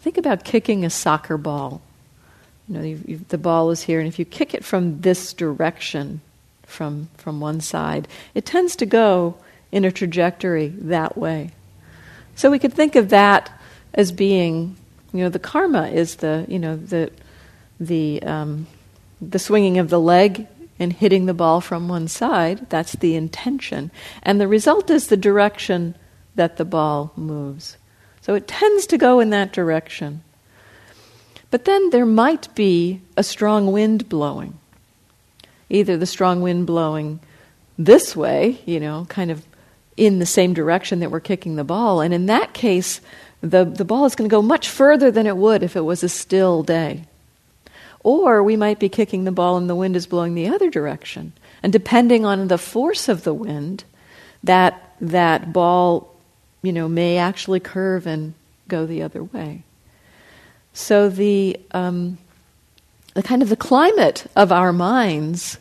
think 0.00 0.18
about 0.18 0.44
kicking 0.44 0.84
a 0.84 0.90
soccer 0.90 1.36
ball, 1.36 1.82
you 2.68 2.74
know, 2.76 2.82
you've, 2.82 3.08
you've, 3.08 3.28
the 3.28 3.38
ball 3.38 3.70
is 3.70 3.82
here, 3.82 4.00
and 4.00 4.08
if 4.08 4.18
you 4.18 4.24
kick 4.24 4.54
it 4.54 4.64
from 4.64 5.00
this 5.00 5.32
direction, 5.32 6.20
from 6.66 7.08
from 7.16 7.40
one 7.40 7.60
side, 7.60 8.08
it 8.34 8.44
tends 8.44 8.76
to 8.76 8.86
go 8.86 9.36
in 9.70 9.84
a 9.84 9.92
trajectory 9.92 10.68
that 10.68 11.16
way. 11.18 11.50
So 12.36 12.50
we 12.50 12.58
could 12.58 12.72
think 12.72 12.96
of 12.96 13.10
that 13.10 13.50
as 13.92 14.12
being, 14.12 14.76
you 15.12 15.20
know, 15.20 15.28
the 15.28 15.38
karma 15.38 15.88
is 15.88 16.16
the, 16.16 16.46
you 16.48 16.58
know, 16.58 16.76
the 16.76 17.10
the 17.78 18.22
um, 18.22 18.66
the 19.20 19.38
swinging 19.38 19.78
of 19.78 19.90
the 19.90 20.00
leg 20.00 20.46
and 20.78 20.92
hitting 20.92 21.26
the 21.26 21.34
ball 21.34 21.60
from 21.60 21.88
one 21.88 22.08
side. 22.08 22.68
That's 22.70 22.94
the 22.94 23.14
intention, 23.14 23.90
and 24.22 24.40
the 24.40 24.48
result 24.48 24.90
is 24.90 25.06
the 25.06 25.16
direction 25.16 25.94
that 26.34 26.56
the 26.56 26.64
ball 26.64 27.12
moves. 27.16 27.76
So 28.20 28.34
it 28.34 28.48
tends 28.48 28.86
to 28.86 28.98
go 28.98 29.20
in 29.20 29.30
that 29.30 29.52
direction. 29.52 30.22
But 31.50 31.66
then 31.66 31.90
there 31.90 32.06
might 32.06 32.52
be 32.54 33.00
a 33.16 33.22
strong 33.22 33.70
wind 33.70 34.08
blowing. 34.08 34.58
Either 35.70 35.96
the 35.96 36.06
strong 36.06 36.40
wind 36.40 36.66
blowing 36.66 37.20
this 37.78 38.16
way, 38.16 38.60
you 38.66 38.80
know, 38.80 39.06
kind 39.08 39.30
of 39.30 39.44
in 39.96 40.18
the 40.18 40.26
same 40.26 40.54
direction 40.54 41.00
that 41.00 41.10
we're 41.10 41.20
kicking 41.20 41.56
the 41.56 41.64
ball. 41.64 42.00
And 42.00 42.12
in 42.12 42.26
that 42.26 42.54
case, 42.54 43.00
the, 43.40 43.64
the 43.64 43.84
ball 43.84 44.06
is 44.06 44.16
going 44.16 44.28
to 44.28 44.34
go 44.34 44.42
much 44.42 44.68
further 44.68 45.10
than 45.10 45.26
it 45.26 45.36
would 45.36 45.62
if 45.62 45.76
it 45.76 45.82
was 45.82 46.02
a 46.02 46.08
still 46.08 46.62
day. 46.62 47.04
Or 48.04 48.42
we 48.42 48.56
might 48.56 48.78
be 48.78 48.88
kicking 48.88 49.24
the 49.24 49.32
ball 49.32 49.56
and 49.56 49.68
the 49.68 49.74
wind 49.74 49.96
is 49.96 50.06
blowing 50.06 50.34
the 50.34 50.48
other 50.48 50.70
direction. 50.70 51.32
And 51.62 51.72
depending 51.72 52.24
on 52.24 52.46
the 52.46 52.58
force 52.58 53.08
of 53.08 53.24
the 53.24 53.34
wind, 53.34 53.82
that, 54.44 54.94
that 55.00 55.52
ball, 55.52 56.14
you 56.62 56.72
know, 56.72 56.86
may 56.86 57.16
actually 57.16 57.60
curve 57.60 58.06
and 58.06 58.34
go 58.68 58.86
the 58.86 59.02
other 59.02 59.24
way. 59.24 59.62
So 60.74 61.08
the, 61.08 61.58
um, 61.72 62.18
the 63.14 63.22
kind 63.22 63.42
of 63.42 63.48
the 63.48 63.56
climate 63.56 64.26
of 64.36 64.52
our 64.52 64.72
minds, 64.72 65.58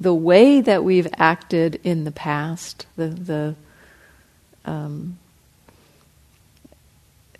the 0.00 0.14
way 0.14 0.60
that 0.60 0.82
we've 0.82 1.08
acted 1.16 1.80
in 1.84 2.04
the 2.04 2.10
past, 2.10 2.86
the, 2.96 3.08
the 3.08 3.54
um, 4.64 5.18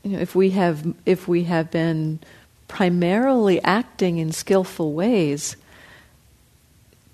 you 0.07 0.13
know, 0.13 0.19
if 0.21 0.37
we 0.37 0.51
have 0.51 0.95
if 1.05 1.27
we 1.27 1.45
have 1.45 1.71
been 1.73 2.21
primarily 2.69 3.63
acting 3.63 4.19
in 4.19 4.33
skillful 4.33 4.93
ways, 4.93 5.57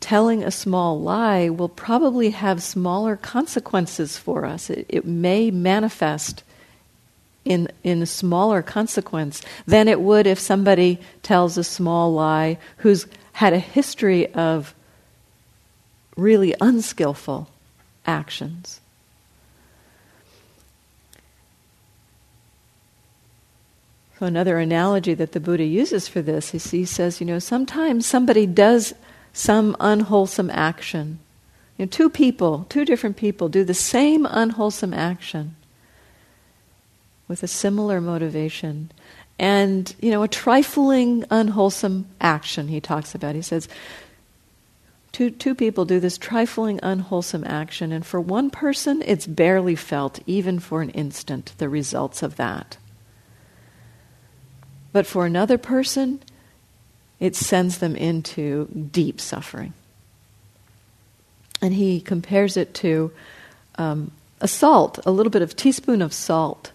telling 0.01 0.43
a 0.43 0.51
small 0.51 1.01
lie 1.01 1.49
will 1.49 1.69
probably 1.69 2.31
have 2.31 2.63
smaller 2.63 3.17
consequences 3.17 4.17
for 4.19 4.45
us. 4.45 4.69
It, 4.71 4.87
it 4.89 5.05
may 5.05 5.51
manifest 5.51 6.43
in 7.45 7.69
in 7.83 8.03
a 8.03 8.07
smaller 8.07 8.63
consequence 8.63 9.43
than 9.67 9.89
it 9.89 10.01
would 10.01 10.27
if 10.27 10.39
somebody 10.39 11.01
tells 11.23 11.59
a 11.59 11.65
small 11.65 12.13
lie 12.13 12.59
who's 12.79 13.07
had 13.33 13.53
a 13.53 13.59
history 13.59 14.33
of 14.35 14.75
really 16.17 16.55
unskillful 16.61 17.49
actions. 18.07 18.82
So, 24.23 24.27
another 24.27 24.59
analogy 24.59 25.15
that 25.15 25.33
the 25.33 25.41
Buddha 25.41 25.65
uses 25.65 26.07
for 26.07 26.23
this 26.23 26.55
is 26.55 26.71
he 26.71 26.85
says, 26.85 27.21
you 27.21 27.27
know, 27.27 27.41
sometimes 27.41 28.07
somebody 28.07 28.47
does 28.47 28.95
some 29.33 29.77
unwholesome 29.81 30.49
action. 30.51 31.19
You 31.77 31.87
know, 31.87 31.91
two 31.91 32.09
people, 32.09 32.65
two 32.69 32.85
different 32.85 33.17
people, 33.17 33.49
do 33.49 33.65
the 33.65 33.75
same 33.75 34.25
unwholesome 34.25 34.95
action 34.95 35.57
with 37.27 37.43
a 37.43 37.49
similar 37.49 38.01
motivation. 38.01 38.93
And, 39.41 39.93
you 40.01 40.13
know, 40.13 40.23
a 40.23 40.29
trifling, 40.29 41.25
unwholesome 41.29 42.07
action 42.21 42.69
he 42.69 42.81
talks 42.81 43.17
about. 43.17 43.35
He 43.35 43.43
says, 43.43 43.69
two, 45.11 45.31
two 45.31 45.57
people 45.57 45.85
do 45.85 45.99
this 45.99 46.17
trifling, 46.17 46.79
unwholesome 46.81 47.43
action, 47.43 47.91
and 47.91 48.07
for 48.07 48.21
one 48.21 48.51
person, 48.51 49.03
it's 49.05 49.27
barely 49.27 49.75
felt, 49.75 50.21
even 50.27 50.61
for 50.61 50.81
an 50.81 50.91
instant, 50.91 51.55
the 51.59 51.69
results 51.69 52.23
of 52.23 52.37
that. 52.37 52.77
But 54.93 55.07
for 55.07 55.25
another 55.27 55.59
person, 55.59 56.21
it 57.19 57.35
sends 57.37 57.79
them 57.79 57.97
into 57.97 58.67
deep 58.67 59.21
suffering. 59.21 59.73
And 61.61 61.73
he 61.75 62.01
compares 62.01 62.57
it 62.57 62.75
to 62.75 63.13
um, 63.77 64.11
a 64.41 64.49
salt, 64.49 64.99
a 65.07 65.11
little 65.11 65.31
bit 65.31 65.43
of 65.43 65.57
teaspoon 65.57 66.03
of 66.03 66.13
salt. 66.13 66.73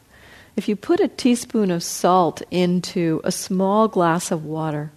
If 0.55 0.67
you 0.67 0.75
put 0.75 0.99
a 0.99 1.09
teaspoon 1.09 1.69
of 1.69 1.83
salt 1.83 2.41
into 2.49 3.21
a 3.23 3.31
small 3.31 3.87
glass 3.87 4.31
of 4.31 4.45
water 4.45 4.91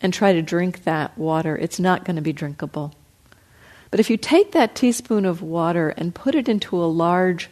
and 0.00 0.14
try 0.14 0.32
to 0.32 0.40
drink 0.40 0.84
that 0.84 1.18
water, 1.18 1.56
it's 1.56 1.80
not 1.80 2.04
going 2.04 2.16
to 2.16 2.22
be 2.22 2.32
drinkable. 2.32 2.94
But 3.90 4.00
if 4.00 4.08
you 4.08 4.16
take 4.16 4.52
that 4.52 4.74
teaspoon 4.74 5.26
of 5.26 5.42
water 5.42 5.90
and 5.90 6.14
put 6.14 6.34
it 6.34 6.48
into 6.48 6.82
a 6.82 6.86
large, 6.86 7.50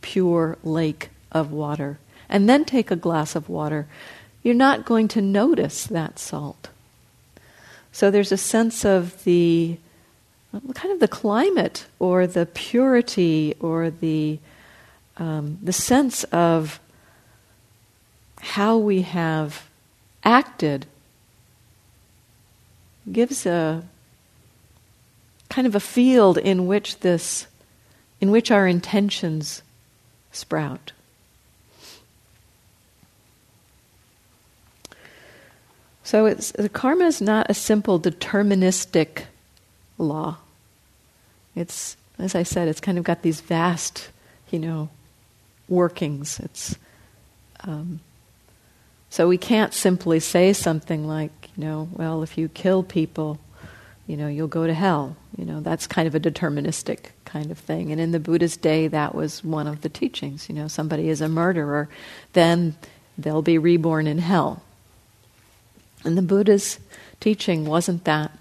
pure 0.00 0.56
lake 0.62 1.10
of 1.32 1.52
water, 1.52 1.98
and 2.28 2.48
then 2.48 2.64
take 2.64 2.90
a 2.90 2.96
glass 2.96 3.34
of 3.34 3.48
water, 3.48 3.86
you're 4.42 4.54
not 4.54 4.84
going 4.84 5.08
to 5.08 5.20
notice 5.20 5.84
that 5.86 6.18
salt. 6.18 6.68
So 7.92 8.10
there's 8.10 8.32
a 8.32 8.36
sense 8.36 8.84
of 8.84 9.24
the 9.24 9.78
kind 10.74 10.92
of 10.92 11.00
the 11.00 11.08
climate 11.08 11.86
or 11.98 12.26
the 12.26 12.46
purity 12.46 13.54
or 13.60 13.90
the 13.90 14.38
um, 15.16 15.58
the 15.62 15.72
sense 15.72 16.24
of 16.24 16.78
how 18.40 18.76
we 18.76 19.02
have 19.02 19.68
acted 20.24 20.86
gives 23.10 23.46
a 23.46 23.82
kind 25.48 25.66
of 25.66 25.74
a 25.74 25.80
field 25.80 26.36
in 26.36 26.66
which 26.66 27.00
this 27.00 27.46
in 28.20 28.30
which 28.30 28.50
our 28.50 28.66
intentions 28.66 29.62
sprout. 30.32 30.92
So 36.06 36.26
it's, 36.26 36.52
the 36.52 36.68
karma 36.68 37.06
is 37.06 37.20
not 37.20 37.50
a 37.50 37.54
simple 37.54 37.98
deterministic 37.98 39.24
law. 39.98 40.36
It's, 41.56 41.96
as 42.16 42.36
I 42.36 42.44
said, 42.44 42.68
it's 42.68 42.78
kind 42.78 42.96
of 42.96 43.02
got 43.02 43.22
these 43.22 43.40
vast, 43.40 44.10
you 44.52 44.60
know, 44.60 44.88
workings. 45.68 46.38
It's 46.38 46.76
um, 47.64 47.98
so 49.10 49.26
we 49.26 49.36
can't 49.36 49.74
simply 49.74 50.20
say 50.20 50.52
something 50.52 51.08
like, 51.08 51.32
you 51.56 51.64
know, 51.64 51.88
well, 51.90 52.22
if 52.22 52.38
you 52.38 52.50
kill 52.50 52.84
people, 52.84 53.40
you 54.06 54.16
know, 54.16 54.28
you'll 54.28 54.46
go 54.46 54.64
to 54.64 54.74
hell. 54.74 55.16
You 55.36 55.44
know, 55.44 55.58
that's 55.58 55.88
kind 55.88 56.06
of 56.06 56.14
a 56.14 56.20
deterministic 56.20 57.06
kind 57.24 57.50
of 57.50 57.58
thing. 57.58 57.90
And 57.90 58.00
in 58.00 58.12
the 58.12 58.20
Buddha's 58.20 58.56
day, 58.56 58.86
that 58.86 59.12
was 59.12 59.42
one 59.42 59.66
of 59.66 59.80
the 59.80 59.88
teachings. 59.88 60.48
You 60.48 60.54
know, 60.54 60.68
somebody 60.68 61.08
is 61.08 61.20
a 61.20 61.28
murderer, 61.28 61.88
then 62.32 62.76
they'll 63.18 63.42
be 63.42 63.58
reborn 63.58 64.06
in 64.06 64.18
hell. 64.18 64.62
And 66.04 66.16
the 66.16 66.22
Buddha's 66.22 66.78
teaching 67.20 67.64
wasn't 67.64 68.04
that 68.04 68.36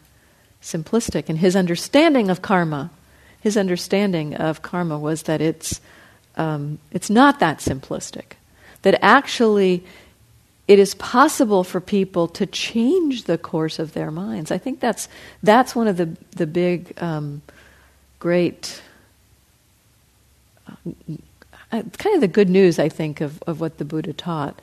simplistic. 0.61 1.29
And 1.29 1.39
his 1.39 1.55
understanding 1.55 2.29
of 2.29 2.41
karma, 2.41 2.91
his 3.39 3.57
understanding 3.57 4.35
of 4.35 4.61
karma 4.61 4.97
was 4.97 5.23
that 5.23 5.41
it's, 5.41 5.79
um, 6.35 6.79
it's 6.91 7.09
not 7.09 7.39
that 7.39 7.59
simplistic. 7.59 8.33
That 8.81 8.99
actually 9.03 9.83
it 10.67 10.79
is 10.79 10.95
possible 10.95 11.63
for 11.63 11.79
people 11.79 12.27
to 12.29 12.45
change 12.45 13.25
the 13.25 13.37
course 13.37 13.77
of 13.77 13.93
their 13.93 14.09
minds. 14.09 14.51
I 14.51 14.57
think 14.57 14.79
that's, 14.79 15.07
that's 15.43 15.75
one 15.75 15.87
of 15.87 15.97
the, 15.97 16.17
the 16.35 16.47
big, 16.47 16.93
um, 17.01 17.43
great, 18.17 18.81
uh, 20.67 20.91
kind 21.71 22.15
of 22.15 22.21
the 22.21 22.27
good 22.27 22.49
news, 22.49 22.79
I 22.79 22.89
think, 22.89 23.21
of, 23.21 23.43
of 23.45 23.61
what 23.61 23.77
the 23.77 23.85
Buddha 23.85 24.13
taught. 24.13 24.59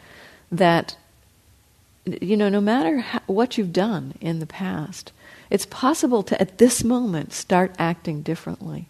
That 0.50 0.96
you 2.04 2.36
know, 2.36 2.48
no 2.48 2.60
matter 2.60 2.98
how, 2.98 3.20
what 3.26 3.56
you've 3.56 3.72
done 3.72 4.14
in 4.20 4.38
the 4.40 4.46
past, 4.46 5.12
it's 5.50 5.66
possible 5.66 6.22
to, 6.24 6.40
at 6.40 6.58
this 6.58 6.82
moment, 6.82 7.32
start 7.32 7.74
acting 7.78 8.22
differently. 8.22 8.88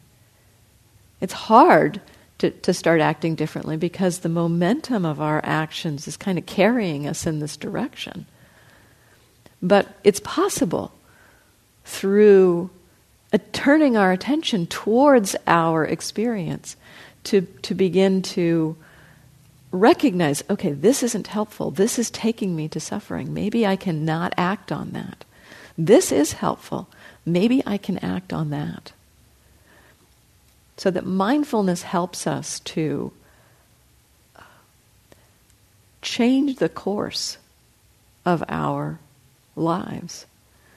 It's 1.21 1.33
hard 1.33 2.01
to, 2.39 2.51
to 2.51 2.73
start 2.75 3.01
acting 3.01 3.35
differently 3.35 3.77
because 3.77 4.19
the 4.19 4.29
momentum 4.29 5.05
of 5.05 5.21
our 5.21 5.41
actions 5.45 6.09
is 6.09 6.17
kind 6.17 6.39
of 6.39 6.47
carrying 6.47 7.07
us 7.07 7.27
in 7.27 7.39
this 7.39 7.57
direction. 7.57 8.27
But 9.63 9.89
it's 10.03 10.21
possible 10.21 10.93
through 11.85 12.71
uh, 13.33 13.39
turning 13.53 13.97
our 13.97 14.11
attention 14.11 14.67
towards 14.67 15.37
our 15.47 15.85
experience 15.85 16.77
to, 17.25 17.43
to 17.63 17.75
begin 17.75 18.23
to 18.23 18.77
recognize 19.73 20.45
okay, 20.49 20.73
this 20.73 21.03
isn't 21.03 21.27
helpful. 21.27 21.71
This 21.71 21.99
is 21.99 22.11
taking 22.11 22.55
me 22.55 22.69
to 22.69 22.79
suffering. 22.79 23.35
Maybe 23.35 23.67
I 23.67 23.77
cannot 23.77 24.33
act 24.37 24.71
on 24.71 24.91
that. 24.91 25.25
This 25.77 26.13
is 26.13 26.35
helpful. 26.35 26.89
Maybe 27.25 27.63
I 27.67 27.79
can 27.79 27.99
act 27.99 28.33
on 28.33 28.51
that. 28.51 28.93
So 30.77 30.91
that 30.91 31.07
mindfulness 31.07 31.83
helps 31.83 32.27
us 32.27 32.61
to 32.61 33.13
uh, 34.37 34.43
change 36.03 36.57
the 36.57 36.69
course 36.69 37.39
of 38.25 38.43
our 38.49 38.99
lives. 39.57 40.27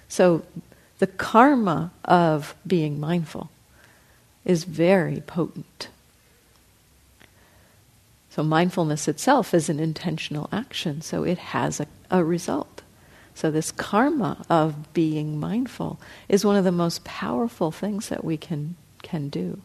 So 0.08 0.46
the 1.00 1.08
karma 1.08 1.92
of 2.04 2.56
being 2.66 3.00
mindful 3.00 3.50
is 4.44 4.64
very 4.64 5.22
potent. 5.22 5.90
So, 8.36 8.44
mindfulness 8.44 9.08
itself 9.08 9.54
is 9.54 9.70
an 9.70 9.80
intentional 9.80 10.50
action, 10.52 11.00
so 11.00 11.24
it 11.24 11.38
has 11.38 11.80
a, 11.80 11.88
a, 12.12 12.22
result. 12.22 12.82
So, 13.34 13.50
this 13.50 13.72
karma 13.72 14.46
of 14.50 14.92
being 14.94 15.40
mindful 15.40 16.02
is 16.28 16.44
one 16.44 16.58
of 16.58 16.66
the 16.66 16.72
most 16.74 17.06
powerful 17.06 17.72
things 17.72 18.10
that 18.10 18.26
we 18.26 18.36
can, 18.36 18.76
can 19.04 19.30
do 19.30 19.62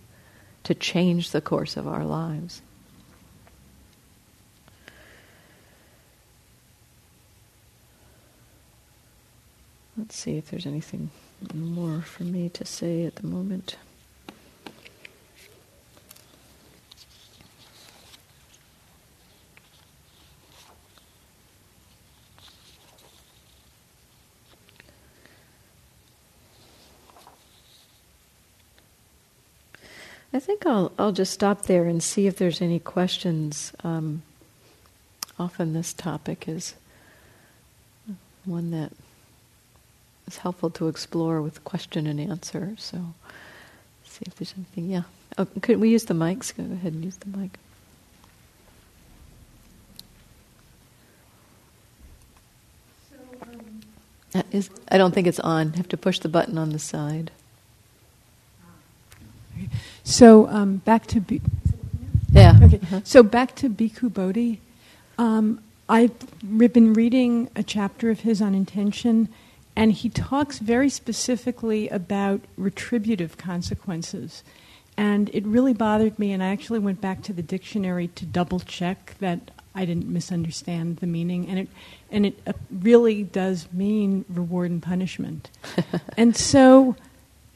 to 0.63 0.73
change 0.73 1.33
the 1.33 1.41
course 1.41 1.77
of 1.77 1.89
our 1.89 2.05
lives. 2.05 2.63
Let's 9.97 10.15
see 10.15 10.37
if 10.37 10.49
there's 10.49 10.67
anything 10.67 11.11
more 11.53 12.03
for 12.03 12.23
me 12.23 12.49
to 12.51 12.65
say 12.65 13.05
at 13.05 13.17
the 13.17 13.27
moment. 13.27 13.75
I 30.33 30.39
think 30.39 30.65
I'll 30.65 30.93
I'll 30.99 31.13
just 31.13 31.33
stop 31.33 31.63
there 31.63 31.85
and 31.87 32.03
see 32.03 32.27
if 32.27 32.37
there's 32.37 32.63
any 32.63 32.79
questions. 32.79 33.73
Um, 33.83 34.23
often 35.39 35.73
this 35.73 35.93
topic 35.93 36.49
is 36.49 36.75
one 38.45 38.71
that 38.71 38.93
is 40.29 40.39
helpful 40.39 40.71
to 40.71 40.89
explore 40.89 41.43
with 41.43 41.65
question 41.65 42.07
and 42.07 42.21
answer. 42.21 42.75
So, 42.79 43.15
see 44.05 44.23
if 44.27 44.37
there's 44.37 44.55
anything. 44.57 44.89
Yeah, 44.89 45.03
oh, 45.37 45.47
could 45.63 45.81
we 45.81 45.91
use 45.91 46.05
the 46.05 46.15
mics? 46.15 46.57
Go 46.57 46.63
ahead 46.63 46.93
and 46.93 47.05
use 47.05 47.17
the 47.17 47.37
mic. 47.37 47.59
Um, 53.43 54.45
is, 54.53 54.71
I 54.89 54.97
don't 54.97 55.13
think 55.13 55.27
it's 55.27 55.41
on. 55.41 55.73
Have 55.73 55.89
to 55.89 55.97
push 55.97 56.21
the 56.21 56.29
button 56.29 56.57
on 56.57 56.71
the 56.71 56.79
side. 56.79 57.33
So 60.11 60.49
um, 60.49 60.79
back 60.79 61.07
to 61.09 61.21
B- 61.21 61.41
yeah. 62.33 62.59
Okay. 62.61 62.81
Uh-huh. 62.83 63.01
So 63.05 63.23
back 63.23 63.55
to 63.57 63.71
Bhikkhu 63.71 64.13
Bodhi. 64.13 64.61
Um, 65.19 65.61
I've 65.89 66.13
been 66.43 66.95
reading 66.95 67.49
a 67.55 67.63
chapter 67.63 68.11
of 68.11 68.21
his 68.21 68.43
on 68.43 68.55
intention, 68.55 69.29
and 69.77 69.93
he 69.93 70.09
talks 70.09 70.59
very 70.59 70.89
specifically 70.89 71.89
about 71.89 72.41
retributive 72.57 73.37
consequences. 73.37 74.43
And 74.97 75.31
it 75.33 75.45
really 75.47 75.75
bothered 75.75 76.19
me, 76.19 76.33
and 76.33 76.43
I 76.43 76.49
actually 76.49 76.81
went 76.81 77.01
back 77.01 77.23
to 77.23 77.33
the 77.33 77.43
dictionary 77.43 78.09
to 78.09 78.27
double 78.27 78.59
check 78.61 79.15
that 79.21 79.53
I 79.77 79.85
didn't 79.85 80.09
misunderstand 80.09 80.97
the 80.97 81.07
meaning. 81.07 81.49
And 81.49 81.61
it, 81.61 81.69
and 82.11 82.27
it 82.27 82.39
uh, 82.47 82.53
really 82.71 83.23
does 83.23 83.69
mean 83.73 84.25
reward 84.29 84.73
and 84.73 84.83
punishment. 84.83 85.51
and 86.17 86.37
so 86.37 86.97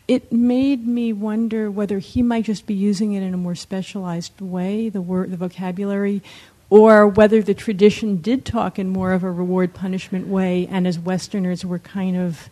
it 0.07 0.33
made 0.33 0.87
me 0.87 1.12
wonder 1.12 1.71
whether 1.71 1.99
he 1.99 2.23
might 2.23 2.45
just 2.45 2.67
be 2.67 2.75
using 2.75 3.12
it 3.14 3.23
in 3.23 3.33
a 3.33 3.38
more 3.38 3.55
specialized 3.55 4.38
way, 4.40 4.88
the 4.88 5.01
word, 5.01 5.31
the 5.31 5.37
vocabulary, 5.37 6.23
or 6.69 7.07
whether 7.07 7.40
the 7.43 7.55
tradition 7.55 8.19
did 8.19 8.45
talk 8.45 8.79
in 8.79 8.88
more 8.88 9.12
of 9.12 9.23
a 9.23 9.31
reward 9.31 9.73
punishment 9.73 10.27
way, 10.27 10.67
and 10.71 10.87
as 10.87 10.99
Westerners 10.99 11.64
were 11.64 11.79
kind 11.79 12.17
of, 12.17 12.49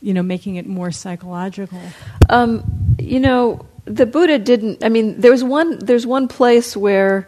you 0.00 0.14
know, 0.14 0.22
making 0.22 0.56
it 0.56 0.66
more 0.66 0.90
psychological. 0.90 1.80
Um, 2.28 2.96
you 2.98 3.20
know, 3.20 3.66
the 3.84 4.06
Buddha 4.06 4.38
didn't. 4.38 4.84
I 4.84 4.88
mean, 4.88 5.20
there's 5.20 5.42
one. 5.42 5.78
There's 5.78 6.06
one 6.06 6.28
place 6.28 6.76
where 6.76 7.26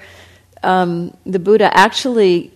um, 0.62 1.16
the 1.26 1.38
Buddha 1.38 1.76
actually 1.76 2.51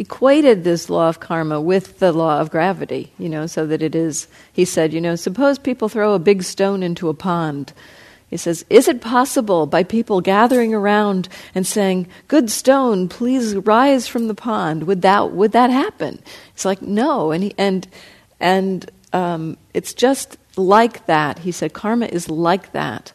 equated 0.00 0.64
this 0.64 0.88
law 0.88 1.10
of 1.10 1.20
karma 1.20 1.60
with 1.60 1.98
the 1.98 2.10
law 2.10 2.40
of 2.40 2.50
gravity, 2.50 3.12
you 3.18 3.28
know, 3.28 3.46
so 3.46 3.66
that 3.66 3.82
it 3.82 3.94
is, 3.94 4.28
he 4.50 4.64
said, 4.64 4.94
you 4.94 5.00
know, 5.00 5.14
suppose 5.14 5.58
people 5.58 5.90
throw 5.90 6.14
a 6.14 6.18
big 6.18 6.42
stone 6.42 6.82
into 6.82 7.10
a 7.10 7.14
pond. 7.14 7.74
He 8.30 8.38
says, 8.38 8.64
is 8.70 8.88
it 8.88 9.02
possible 9.02 9.66
by 9.66 9.82
people 9.82 10.22
gathering 10.22 10.72
around 10.72 11.28
and 11.54 11.66
saying, 11.66 12.08
good 12.28 12.50
stone, 12.50 13.10
please 13.10 13.54
rise 13.54 14.08
from 14.08 14.26
the 14.26 14.34
pond, 14.34 14.84
would 14.84 15.02
that, 15.02 15.32
would 15.32 15.52
that 15.52 15.68
happen? 15.68 16.22
It's 16.54 16.64
like, 16.64 16.80
no. 16.80 17.30
And, 17.30 17.44
he, 17.44 17.54
and, 17.58 17.86
and 18.40 18.90
um, 19.12 19.58
it's 19.74 19.92
just 19.92 20.38
like 20.56 21.04
that. 21.06 21.40
He 21.40 21.52
said, 21.52 21.74
karma 21.74 22.06
is 22.06 22.30
like 22.30 22.72
that. 22.72 23.12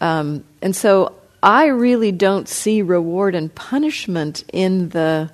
Um, 0.00 0.44
and 0.62 0.74
so 0.74 1.16
I 1.42 1.66
really 1.66 2.12
don't 2.12 2.48
see 2.48 2.80
reward 2.80 3.34
and 3.34 3.54
punishment 3.54 4.42
in 4.54 4.88
the 4.88 5.30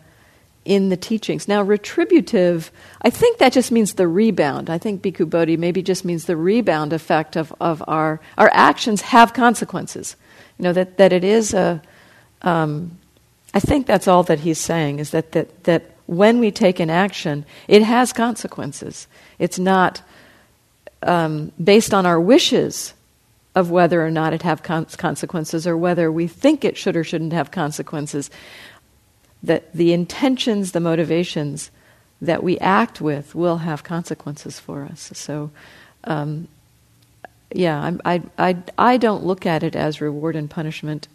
in 0.64 0.90
the 0.90 0.96
teachings. 0.96 1.48
Now, 1.48 1.62
retributive, 1.62 2.70
I 3.02 3.10
think 3.10 3.38
that 3.38 3.52
just 3.52 3.72
means 3.72 3.94
the 3.94 4.06
rebound. 4.06 4.68
I 4.68 4.78
think 4.78 5.02
Bhikkhu 5.02 5.28
Bodhi 5.28 5.56
maybe 5.56 5.82
just 5.82 6.04
means 6.04 6.26
the 6.26 6.36
rebound 6.36 6.92
effect 6.92 7.36
of, 7.36 7.54
of 7.60 7.82
our, 7.86 8.20
our 8.36 8.50
actions 8.52 9.00
have 9.00 9.32
consequences. 9.32 10.16
You 10.58 10.64
know, 10.64 10.72
that, 10.74 10.98
that 10.98 11.12
it 11.12 11.24
is 11.24 11.54
a, 11.54 11.80
um, 12.42 12.98
I 13.54 13.60
think 13.60 13.86
that's 13.86 14.06
all 14.06 14.22
that 14.24 14.40
he's 14.40 14.58
saying, 14.58 14.98
is 14.98 15.10
that, 15.10 15.32
that, 15.32 15.64
that 15.64 15.90
when 16.06 16.38
we 16.40 16.50
take 16.50 16.78
an 16.78 16.90
action, 16.90 17.46
it 17.66 17.82
has 17.82 18.12
consequences. 18.12 19.08
It's 19.38 19.58
not 19.58 20.02
um, 21.02 21.52
based 21.62 21.94
on 21.94 22.04
our 22.04 22.20
wishes 22.20 22.92
of 23.54 23.70
whether 23.70 24.04
or 24.04 24.10
not 24.10 24.32
it 24.32 24.42
have 24.42 24.62
consequences 24.62 25.66
or 25.66 25.76
whether 25.76 26.12
we 26.12 26.26
think 26.26 26.64
it 26.64 26.76
should 26.76 26.96
or 26.96 27.02
shouldn't 27.02 27.32
have 27.32 27.50
consequences 27.50 28.30
that 29.42 29.72
the 29.72 29.92
intentions, 29.92 30.72
the 30.72 30.80
motivations 30.80 31.70
that 32.20 32.42
we 32.42 32.58
act 32.58 33.00
with 33.00 33.34
will 33.34 33.58
have 33.58 33.82
consequences 33.82 34.60
for 34.60 34.84
us. 34.84 35.10
So, 35.14 35.50
um, 36.04 36.48
yeah, 37.52 37.78
I'm, 37.80 38.00
I, 38.04 38.22
I, 38.38 38.56
I 38.78 38.96
don't 38.96 39.24
look 39.24 39.46
at 39.46 39.62
it 39.62 39.74
as 39.74 40.00
reward 40.00 40.36
and 40.36 40.48
punishment. 40.50 41.08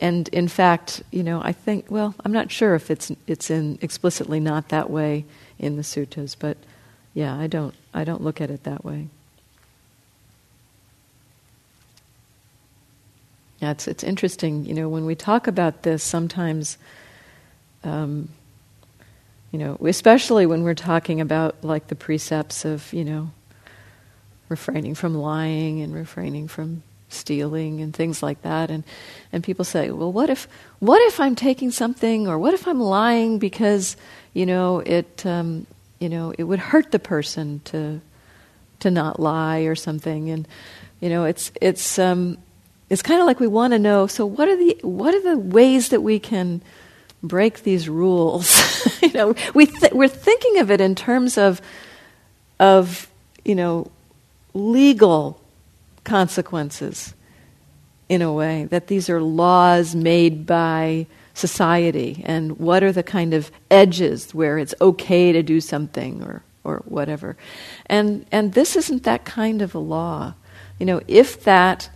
And 0.00 0.28
in 0.28 0.48
fact, 0.48 1.02
you 1.12 1.22
know, 1.22 1.40
I 1.42 1.52
think, 1.52 1.86
well, 1.88 2.14
I'm 2.24 2.32
not 2.32 2.50
sure 2.50 2.74
if 2.74 2.90
it's, 2.90 3.12
it's 3.26 3.50
in 3.50 3.78
explicitly 3.80 4.40
not 4.40 4.70
that 4.70 4.90
way 4.90 5.24
in 5.58 5.76
the 5.76 5.82
suttas, 5.82 6.34
but 6.38 6.56
yeah, 7.14 7.36
I 7.36 7.46
don't, 7.46 7.74
I 7.94 8.04
don't 8.04 8.22
look 8.22 8.40
at 8.40 8.50
it 8.50 8.64
that 8.64 8.84
way. 8.84 9.08
Yeah, 13.60 13.72
it's 13.72 13.88
it's 13.88 14.04
interesting. 14.04 14.64
You 14.66 14.74
know, 14.74 14.88
when 14.88 15.04
we 15.04 15.14
talk 15.14 15.46
about 15.48 15.82
this, 15.82 16.02
sometimes, 16.04 16.78
um, 17.82 18.28
you 19.50 19.58
know, 19.58 19.76
especially 19.84 20.46
when 20.46 20.62
we're 20.62 20.74
talking 20.74 21.20
about 21.20 21.64
like 21.64 21.88
the 21.88 21.96
precepts 21.96 22.64
of 22.64 22.92
you 22.92 23.04
know, 23.04 23.30
refraining 24.48 24.94
from 24.94 25.14
lying 25.14 25.80
and 25.80 25.92
refraining 25.92 26.46
from 26.46 26.82
stealing 27.08 27.80
and 27.80 27.94
things 27.94 28.22
like 28.22 28.42
that, 28.42 28.70
and 28.70 28.84
and 29.32 29.42
people 29.42 29.64
say, 29.64 29.90
well, 29.90 30.12
what 30.12 30.30
if 30.30 30.46
what 30.78 31.02
if 31.08 31.18
I'm 31.18 31.34
taking 31.34 31.72
something, 31.72 32.28
or 32.28 32.38
what 32.38 32.54
if 32.54 32.68
I'm 32.68 32.80
lying 32.80 33.40
because 33.40 33.96
you 34.34 34.46
know 34.46 34.78
it 34.80 35.26
um, 35.26 35.66
you 35.98 36.08
know 36.08 36.32
it 36.38 36.44
would 36.44 36.60
hurt 36.60 36.92
the 36.92 37.00
person 37.00 37.60
to 37.64 38.00
to 38.80 38.90
not 38.92 39.18
lie 39.18 39.60
or 39.60 39.74
something, 39.74 40.30
and 40.30 40.46
you 41.00 41.08
know 41.08 41.24
it's 41.24 41.50
it's 41.60 41.98
um, 41.98 42.38
it's 42.90 43.02
kind 43.02 43.20
of 43.20 43.26
like 43.26 43.40
we 43.40 43.46
want 43.46 43.72
to 43.72 43.78
know 43.78 44.06
so 44.06 44.24
what 44.24 44.48
are 44.48 44.56
the 44.56 44.78
what 44.82 45.14
are 45.14 45.22
the 45.22 45.38
ways 45.38 45.90
that 45.90 46.00
we 46.00 46.18
can 46.18 46.62
break 47.22 47.62
these 47.62 47.88
rules? 47.88 48.64
You 49.02 49.12
know 49.12 49.34
we 49.54 49.66
th- 49.66 49.92
we're 49.92 50.08
thinking 50.08 50.58
of 50.58 50.70
it 50.70 50.80
in 50.80 50.94
terms 50.94 51.38
of 51.38 51.62
of 52.58 53.08
you 53.44 53.54
know 53.54 53.90
legal 54.54 55.40
consequences 56.04 57.14
in 58.08 58.22
a 58.22 58.32
way 58.32 58.64
that 58.66 58.88
these 58.88 59.08
are 59.08 59.22
laws 59.22 59.94
made 59.94 60.46
by 60.46 61.06
society 61.34 62.22
and 62.26 62.58
what 62.58 62.82
are 62.82 62.92
the 62.92 63.02
kind 63.02 63.32
of 63.34 63.50
edges 63.70 64.34
where 64.34 64.58
it's 64.58 64.74
okay 64.80 65.32
to 65.32 65.42
do 65.42 65.60
something 65.60 66.22
or 66.22 66.42
or 66.64 66.82
whatever. 66.86 67.36
And 67.86 68.26
and 68.32 68.52
this 68.52 68.76
isn't 68.76 69.04
that 69.04 69.24
kind 69.24 69.62
of 69.62 69.74
a 69.74 69.78
law. 69.78 70.34
You 70.78 70.86
know 70.86 71.00
if 71.06 71.44
that 71.44 71.88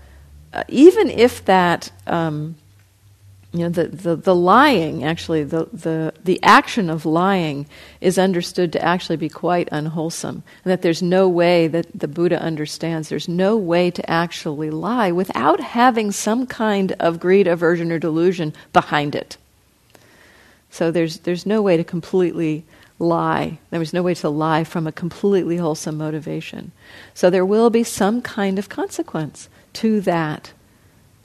uh, 0.53 0.65
even 0.69 1.09
if 1.09 1.45
that 1.45 1.91
um, 2.07 2.57
you 3.53 3.61
know 3.61 3.69
the, 3.69 3.85
the, 3.85 4.17
the 4.17 4.35
lying 4.35 5.05
actually 5.05 5.45
the, 5.45 5.69
the, 5.73 6.15
the 6.25 6.43
action 6.43 6.89
of 6.89 7.05
lying 7.05 7.67
is 8.01 8.19
understood 8.19 8.73
to 8.73 8.83
actually 8.83 9.17
be 9.17 9.29
quite 9.29 9.69
unwholesome 9.71 10.43
and 10.65 10.71
that 10.71 10.83
there's 10.83 11.03
no 11.03 11.29
way 11.29 11.69
that 11.69 11.87
the 11.99 12.09
buddha 12.09 12.41
understands. 12.41 13.09
There's 13.09 13.29
no 13.29 13.57
way 13.57 13.91
to 13.91 14.11
actually 14.11 14.71
lie 14.71 15.13
without 15.13 15.61
having 15.61 16.13
some 16.13 16.47
kind 16.47 16.93
of 16.99 17.21
greed 17.21 17.47
aversion 17.47 17.93
or 17.93 17.99
delusion 17.99 18.55
behind 18.73 19.15
it. 19.15 19.37
So 20.71 20.91
there's, 20.91 21.19
there's 21.19 21.45
no 21.45 21.61
way 21.61 21.77
to 21.77 21.85
completely 21.85 22.65
lie. 22.99 23.59
There 23.71 23.81
was 23.81 23.93
no 23.93 24.03
way 24.03 24.15
to 24.15 24.31
lie 24.31 24.65
from 24.65 24.87
a 24.87 24.93
completely 24.93 25.59
wholesome 25.59 25.99
motivation. 25.99 26.73
So 27.13 27.29
there 27.29 27.45
will 27.45 27.69
be 27.69 27.85
some 27.85 28.23
kind 28.23 28.59
of 28.59 28.71
consequence 28.71 29.51
to 29.73 30.01
that 30.01 30.53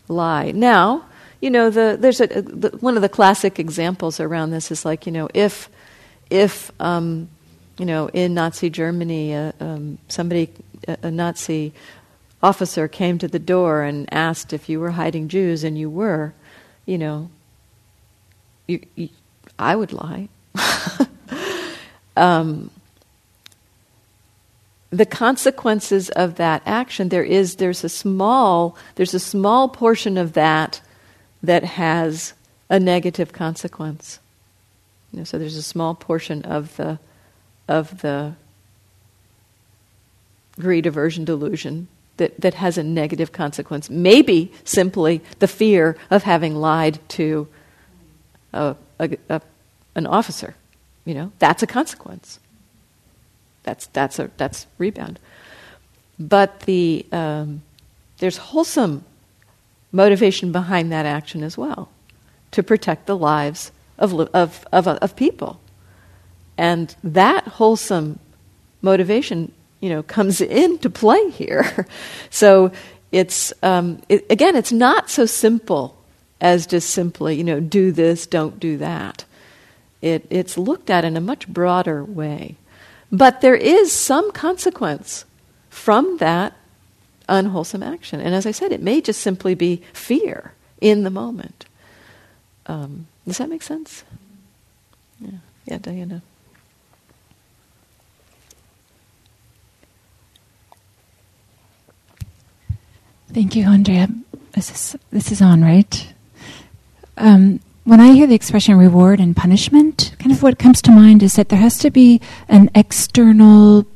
lie 0.08 0.52
now 0.52 1.06
you 1.40 1.52
know, 1.52 1.70
the, 1.70 1.98
there's 2.00 2.20
a, 2.20 2.28
the, 2.28 2.70
one 2.80 2.96
of 2.96 3.02
the 3.02 3.10
classic 3.10 3.60
examples 3.60 4.20
around 4.20 4.52
this 4.52 4.72
is 4.72 4.84
like, 4.84 5.06
you 5.06 5.12
know, 5.12 5.30
if, 5.34 5.70
if 6.30 6.72
um, 6.80 7.30
you 7.78 7.86
know, 7.86 8.10
in 8.10 8.34
Nazi 8.34 8.70
Germany, 8.70 9.36
uh, 9.36 9.52
um, 9.60 10.00
somebody, 10.08 10.50
a, 10.88 10.98
a 11.04 11.12
Nazi 11.12 11.74
officer 12.42 12.88
came 12.88 13.20
to 13.20 13.28
the 13.28 13.40
door 13.40 13.84
and 13.84 14.12
asked 14.12 14.52
if 14.52 14.68
you 14.68 14.80
were 14.80 14.92
hiding 14.92 15.28
Jews, 15.28 15.64
and 15.64 15.78
you 15.78 15.90
were, 15.90 16.34
you 16.86 16.98
know, 16.98 17.30
you, 18.68 18.82
you, 18.96 19.10
I 19.60 19.76
would 19.76 19.94
lie. 19.94 20.30
um, 22.18 22.72
the 24.90 25.06
consequences 25.06 26.10
of 26.10 26.36
that 26.36 26.62
action, 26.66 27.10
there 27.10 27.24
is 27.24 27.56
there's 27.56 27.84
a 27.84 27.90
small 27.90 28.78
there's 28.96 29.14
a 29.14 29.20
small 29.20 29.68
portion 29.68 30.18
of 30.18 30.34
that 30.34 30.82
that 31.44 31.64
has 31.64 32.34
a 32.70 32.80
negative 32.80 33.34
consequence. 33.34 34.20
You 35.12 35.20
know, 35.20 35.24
so 35.24 35.38
there's 35.38 35.56
a 35.56 35.64
small 35.64 35.94
portion 35.96 36.44
of 36.44 36.76
the 36.78 37.00
of 37.68 38.02
the 38.02 38.34
greed, 40.60 40.86
aversion, 40.86 41.26
delusion 41.26 41.88
that, 42.18 42.40
that 42.42 42.56
has 42.56 42.78
a 42.78 42.84
negative 42.84 43.32
consequence. 43.32 43.90
Maybe 43.90 44.52
simply 44.64 45.22
the 45.40 45.48
fear 45.48 45.98
of 46.10 46.24
having 46.24 46.56
lied 46.56 47.00
to 47.10 47.48
a, 48.54 48.76
a, 49.00 49.18
a, 49.30 49.42
an 49.96 50.08
officer. 50.08 50.56
You 51.06 51.14
know, 51.14 51.32
that's 51.40 51.64
a 51.64 51.68
consequence. 51.68 52.40
That's 53.68 53.88
that's 53.88 54.18
a 54.18 54.32
that's 54.38 54.66
rebound. 54.78 55.20
But 56.18 56.62
the 56.62 57.06
um, 57.12 57.64
there's 58.20 58.38
wholesome 58.38 59.04
motivation 59.92 60.54
behind 60.54 60.90
that 60.92 61.06
action 61.06 61.44
as 61.44 61.58
well 61.58 61.90
to 62.52 62.64
protect 62.64 63.08
the 63.08 63.18
lives 63.18 63.74
of, 63.98 64.18
of, 64.34 64.66
of, 64.72 64.88
of 64.88 65.16
people. 65.18 65.60
And 66.58 66.96
that 67.04 67.46
wholesome 67.48 68.20
motivation, 68.82 69.52
you 69.82 69.90
know, 69.90 70.02
comes 70.02 70.40
into 70.64 70.90
play 70.90 71.30
here. 71.32 71.86
so 72.30 72.72
it's, 73.12 73.52
um, 73.62 74.02
it, 74.08 74.26
again, 74.30 74.56
it's 74.56 74.72
not 74.72 75.10
so 75.10 75.26
simple 75.26 75.98
as 76.40 76.68
just 76.68 76.92
simply, 76.92 77.36
you 77.36 77.44
know, 77.44 77.60
do 77.60 77.92
this, 77.92 78.28
don't 78.28 78.60
do 78.60 78.78
that. 78.78 79.26
It, 80.02 80.26
it's 80.30 80.58
looked 80.58 80.90
at 80.90 81.04
in 81.04 81.18
a 81.18 81.22
much 81.22 81.48
broader 81.48 82.04
way. 82.04 82.56
But 83.12 83.42
there 83.42 83.56
is 83.56 83.92
some 83.92 84.32
consequence 84.32 85.26
from 85.70 86.18
that 86.18 86.54
unwholesome 87.30 87.84
action. 87.84 88.20
And 88.20 88.34
as 88.36 88.46
I 88.46 88.52
said, 88.52 88.72
it 88.72 88.82
may 88.82 89.02
just 89.02 89.22
simply 89.22 89.56
be 89.56 89.82
fear 89.94 90.54
in 90.82 91.04
the 91.04 91.10
moment. 91.10 91.66
Um, 92.66 93.08
does 93.26 93.38
that 93.38 93.50
make 93.50 93.64
sense? 93.64 94.04
Yeah, 95.20 95.40
yeah, 95.66 95.78
Diana. 95.78 96.22
Thank 103.34 103.56
you, 103.56 103.66
Andrea. 103.66 104.08
This 104.54 104.72
is, 104.72 105.00
this 105.12 105.32
is 105.32 105.42
on, 105.42 105.62
right? 105.62 106.14
Um, 107.18 107.60
when 107.84 108.00
I 108.00 108.14
hear 108.14 108.26
the 108.26 108.36
expression 108.36 108.78
reward 108.78 109.20
and 109.20 109.36
punishment, 109.36 109.97
of 110.38 110.44
what 110.44 110.60
comes 110.60 110.84
to 110.84 110.92
mind 110.92 111.24
is 111.24 111.34
that 111.34 111.50
there 111.50 111.58
has 111.58 111.80
to 111.80 111.90
be 111.90 112.22
an 112.48 112.70
external 112.76 113.88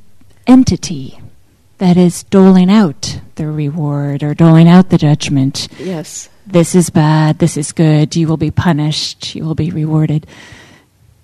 entity 0.47 1.19
that 1.77 1.97
is 1.97 2.23
doling 2.23 2.69
out 2.71 3.21
the 3.35 3.45
reward 3.45 4.23
or 4.23 4.33
doling 4.33 4.67
out 4.67 4.89
the 4.89 4.97
judgment. 4.97 5.67
Yes. 5.77 6.29
This 6.47 6.73
is 6.73 6.89
bad, 6.89 7.37
this 7.37 7.57
is 7.57 7.71
good, 7.71 8.15
you 8.15 8.27
will 8.27 8.37
be 8.37 8.49
punished, 8.49 9.35
you 9.35 9.45
will 9.45 9.53
be 9.53 9.69
rewarded. 9.69 10.25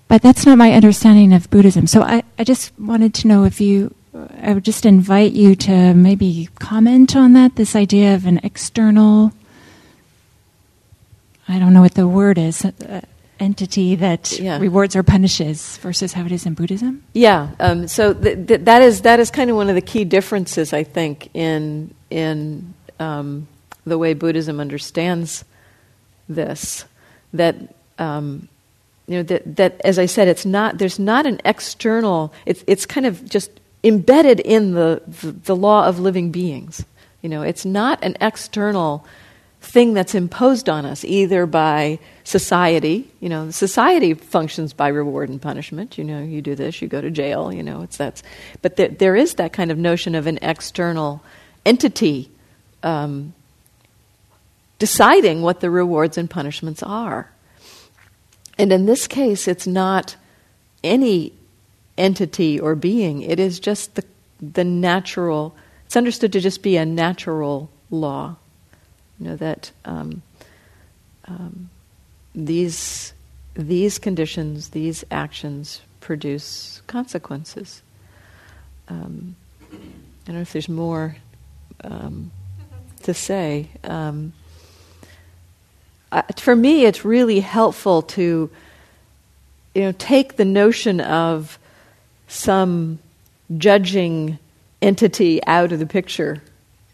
But 0.06 0.22
that's 0.22 0.46
not 0.46 0.56
my 0.56 0.72
understanding 0.72 1.32
of 1.32 1.50
Buddhism. 1.50 1.88
So 1.88 2.02
I, 2.02 2.22
I 2.38 2.44
just 2.44 2.72
wanted 2.78 3.12
to 3.14 3.28
know 3.28 3.42
if 3.44 3.60
you, 3.60 3.92
I 4.40 4.54
would 4.54 4.64
just 4.64 4.86
invite 4.86 5.32
you 5.32 5.56
to 5.56 5.94
maybe 5.94 6.48
comment 6.60 7.16
on 7.16 7.32
that, 7.32 7.56
this 7.56 7.74
idea 7.74 8.14
of 8.14 8.24
an 8.24 8.38
external, 8.44 9.32
I 11.48 11.58
don't 11.58 11.74
know 11.74 11.82
what 11.82 11.94
the 11.94 12.06
word 12.06 12.38
is, 12.38 12.64
uh, 12.64 13.00
entity 13.40 13.94
that 13.96 14.38
yeah. 14.38 14.58
rewards 14.58 14.96
or 14.96 15.02
punishes 15.02 15.78
versus 15.78 16.12
how 16.12 16.24
it 16.24 16.32
is 16.32 16.46
in 16.46 16.54
Buddhism? 16.54 17.02
Yeah. 17.12 17.50
Um, 17.60 17.88
so 17.88 18.14
th- 18.14 18.46
th- 18.46 18.60
that 18.62 18.82
is 18.82 19.02
that 19.02 19.20
is 19.20 19.30
kind 19.30 19.50
of 19.50 19.56
one 19.56 19.68
of 19.68 19.74
the 19.74 19.80
key 19.80 20.04
differences, 20.04 20.72
I 20.72 20.84
think, 20.84 21.30
in 21.34 21.94
in 22.10 22.74
um, 22.98 23.46
the 23.84 23.98
way 23.98 24.14
Buddhism 24.14 24.60
understands 24.60 25.44
this. 26.28 26.84
That 27.32 27.56
um, 27.98 28.48
you 29.06 29.18
know 29.18 29.22
that 29.24 29.56
that 29.56 29.80
as 29.84 29.98
I 29.98 30.06
said, 30.06 30.28
it's 30.28 30.46
not 30.46 30.78
there's 30.78 30.98
not 30.98 31.26
an 31.26 31.40
external. 31.44 32.32
It's 32.46 32.64
it's 32.66 32.86
kind 32.86 33.06
of 33.06 33.28
just 33.28 33.50
embedded 33.84 34.40
in 34.40 34.72
the, 34.72 35.02
the, 35.06 35.32
the 35.32 35.56
law 35.56 35.86
of 35.86 35.98
living 35.98 36.30
beings. 36.30 36.84
You 37.22 37.28
know, 37.28 37.42
it's 37.42 37.64
not 37.64 38.02
an 38.02 38.16
external 38.20 39.04
thing 39.60 39.94
that's 39.94 40.14
imposed 40.14 40.68
on 40.68 40.86
us, 40.86 41.04
either 41.04 41.46
by 41.46 41.98
society. 42.24 43.10
You 43.20 43.28
know, 43.28 43.50
society 43.50 44.14
functions 44.14 44.72
by 44.72 44.88
reward 44.88 45.28
and 45.28 45.40
punishment. 45.40 45.98
You 45.98 46.04
know, 46.04 46.22
you 46.22 46.42
do 46.42 46.54
this, 46.54 46.80
you 46.80 46.88
go 46.88 47.00
to 47.00 47.10
jail. 47.10 47.52
You 47.52 47.62
know, 47.62 47.82
it's 47.82 47.96
that's. 47.96 48.22
But 48.62 48.76
there, 48.76 48.88
there 48.88 49.16
is 49.16 49.34
that 49.34 49.52
kind 49.52 49.70
of 49.70 49.78
notion 49.78 50.14
of 50.14 50.26
an 50.26 50.38
external 50.42 51.22
entity 51.66 52.30
um, 52.82 53.34
deciding 54.78 55.42
what 55.42 55.60
the 55.60 55.70
rewards 55.70 56.16
and 56.16 56.30
punishments 56.30 56.82
are. 56.82 57.30
And 58.58 58.72
in 58.72 58.86
this 58.86 59.06
case, 59.06 59.46
it's 59.46 59.66
not 59.66 60.16
any 60.82 61.32
entity 61.96 62.58
or 62.58 62.74
being. 62.74 63.22
It 63.22 63.38
is 63.40 63.60
just 63.60 63.94
the 63.96 64.04
the 64.40 64.64
natural. 64.64 65.54
It's 65.86 65.96
understood 65.96 66.32
to 66.32 66.40
just 66.40 66.62
be 66.62 66.76
a 66.76 66.86
natural 66.86 67.70
law. 67.90 68.36
You 69.20 69.28
know 69.28 69.36
that 69.36 69.70
um, 69.84 70.22
um, 71.26 71.70
these 72.34 73.12
these 73.54 73.98
conditions, 73.98 74.68
these 74.70 75.04
actions 75.10 75.80
produce 76.00 76.80
consequences. 76.86 77.82
Um, 78.88 79.34
I 79.72 79.76
don't 80.26 80.36
know 80.36 80.40
if 80.42 80.52
there's 80.52 80.68
more 80.68 81.16
um, 81.82 82.30
to 83.02 83.12
say. 83.12 83.68
Uh, 86.10 86.22
for 86.36 86.56
me, 86.56 86.84
it's 86.84 87.04
really 87.04 87.40
helpful 87.40 88.02
to, 88.02 88.50
you 89.74 89.82
know, 89.82 89.92
take 89.92 90.36
the 90.36 90.44
notion 90.44 91.00
of 91.00 91.58
some 92.28 92.98
judging 93.56 94.38
entity 94.80 95.44
out 95.44 95.72
of 95.72 95.78
the 95.78 95.86
picture 95.86 96.42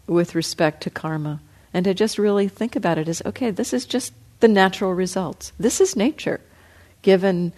with 0.07 0.35
respect 0.35 0.83
to 0.83 0.89
karma 0.89 1.39
and 1.75 1.83
to 1.83 1.93
just 1.93 2.17
really 2.17 2.47
think 2.47 2.77
about 2.77 2.97
it 2.97 3.09
as 3.09 3.21
okay, 3.25 3.51
this 3.51 3.73
is 3.73 3.85
just 3.85 4.13
the 4.39 4.47
natural 4.47 4.93
results. 4.93 5.51
This 5.59 5.81
is 5.81 5.97
nature, 5.97 6.39
given 7.01 7.51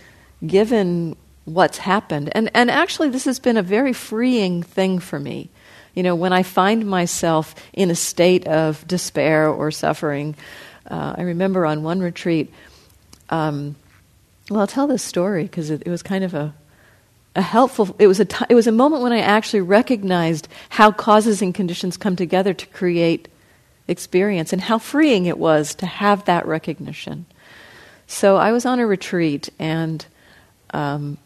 given 0.46 1.16
what's 1.46 1.78
happened. 1.78 2.32
And 2.34 2.50
and 2.56 2.72
actually, 2.72 3.10
this 3.10 3.26
has 3.26 3.38
been 3.40 3.58
a 3.58 3.62
very 3.62 3.94
freeing 3.94 4.64
thing 4.64 4.98
for 4.98 5.20
me. 5.20 5.50
You 5.94 6.02
know, 6.02 6.16
when 6.16 6.34
I 6.34 6.42
find 6.42 6.88
myself 6.88 7.54
in 7.74 7.92
a 7.92 7.96
state 7.96 8.48
of 8.48 8.88
despair 8.88 9.50
or 9.50 9.70
suffering, 9.70 10.36
uh, 10.90 11.14
I 11.16 11.22
remember 11.22 11.68
on 11.68 11.84
one 11.84 12.00
retreat. 12.00 12.52
Um, 13.30 13.76
well, 14.50 14.62
I'll 14.62 14.68
tell 14.68 14.88
this 14.88 15.04
story 15.04 15.44
because 15.44 15.70
it, 15.70 15.84
it 15.86 15.92
was 15.92 16.02
kind 16.02 16.24
of 16.24 16.34
a 16.34 16.56
a 17.36 17.42
helpful 17.44 17.96
it 18.00 18.08
was 18.08 18.20
a 18.20 18.26
t- 18.26 18.46
it 18.50 18.56
was 18.56 18.66
a 18.66 18.72
moment 18.72 19.04
when 19.04 19.12
I 19.12 19.20
actually 19.20 19.62
recognized 19.62 20.48
how 20.70 20.92
causes 20.92 21.44
and 21.44 21.54
conditions 21.54 21.98
come 21.98 22.16
together 22.16 22.56
to 22.56 22.66
create 22.66 23.28
experience 23.88 24.54
and 24.54 24.62
how 24.62 24.78
freeing 24.78 25.26
it 25.26 25.38
was 25.38 25.76
to 25.76 25.86
have 25.86 26.26
that 26.26 26.46
recognition. 26.46 27.26
So 28.08 28.38
I 28.38 28.52
was 28.52 28.66
on 28.66 28.80
a 28.80 28.88
retreat 28.88 29.50
and 29.60 30.06
um, 30.74 31.18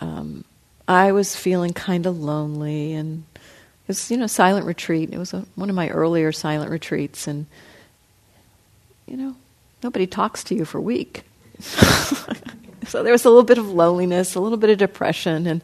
um, 0.00 0.44
I 0.86 1.12
was 1.12 1.36
feeling 1.36 1.72
kind 1.72 2.06
of 2.06 2.18
lonely 2.18 2.94
and 2.94 3.24
it 3.88 3.88
was, 3.88 4.10
you 4.10 4.16
know, 4.16 4.26
silent 4.26 4.66
retreat. 4.66 5.10
It 5.12 5.18
was 5.18 5.32
a, 5.32 5.46
one 5.54 5.70
of 5.70 5.76
my 5.76 5.88
earlier 5.88 6.30
silent 6.30 6.70
retreats, 6.70 7.26
and 7.26 7.46
you 9.06 9.16
know, 9.16 9.34
nobody 9.82 10.06
talks 10.06 10.44
to 10.44 10.54
you 10.54 10.66
for 10.66 10.76
a 10.76 10.82
week. 10.82 11.22
so 12.88 13.02
there 13.02 13.12
was 13.12 13.24
a 13.24 13.28
little 13.28 13.44
bit 13.44 13.58
of 13.58 13.68
loneliness, 13.68 14.34
a 14.34 14.40
little 14.40 14.58
bit 14.58 14.70
of 14.70 14.78
depression, 14.78 15.46
and 15.46 15.62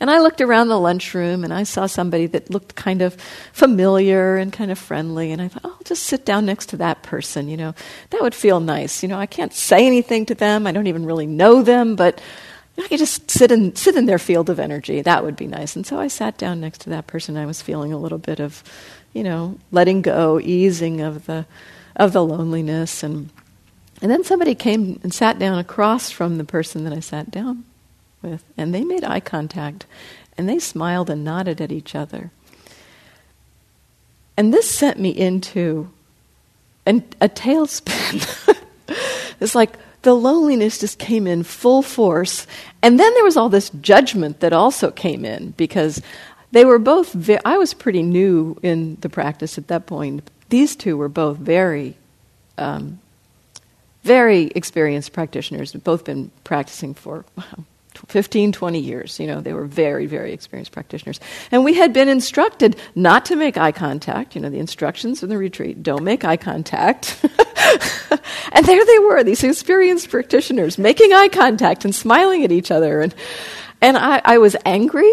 and 0.00 0.10
I 0.10 0.20
looked 0.20 0.40
around 0.40 0.68
the 0.68 0.78
lunchroom 0.78 1.44
and 1.44 1.52
I 1.52 1.62
saw 1.64 1.86
somebody 1.86 2.26
that 2.28 2.50
looked 2.50 2.74
kind 2.74 3.02
of 3.02 3.14
familiar 3.52 4.36
and 4.36 4.52
kind 4.52 4.70
of 4.70 4.78
friendly, 4.78 5.32
and 5.32 5.40
I 5.40 5.48
thought, 5.48 5.62
oh, 5.64 5.76
I'll 5.76 5.84
just 5.84 6.04
sit 6.04 6.24
down 6.24 6.46
next 6.46 6.66
to 6.70 6.76
that 6.78 7.02
person. 7.02 7.48
You 7.48 7.56
know, 7.56 7.74
that 8.10 8.22
would 8.22 8.34
feel 8.34 8.60
nice. 8.60 9.02
You 9.02 9.08
know, 9.08 9.18
I 9.18 9.26
can't 9.26 9.52
say 9.52 9.86
anything 9.86 10.26
to 10.26 10.34
them. 10.34 10.66
I 10.66 10.72
don't 10.72 10.86
even 10.86 11.06
really 11.06 11.26
know 11.26 11.62
them, 11.62 11.94
but 11.94 12.20
I 12.78 12.88
could 12.88 12.98
just 12.98 13.30
sit 13.30 13.52
in 13.52 13.76
sit 13.76 13.96
in 13.96 14.06
their 14.06 14.18
field 14.18 14.48
of 14.48 14.58
energy. 14.58 15.02
That 15.02 15.24
would 15.24 15.36
be 15.36 15.46
nice. 15.46 15.76
And 15.76 15.86
so 15.86 15.98
I 15.98 16.08
sat 16.08 16.38
down 16.38 16.60
next 16.60 16.82
to 16.82 16.90
that 16.90 17.06
person. 17.06 17.36
I 17.36 17.46
was 17.46 17.60
feeling 17.60 17.92
a 17.92 17.98
little 17.98 18.18
bit 18.18 18.40
of, 18.40 18.62
you 19.12 19.22
know, 19.22 19.58
letting 19.70 20.02
go, 20.02 20.40
easing 20.40 21.00
of 21.00 21.26
the 21.26 21.46
of 21.96 22.12
the 22.12 22.24
loneliness 22.24 23.02
and 23.02 23.28
and 24.02 24.10
then 24.10 24.24
somebody 24.24 24.56
came 24.56 24.98
and 25.04 25.14
sat 25.14 25.38
down 25.38 25.58
across 25.58 26.10
from 26.10 26.36
the 26.36 26.44
person 26.44 26.82
that 26.84 26.92
I 26.92 27.00
sat 27.00 27.30
down 27.30 27.64
with, 28.20 28.44
and 28.58 28.74
they 28.74 28.84
made 28.84 29.04
eye 29.04 29.20
contact, 29.20 29.86
and 30.36 30.48
they 30.48 30.58
smiled 30.58 31.08
and 31.08 31.24
nodded 31.24 31.60
at 31.60 31.70
each 31.70 31.94
other. 31.94 32.32
And 34.36 34.52
this 34.52 34.68
sent 34.68 34.98
me 34.98 35.10
into 35.10 35.88
an, 36.84 37.04
a 37.20 37.28
tailspin. 37.28 38.58
it's 39.40 39.54
like 39.54 39.76
the 40.02 40.14
loneliness 40.14 40.80
just 40.80 40.98
came 40.98 41.28
in 41.28 41.44
full 41.44 41.82
force. 41.82 42.46
And 42.82 42.98
then 42.98 43.14
there 43.14 43.24
was 43.24 43.36
all 43.36 43.48
this 43.48 43.70
judgment 43.80 44.40
that 44.40 44.52
also 44.52 44.90
came 44.90 45.24
in 45.24 45.52
because 45.52 46.02
they 46.50 46.64
were 46.64 46.80
both, 46.80 47.12
ve- 47.12 47.38
I 47.44 47.56
was 47.56 47.72
pretty 47.72 48.02
new 48.02 48.58
in 48.62 48.96
the 49.00 49.08
practice 49.08 49.58
at 49.58 49.68
that 49.68 49.86
point. 49.86 50.28
These 50.48 50.74
two 50.76 50.96
were 50.96 51.08
both 51.08 51.36
very, 51.38 51.96
um, 52.58 52.98
very 54.02 54.44
experienced 54.54 55.12
practitioners, 55.12 55.72
both 55.72 56.04
been 56.04 56.30
practicing 56.44 56.94
for 56.94 57.24
15, 58.08 58.52
20 58.52 58.78
years. 58.78 59.20
You 59.20 59.26
know, 59.26 59.40
they 59.40 59.52
were 59.52 59.66
very, 59.66 60.06
very 60.06 60.32
experienced 60.32 60.72
practitioners. 60.72 61.20
And 61.50 61.64
we 61.64 61.74
had 61.74 61.92
been 61.92 62.08
instructed 62.08 62.76
not 62.94 63.26
to 63.26 63.36
make 63.36 63.56
eye 63.56 63.72
contact. 63.72 64.34
You 64.34 64.40
know, 64.40 64.50
the 64.50 64.58
instructions 64.58 65.22
in 65.22 65.28
the 65.28 65.38
retreat 65.38 65.82
don't 65.82 66.04
make 66.04 66.24
eye 66.24 66.36
contact. 66.36 67.18
and 68.52 68.66
there 68.66 68.84
they 68.84 68.98
were, 68.98 69.22
these 69.22 69.44
experienced 69.44 70.10
practitioners, 70.10 70.78
making 70.78 71.12
eye 71.12 71.28
contact 71.28 71.84
and 71.84 71.94
smiling 71.94 72.44
at 72.44 72.52
each 72.52 72.70
other. 72.70 73.00
And, 73.00 73.14
and 73.80 73.96
I, 73.96 74.20
I 74.24 74.38
was 74.38 74.56
angry 74.64 75.12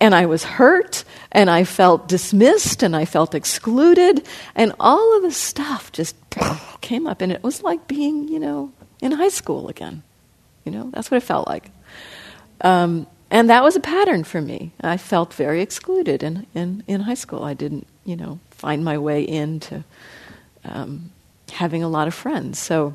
and 0.00 0.14
I 0.14 0.26
was 0.26 0.44
hurt 0.44 1.04
and 1.32 1.48
I 1.48 1.64
felt 1.64 2.08
dismissed 2.08 2.82
and 2.82 2.96
I 2.96 3.04
felt 3.04 3.34
excluded. 3.34 4.26
And 4.54 4.72
all 4.80 5.16
of 5.16 5.22
the 5.22 5.32
stuff 5.32 5.92
just 5.92 6.16
came 6.80 7.06
up. 7.06 7.20
And 7.20 7.30
it 7.30 7.42
was 7.42 7.62
like 7.62 7.86
being, 7.86 8.28
you 8.28 8.40
know, 8.40 8.72
in 9.00 9.12
high 9.12 9.28
school 9.28 9.68
again. 9.68 10.02
You 10.64 10.72
know, 10.72 10.90
that's 10.92 11.10
what 11.10 11.18
it 11.18 11.26
felt 11.26 11.46
like. 11.46 11.70
Um, 12.60 13.06
and 13.30 13.48
that 13.48 13.62
was 13.62 13.76
a 13.76 13.80
pattern 13.80 14.24
for 14.24 14.40
me. 14.40 14.72
I 14.80 14.96
felt 14.96 15.32
very 15.34 15.62
excluded 15.62 16.22
in, 16.22 16.46
in, 16.54 16.82
in 16.86 17.02
high 17.02 17.14
school. 17.14 17.44
I 17.44 17.54
didn't, 17.54 17.86
you 18.04 18.16
know, 18.16 18.40
find 18.50 18.84
my 18.84 18.98
way 18.98 19.22
into 19.22 19.84
um, 20.64 21.12
having 21.52 21.82
a 21.82 21.88
lot 21.88 22.08
of 22.08 22.14
friends. 22.14 22.58
So, 22.58 22.94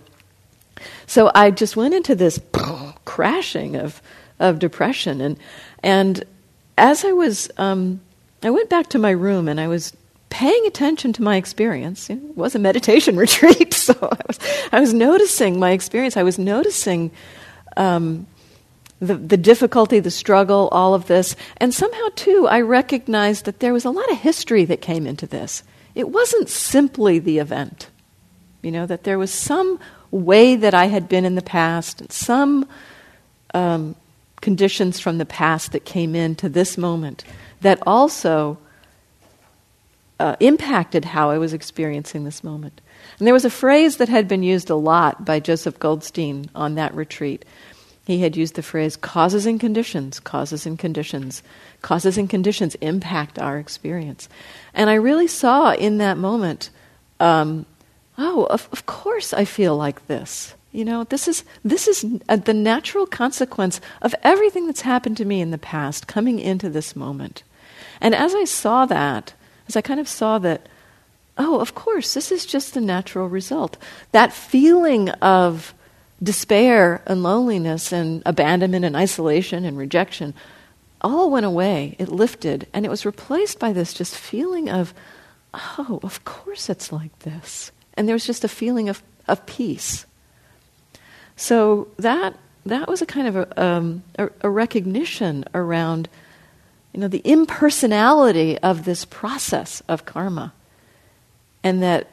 so 1.08 1.32
I 1.34 1.52
just 1.52 1.78
went 1.78 1.94
into 1.94 2.16
this 2.16 2.40
crashing 3.06 3.78
of, 3.78 4.02
of 4.40 4.60
depression. 4.60 5.22
And, 5.22 5.40
and 5.82 6.24
as 6.78 7.06
I 7.06 7.14
was, 7.14 7.50
um, 7.58 8.02
I 8.44 8.50
went 8.50 8.70
back 8.70 8.88
to 8.90 9.00
my 9.00 9.12
room 9.12 9.48
and 9.48 9.60
I 9.60 9.68
was 9.68 9.94
paying 10.30 10.66
attention 10.68 11.14
to 11.14 11.24
my 11.24 11.38
experience. 11.38 12.10
It 12.10 12.20
was 12.36 12.56
a 12.56 12.60
meditation 12.60 13.16
retreat, 13.26 13.74
so 13.74 13.94
I 14.02 14.20
was, 14.28 14.40
I 14.72 14.80
was 14.80 14.94
noticing 14.94 15.60
my 15.60 15.72
experience. 15.72 16.18
I 16.18 16.24
was 16.24 16.38
noticing 16.38 17.12
um, 17.78 18.28
the, 19.00 19.16
the 19.16 19.38
difficulty, 19.38 20.00
the 20.00 20.12
struggle, 20.12 20.70
all 20.72 20.94
of 20.94 21.08
this. 21.08 21.36
And 21.58 21.74
somehow, 21.74 22.08
too, 22.16 22.48
I 22.50 22.62
recognized 22.62 23.46
that 23.46 23.60
there 23.60 23.74
was 23.74 23.86
a 23.86 23.92
lot 23.92 24.12
of 24.12 24.18
history 24.18 24.66
that 24.66 24.82
came 24.82 25.08
into 25.08 25.26
this. 25.26 25.64
It 25.94 26.10
wasn't 26.10 26.50
simply 26.50 27.20
the 27.20 27.40
event, 27.40 27.90
you 28.62 28.72
know, 28.72 28.86
that 28.86 29.06
there 29.06 29.18
was 29.18 29.32
some 29.32 29.80
way 30.12 30.56
that 30.56 30.74
I 30.74 30.86
had 30.86 31.08
been 31.08 31.26
in 31.26 31.36
the 31.36 31.42
past, 31.42 32.02
and 32.02 32.12
some 32.12 32.68
um, 33.54 33.96
conditions 34.42 35.00
from 35.00 35.18
the 35.18 35.26
past 35.26 35.72
that 35.72 35.86
came 35.86 36.14
into 36.14 36.50
this 36.50 36.78
moment 36.78 37.24
that 37.66 37.82
also 37.86 38.58
uh, 40.20 40.36
impacted 40.40 41.06
how 41.06 41.30
I 41.30 41.38
was 41.38 41.54
experiencing 41.54 42.24
this 42.24 42.44
moment. 42.44 42.82
And 43.20 43.28
there 43.28 43.34
was 43.34 43.46
a 43.46 43.50
phrase 43.50 43.98
that 43.98 44.10
had 44.10 44.28
been 44.28 44.44
used 44.44 44.70
a 44.70 44.76
lot 44.76 45.26
by 45.26 45.40
Joseph 45.40 45.80
Goldstein 45.80 46.50
on 46.56 46.76
that 46.76 46.94
retreat 46.96 47.46
he 48.06 48.22
had 48.22 48.38
used 48.38 48.56
the 48.56 48.62
phrase 48.62 48.96
causes 48.96 49.46
and 49.46 49.60
conditions, 49.60 50.20
causes 50.20 50.66
and 50.66 50.78
conditions. 50.78 51.42
Causes 51.82 52.18
and 52.18 52.30
conditions 52.30 52.76
impact 52.76 53.40
our 53.40 53.58
experience. 53.58 54.30
And 54.74 54.90
I 54.90 54.96
really 54.96 55.28
saw 55.28 55.74
in 55.74 55.98
that 55.98 56.18
moment, 56.18 56.70
um, 57.20 57.66
oh, 58.18 58.46
of, 58.46 58.70
of 58.72 58.86
course 58.86 59.34
I 59.34 59.46
feel 59.46 59.76
like 59.76 60.06
this. 60.08 60.54
You 60.72 60.86
know, 60.86 61.06
this 61.06 61.28
is, 61.28 61.44
this 61.64 61.88
is 61.88 62.06
uh, 62.30 62.36
the 62.36 62.54
natural 62.54 63.08
consequence 63.08 63.82
of 64.02 64.14
everything 64.24 64.68
that's 64.68 64.82
happened 64.82 65.18
to 65.18 65.26
me 65.26 65.42
in 65.42 65.52
the 65.52 65.58
past 65.58 66.08
coming 66.08 66.38
into 66.38 66.70
this 66.70 66.96
moment. 66.96 67.44
And 68.06 68.14
as 68.14 68.36
I 68.36 68.44
saw 68.44 68.86
that, 68.86 69.34
as 69.68 69.76
I 69.76 69.82
kind 69.82 70.00
of 70.00 70.08
saw 70.08 70.38
that, 70.38 70.70
oh, 71.40 71.60
of 71.60 71.74
course, 71.74 72.14
this 72.14 72.32
is 72.32 72.46
just 72.46 72.76
the 72.76 72.80
natural 72.80 73.28
result. 73.28 73.78
That 74.12 74.32
feeling 74.32 75.10
of 75.10 75.74
despair 76.22 77.02
and 77.08 77.24
loneliness 77.24 77.92
and 77.92 78.22
abandonment 78.24 78.86
and 78.86 78.96
isolation 78.96 79.66
and 79.66 79.76
rejection 79.76 80.36
all 81.02 81.32
went 81.32 81.48
away. 81.48 81.96
It 81.98 82.10
lifted, 82.10 82.68
and 82.74 82.86
it 82.86 82.90
was 82.90 83.08
replaced 83.08 83.58
by 83.58 83.74
this 83.74 83.92
just 83.92 84.16
feeling 84.16 84.70
of, 84.70 84.94
oh, 85.56 86.00
of 86.04 86.24
course 86.26 86.70
it's 86.70 86.92
like 86.92 87.18
this. 87.22 87.72
And 87.96 88.08
there 88.08 88.14
was 88.14 88.28
just 88.28 88.44
a 88.44 88.48
feeling 88.48 88.88
of, 88.88 89.02
of 89.28 89.48
peace. 89.48 90.06
So 91.36 91.88
that 91.98 92.36
that 92.68 92.88
was 92.88 93.02
a 93.02 93.08
kind 93.08 93.28
of 93.28 93.36
a, 93.36 93.64
um, 93.64 94.04
a, 94.20 94.30
a 94.42 94.50
recognition 94.52 95.44
around, 95.56 96.08
you 96.96 97.02
know, 97.02 97.10
the 97.10 97.22
impersonality 97.26 98.58
of 98.60 98.86
this 98.86 99.04
process 99.04 99.84
of 99.90 100.06
karma, 100.06 100.54
and 101.62 101.84
that 101.84 102.08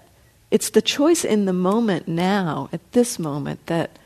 it's 0.50 0.70
the 0.70 0.82
choice 0.82 1.24
in 1.24 1.44
the 1.44 1.52
moment 1.52 2.08
now, 2.08 2.68
at 2.72 2.80
this 2.90 3.16
moment, 3.16 3.64
that 3.66 3.96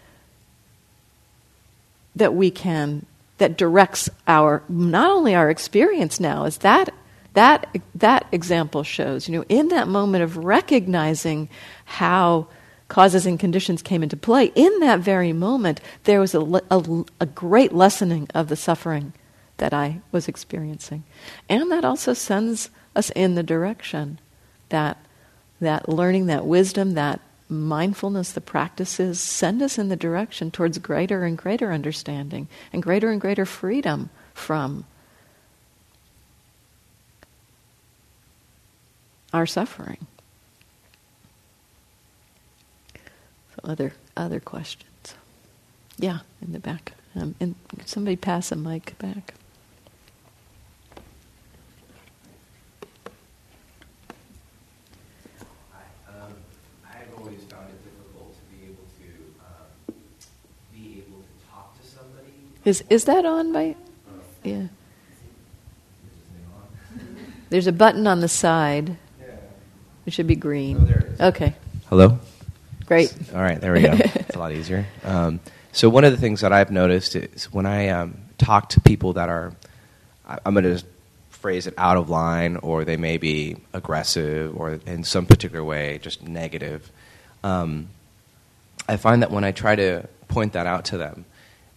that 2.14 2.34
we 2.34 2.50
can 2.50 3.06
that 3.38 3.56
directs 3.56 4.10
our 4.28 4.62
not 4.68 5.10
only 5.10 5.34
our 5.34 5.48
experience 5.48 6.20
now, 6.20 6.44
as 6.44 6.58
that 6.58 6.92
that 7.32 7.74
that 7.94 8.26
example 8.30 8.82
shows. 8.82 9.30
You 9.30 9.38
know, 9.38 9.44
in 9.48 9.68
that 9.68 9.88
moment 9.88 10.24
of 10.24 10.36
recognizing 10.36 11.48
how 11.86 12.48
causes 12.88 13.24
and 13.24 13.40
conditions 13.40 13.80
came 13.80 14.02
into 14.02 14.16
play, 14.18 14.52
in 14.54 14.80
that 14.80 15.00
very 15.00 15.32
moment, 15.32 15.80
there 16.04 16.20
was 16.20 16.34
a, 16.34 16.40
a, 16.70 17.04
a 17.18 17.24
great 17.24 17.72
lessening 17.72 18.28
of 18.34 18.48
the 18.48 18.56
suffering 18.56 19.14
that 19.58 19.72
I 19.72 20.00
was 20.12 20.28
experiencing, 20.28 21.04
and 21.48 21.70
that 21.70 21.84
also 21.84 22.12
sends 22.12 22.70
us 22.94 23.10
in 23.10 23.34
the 23.34 23.42
direction 23.42 24.18
that 24.68 24.98
that 25.60 25.88
learning, 25.88 26.26
that 26.26 26.44
wisdom, 26.44 26.94
that 26.94 27.20
mindfulness, 27.48 28.32
the 28.32 28.40
practices 28.40 29.20
send 29.20 29.62
us 29.62 29.78
in 29.78 29.88
the 29.88 29.96
direction 29.96 30.50
towards 30.50 30.78
greater 30.78 31.24
and 31.24 31.38
greater 31.38 31.72
understanding 31.72 32.48
and 32.72 32.82
greater 32.82 33.10
and 33.10 33.20
greater 33.20 33.46
freedom 33.46 34.10
from 34.34 34.84
our 39.32 39.46
suffering. 39.46 40.06
So 42.94 43.60
other 43.64 43.92
other 44.16 44.40
questions? 44.40 45.14
Yeah, 45.98 46.20
in 46.42 46.52
the 46.52 46.58
back. 46.58 46.92
Um, 47.14 47.34
and 47.40 47.54
somebody 47.86 48.16
pass 48.16 48.52
a 48.52 48.56
mic 48.56 48.98
back. 48.98 49.34
Is 62.66 62.82
is 62.90 63.04
that 63.04 63.24
on 63.24 63.52
by? 63.52 63.76
Yeah. 64.42 64.64
There's 67.48 67.68
a 67.68 67.72
button 67.72 68.08
on 68.08 68.20
the 68.20 68.28
side. 68.28 68.96
It 70.04 70.12
should 70.12 70.26
be 70.26 70.34
green. 70.34 71.14
Okay. 71.20 71.54
Hello. 71.88 72.18
Great. 72.86 73.14
All 73.32 73.40
right, 73.40 73.60
there 73.60 73.72
we 73.72 73.82
go. 73.82 73.92
it's 73.94 74.34
a 74.34 74.38
lot 74.40 74.50
easier. 74.50 74.84
Um, 75.04 75.38
so 75.70 75.88
one 75.88 76.02
of 76.02 76.10
the 76.10 76.18
things 76.18 76.40
that 76.40 76.52
I've 76.52 76.72
noticed 76.72 77.14
is 77.14 77.44
when 77.52 77.66
I 77.66 77.88
um, 77.90 78.18
talk 78.36 78.70
to 78.70 78.80
people 78.80 79.12
that 79.12 79.28
are, 79.28 79.52
I'm 80.26 80.54
going 80.54 80.64
to 80.64 80.84
phrase 81.30 81.68
it 81.68 81.74
out 81.78 81.96
of 81.96 82.10
line, 82.10 82.56
or 82.56 82.84
they 82.84 82.96
may 82.96 83.16
be 83.16 83.58
aggressive, 83.72 84.56
or 84.56 84.80
in 84.86 85.04
some 85.04 85.26
particular 85.26 85.64
way 85.64 85.98
just 85.98 86.22
negative. 86.22 86.90
Um, 87.44 87.88
I 88.88 88.96
find 88.96 89.22
that 89.22 89.30
when 89.30 89.44
I 89.44 89.52
try 89.52 89.76
to 89.76 90.08
point 90.26 90.54
that 90.54 90.66
out 90.66 90.86
to 90.86 90.98
them, 90.98 91.26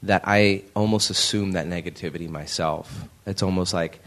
that 0.03 0.23
I 0.25 0.63
almost 0.75 1.09
assume 1.09 1.53
that 1.53 1.67
negativity 1.67 2.29
myself. 2.29 3.07
It's 3.25 3.43
almost 3.43 3.73
like 3.73 3.99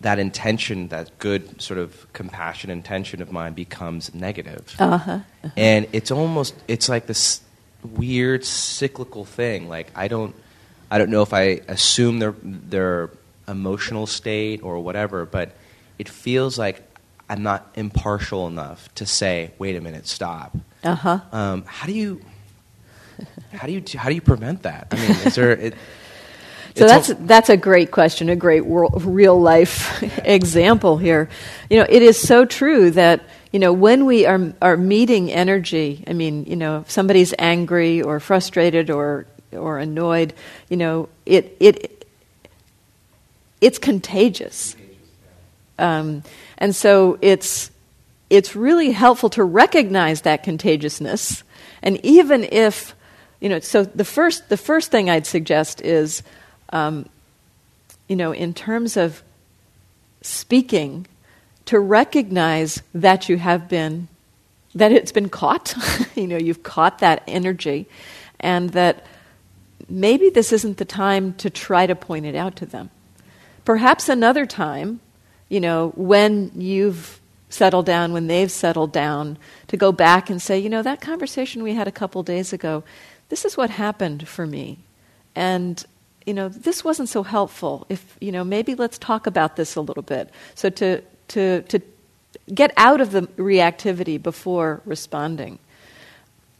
that 0.00 0.18
intention, 0.18 0.88
that 0.88 1.18
good 1.18 1.60
sort 1.60 1.78
of 1.78 2.10
compassion 2.12 2.70
intention 2.70 3.20
of 3.20 3.32
mine 3.32 3.52
becomes 3.52 4.14
negative. 4.14 4.74
Uh-huh. 4.78 5.12
uh-huh. 5.12 5.48
And 5.56 5.86
it's 5.92 6.10
almost 6.10 6.54
it's 6.68 6.88
like 6.88 7.06
this 7.06 7.40
weird 7.82 8.44
cyclical 8.44 9.24
thing. 9.24 9.68
Like 9.68 9.90
I 9.94 10.08
don't 10.08 10.34
I 10.90 10.98
don't 10.98 11.10
know 11.10 11.22
if 11.22 11.32
I 11.32 11.60
assume 11.68 12.18
their 12.18 12.34
their 12.42 13.10
emotional 13.46 14.06
state 14.06 14.62
or 14.62 14.80
whatever, 14.80 15.26
but 15.26 15.56
it 15.98 16.08
feels 16.08 16.58
like 16.58 16.82
I'm 17.28 17.42
not 17.42 17.70
impartial 17.74 18.46
enough 18.46 18.92
to 18.96 19.06
say, 19.06 19.52
"Wait 19.58 19.76
a 19.76 19.80
minute, 19.80 20.06
stop." 20.06 20.56
Uh-huh. 20.82 21.20
Um, 21.30 21.64
how 21.66 21.86
do 21.86 21.92
you 21.92 22.20
how 23.52 23.66
do 23.66 23.72
you 23.72 23.82
how 23.96 24.08
do 24.08 24.14
you 24.14 24.20
prevent 24.20 24.62
that? 24.62 24.88
I 24.90 24.96
mean, 24.96 25.10
is 25.10 25.34
there 25.34 25.52
it, 25.52 25.74
so 26.76 26.86
that's 26.86 27.08
that's 27.20 27.48
a 27.48 27.56
great 27.56 27.90
question, 27.90 28.28
a 28.28 28.36
great 28.36 28.64
world, 28.64 29.02
real 29.04 29.40
life 29.40 30.02
example 30.24 30.98
here. 30.98 31.28
You 31.68 31.78
know, 31.78 31.86
it 31.88 32.02
is 32.02 32.18
so 32.18 32.44
true 32.44 32.90
that 32.92 33.22
you 33.52 33.58
know 33.58 33.72
when 33.72 34.06
we 34.06 34.26
are 34.26 34.52
are 34.62 34.76
meeting 34.76 35.32
energy. 35.32 36.04
I 36.06 36.12
mean, 36.12 36.44
you 36.44 36.56
know, 36.56 36.80
if 36.80 36.90
somebody's 36.90 37.34
angry 37.38 38.02
or 38.02 38.20
frustrated 38.20 38.90
or 38.90 39.26
or 39.52 39.78
annoyed, 39.78 40.32
you 40.68 40.76
know, 40.76 41.08
it 41.26 41.56
it 41.60 42.06
it's 43.60 43.78
contagious, 43.78 44.76
um, 45.78 46.22
and 46.56 46.74
so 46.74 47.18
it's 47.20 47.70
it's 48.30 48.54
really 48.54 48.92
helpful 48.92 49.28
to 49.30 49.42
recognize 49.42 50.22
that 50.22 50.44
contagiousness, 50.44 51.42
and 51.82 52.02
even 52.04 52.44
if 52.44 52.94
you 53.40 53.48
know, 53.48 53.60
so 53.60 53.84
the 53.84 54.04
first 54.04 54.48
the 54.48 54.56
first 54.56 54.90
thing 54.90 55.08
I'd 55.08 55.26
suggest 55.26 55.80
is 55.80 56.22
um, 56.70 57.08
you 58.08 58.16
know, 58.16 58.32
in 58.32 58.54
terms 58.54 58.96
of 58.96 59.22
speaking, 60.22 61.06
to 61.66 61.78
recognize 61.78 62.82
that 62.94 63.28
you 63.28 63.36
have 63.38 63.68
been, 63.68 64.08
that 64.74 64.92
it's 64.92 65.12
been 65.12 65.28
caught, 65.28 65.74
you 66.16 66.26
know, 66.26 66.36
you've 66.36 66.62
caught 66.62 66.98
that 66.98 67.22
energy, 67.26 67.86
and 68.40 68.70
that 68.70 69.06
maybe 69.88 70.30
this 70.30 70.52
isn't 70.52 70.78
the 70.78 70.84
time 70.84 71.34
to 71.34 71.50
try 71.50 71.86
to 71.86 71.94
point 71.94 72.26
it 72.26 72.34
out 72.34 72.56
to 72.56 72.66
them. 72.66 72.90
Perhaps 73.64 74.08
another 74.08 74.46
time, 74.46 75.00
you 75.48 75.60
know, 75.60 75.92
when 75.96 76.50
you've 76.54 77.20
settled 77.48 77.86
down, 77.86 78.12
when 78.12 78.26
they've 78.26 78.50
settled 78.50 78.92
down, 78.92 79.38
to 79.68 79.76
go 79.76 79.92
back 79.92 80.30
and 80.30 80.40
say, 80.40 80.58
you 80.58 80.68
know, 80.68 80.82
that 80.82 81.00
conversation 81.00 81.62
we 81.62 81.74
had 81.74 81.86
a 81.86 81.92
couple 81.92 82.22
days 82.22 82.52
ago, 82.52 82.82
this 83.30 83.44
is 83.44 83.56
what 83.56 83.70
happened 83.70 84.28
for 84.28 84.46
me. 84.46 84.78
And 85.34 85.82
you 86.26 86.34
know, 86.34 86.48
this 86.48 86.84
wasn't 86.84 87.08
so 87.08 87.22
helpful. 87.22 87.86
If, 87.88 88.16
you 88.20 88.30
know, 88.30 88.44
maybe 88.44 88.74
let's 88.74 88.98
talk 88.98 89.26
about 89.26 89.56
this 89.56 89.74
a 89.74 89.80
little 89.80 90.02
bit. 90.02 90.30
So 90.54 90.68
to, 90.70 91.02
to, 91.28 91.62
to 91.62 91.80
get 92.52 92.72
out 92.76 93.00
of 93.00 93.12
the 93.12 93.22
reactivity 93.22 94.22
before 94.22 94.82
responding. 94.84 95.58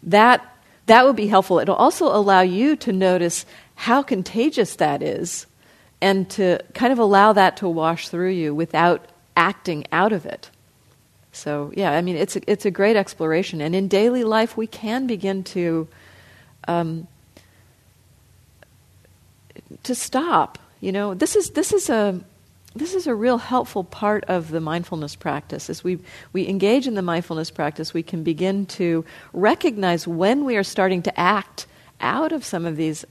That, 0.02 0.44
that 0.86 1.04
would 1.04 1.16
be 1.16 1.26
helpful. 1.26 1.58
It'll 1.58 1.74
also 1.74 2.06
allow 2.06 2.40
you 2.40 2.74
to 2.76 2.92
notice 2.92 3.44
how 3.74 4.02
contagious 4.02 4.76
that 4.76 5.02
is 5.02 5.46
and 6.00 6.28
to 6.30 6.58
kind 6.74 6.92
of 6.92 6.98
allow 6.98 7.32
that 7.34 7.58
to 7.58 7.68
wash 7.68 8.08
through 8.08 8.30
you 8.30 8.54
without 8.54 9.06
acting 9.36 9.84
out 9.92 10.12
of 10.12 10.24
it. 10.24 10.50
So, 11.32 11.72
yeah, 11.76 11.92
I 11.92 12.00
mean, 12.00 12.16
it's 12.16 12.36
a, 12.36 12.50
it's 12.50 12.64
a 12.64 12.70
great 12.70 12.96
exploration. 12.96 13.60
And 13.60 13.76
in 13.76 13.86
daily 13.86 14.24
life, 14.24 14.56
we 14.56 14.66
can 14.66 15.06
begin 15.06 15.44
to 15.44 15.86
um, 16.70 17.08
to 19.82 19.94
stop. 19.94 20.58
You 20.80 20.92
know, 20.92 21.14
this 21.14 21.36
is 21.36 21.50
this 21.50 21.72
is 21.72 21.90
a 21.90 22.20
this 22.74 22.94
is 22.94 23.06
a 23.06 23.14
real 23.14 23.38
helpful 23.38 23.82
part 23.82 24.24
of 24.24 24.50
the 24.50 24.60
mindfulness 24.60 25.16
practice. 25.16 25.68
As 25.68 25.82
we, 25.82 25.98
we 26.32 26.46
engage 26.46 26.86
in 26.86 26.94
the 26.94 27.02
mindfulness 27.02 27.50
practice, 27.50 27.92
we 27.92 28.04
can 28.04 28.22
begin 28.22 28.64
to 28.66 29.04
recognize 29.32 30.06
when 30.06 30.44
we 30.44 30.56
are 30.56 30.62
starting 30.62 31.02
to 31.02 31.20
act 31.20 31.66
out 32.00 32.30
of 32.30 32.44
some 32.44 32.64
of 32.66 32.76
these 32.76 33.04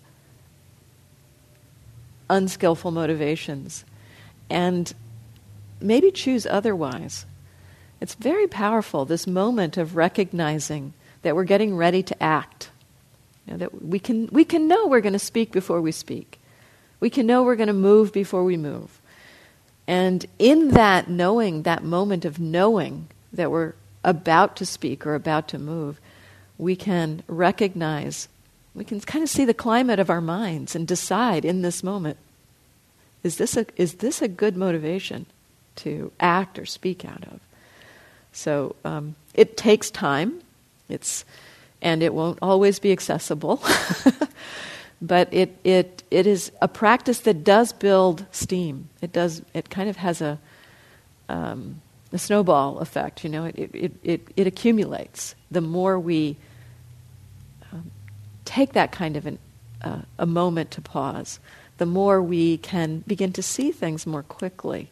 unskillful 2.30 2.92
motivations 2.92 3.84
and 4.50 4.94
maybe 5.82 6.10
choose 6.10 6.46
otherwise. 6.46 7.26
It's 8.00 8.16
very 8.16 8.48
powerful, 8.48 9.04
this 9.04 9.28
moment 9.28 9.76
of 9.76 9.98
recognizing 9.98 10.94
that 11.22 11.36
we're 11.36 11.44
getting 11.44 11.76
ready 11.76 12.02
to 12.02 12.24
act. 12.24 12.70
Know, 13.50 13.58
that 13.58 13.84
we 13.84 14.00
can, 14.00 14.28
we 14.32 14.46
can 14.46 14.68
know 14.68 14.88
we're 14.88 15.02
going 15.02 15.14
to 15.14 15.20
speak 15.20 15.52
before 15.52 15.82
we 15.82 15.92
speak. 15.92 16.40
We 17.00 17.10
can 17.10 17.26
know 17.26 17.44
we're 17.44 17.56
going 17.56 17.68
to 17.68 17.74
move 17.74 18.14
before 18.14 18.44
we 18.44 18.58
move. 18.58 19.00
And 19.88 20.26
in 20.38 20.70
that 20.70 21.10
knowing, 21.10 21.64
that 21.64 21.84
moment 21.84 22.26
of 22.26 22.40
knowing 22.40 23.08
that 23.34 23.50
we're 23.50 23.74
about 24.04 24.56
to 24.58 24.66
speak 24.66 25.08
or 25.08 25.16
about 25.16 25.48
to 25.48 25.58
move, 25.58 26.00
we 26.60 26.76
can 26.76 27.24
recognize, 27.28 28.28
we 28.76 28.84
can 28.84 29.00
kind 29.00 29.24
of 29.24 29.30
see 29.30 29.46
the 29.46 29.54
climate 29.54 30.00
of 30.00 30.10
our 30.10 30.22
minds 30.22 30.76
and 30.76 30.88
decide 30.88 31.44
in 31.44 31.64
this 31.64 31.82
moment 31.82 32.18
is 33.24 33.38
this 33.38 33.58
a, 33.58 33.66
is 33.76 33.96
this 33.96 34.22
a 34.22 34.28
good 34.28 34.56
motivation 34.56 35.26
to 35.78 36.12
act 36.20 36.58
or 36.58 36.66
speak 36.66 37.04
out 37.04 37.24
of? 37.24 37.40
So 38.32 38.76
um, 38.86 39.16
it 39.34 39.58
takes 39.58 39.92
time. 39.92 40.42
It's, 40.88 41.26
and 41.82 42.04
it 42.04 42.14
won't 42.14 42.40
always 42.42 42.80
be 42.80 42.92
accessible. 42.92 43.62
but 45.02 45.34
it, 45.34 45.58
it, 45.64 46.04
it 46.12 46.28
is 46.28 46.52
a 46.62 46.68
practice 46.68 47.20
that 47.22 47.44
does 47.44 47.72
build 47.72 48.26
steam. 48.32 48.90
It 49.02 49.12
does. 49.12 49.42
It 49.54 49.70
kind 49.70 49.90
of 49.90 49.98
has 49.98 50.22
a, 50.22 50.40
um, 51.30 51.82
a 52.12 52.18
snowball 52.18 52.80
effect. 52.80 53.24
You 53.24 53.30
know, 53.30 53.46
it, 53.46 53.56
it, 53.74 53.94
it, 54.04 54.28
it 54.36 54.48
accumulates. 54.48 55.36
The 55.52 55.62
more 55.62 56.00
we 56.00 56.36
um, 57.72 57.92
take 58.46 58.74
that 58.74 58.92
kind 58.92 59.16
of 59.16 59.26
an, 59.26 59.40
uh, 59.82 60.02
a 60.18 60.26
moment 60.26 60.72
to 60.72 60.82
pause, 60.82 61.40
the 61.78 61.86
more 61.86 62.22
we 62.22 62.58
can 62.58 63.04
begin 63.08 63.32
to 63.34 63.42
see 63.42 63.72
things 63.72 64.06
more 64.06 64.24
quickly, 64.24 64.90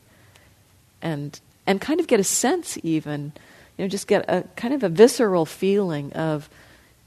and 1.02 1.40
and 1.68 1.82
kind 1.82 2.00
of 2.00 2.08
get 2.08 2.20
a 2.20 2.24
sense 2.24 2.78
even, 2.82 3.34
you 3.78 3.84
know, 3.84 3.90
just 3.90 4.08
get 4.08 4.24
a 4.30 4.44
kind 4.56 4.74
of 4.74 4.84
a 4.84 4.90
visceral 4.90 5.46
feeling 5.46 6.14
of 6.14 6.50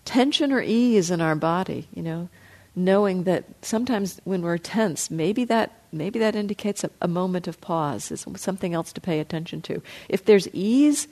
tension 0.04 0.52
or 0.52 0.62
ease 0.62 1.10
in 1.10 1.20
our 1.20 1.34
body. 1.34 1.88
You 1.94 2.02
know 2.02 2.28
knowing 2.76 3.24
that 3.24 3.44
sometimes 3.62 4.20
when 4.24 4.42
we're 4.42 4.58
tense, 4.58 5.10
maybe 5.10 5.44
that 5.44 5.72
maybe 5.92 6.18
that 6.20 6.36
indicates 6.36 6.84
a, 6.84 6.90
a 7.02 7.08
moment 7.08 7.48
of 7.48 7.60
pause, 7.60 8.10
is 8.10 8.24
something 8.36 8.74
else 8.74 8.92
to 8.92 9.00
pay 9.00 9.18
attention 9.18 9.60
to. 9.62 9.82
If 10.08 10.24
there's 10.24 10.48
ease, 10.52 11.08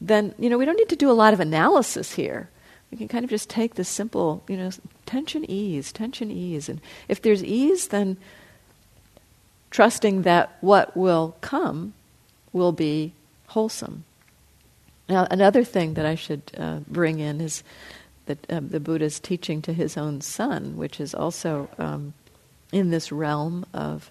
then 0.00 0.34
you 0.38 0.50
know 0.50 0.58
we 0.58 0.64
don't 0.64 0.76
need 0.76 0.90
to 0.90 0.96
do 0.96 1.10
a 1.10 1.12
lot 1.12 1.32
of 1.32 1.40
analysis 1.40 2.12
here. 2.14 2.48
We 2.90 2.96
can 2.96 3.08
kind 3.08 3.24
of 3.24 3.30
just 3.30 3.50
take 3.50 3.74
this 3.74 3.88
simple, 3.88 4.42
you 4.48 4.56
know, 4.56 4.70
tension 5.04 5.44
ease, 5.50 5.92
tension 5.92 6.30
ease, 6.30 6.68
and 6.68 6.80
if 7.08 7.20
there's 7.20 7.44
ease, 7.44 7.88
then 7.88 8.16
trusting 9.70 10.22
that 10.22 10.56
what 10.60 10.96
will 10.96 11.36
come 11.40 11.92
will 12.52 12.72
be 12.72 13.12
wholesome. 13.48 14.04
Now, 15.08 15.26
another 15.30 15.64
thing 15.64 15.94
that 15.94 16.04
I 16.04 16.14
should 16.14 16.42
uh, 16.56 16.80
bring 16.86 17.18
in 17.18 17.40
is 17.40 17.62
the, 18.26 18.36
um, 18.50 18.68
the 18.68 18.80
Buddha's 18.80 19.18
teaching 19.18 19.62
to 19.62 19.72
his 19.72 19.96
own 19.96 20.20
son, 20.20 20.76
which 20.76 21.00
is 21.00 21.14
also 21.14 21.68
um, 21.78 22.12
in 22.72 22.90
this 22.90 23.10
realm 23.10 23.64
of 23.74 24.10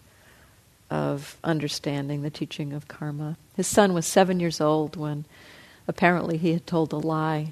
of 0.89 1.35
understanding 1.43 2.21
the 2.21 2.29
teaching 2.29 2.71
of 2.71 2.87
karma. 2.87 3.35
His 3.57 3.67
son 3.67 3.93
was 3.93 4.05
seven 4.05 4.39
years 4.39 4.61
old 4.61 4.95
when 4.95 5.25
apparently 5.85 6.37
he 6.37 6.53
had 6.53 6.65
told 6.65 6.93
a 6.93 6.97
lie, 6.97 7.51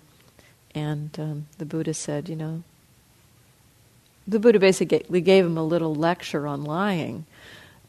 and 0.74 1.10
um, 1.20 1.48
the 1.58 1.66
Buddha 1.66 1.94
said, 1.94 2.30
you 2.30 2.36
know, 2.38 2.64
the 4.26 4.40
Buddha 4.40 4.58
basically 4.58 5.20
gave 5.20 5.46
him 5.46 5.58
a 5.58 5.64
little 5.64 5.94
lecture 5.94 6.48
on 6.48 6.64
lying, 6.64 7.26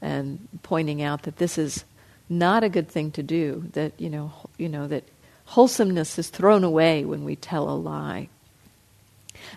and 0.02 0.48
pointing 0.62 1.00
out 1.00 1.22
that 1.22 1.36
this 1.36 1.56
is 1.56 1.84
not 2.28 2.64
a 2.64 2.68
good 2.68 2.88
thing 2.88 3.10
to 3.12 3.22
do. 3.22 3.64
That 3.72 3.92
you 3.98 4.10
know, 4.10 4.32
you 4.58 4.68
know 4.68 4.86
that 4.88 5.04
wholesomeness 5.46 6.18
is 6.18 6.28
thrown 6.28 6.64
away 6.64 7.04
when 7.04 7.24
we 7.24 7.36
tell 7.36 7.68
a 7.68 7.74
lie. 7.74 8.28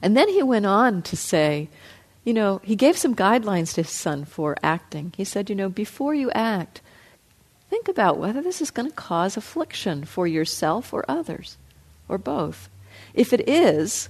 And 0.02 0.16
then 0.16 0.30
he 0.30 0.44
went 0.44 0.66
on 0.66 1.02
to 1.04 1.18
say, 1.18 1.70
you 2.24 2.34
know, 2.34 2.62
he 2.64 2.76
gave 2.76 2.98
some 2.98 3.16
guidelines 3.16 3.74
to 3.74 3.82
his 3.82 3.92
son 3.92 4.26
for 4.26 4.56
acting. 4.62 5.14
He 5.18 5.24
said, 5.24 5.50
you 5.50 5.56
know, 5.56 5.70
before 5.70 6.14
you 6.14 6.30
act, 6.32 6.82
think 7.70 7.88
about 7.88 8.18
whether 8.18 8.42
this 8.42 8.62
is 8.62 8.72
going 8.72 8.90
to 8.90 8.96
cause 8.96 9.36
affliction 9.36 10.04
for 10.04 10.28
yourself 10.28 10.94
or 10.94 11.06
others, 11.08 11.58
or 12.08 12.18
both. 12.18 12.70
If 13.14 13.34
it 13.34 13.48
is, 13.50 14.10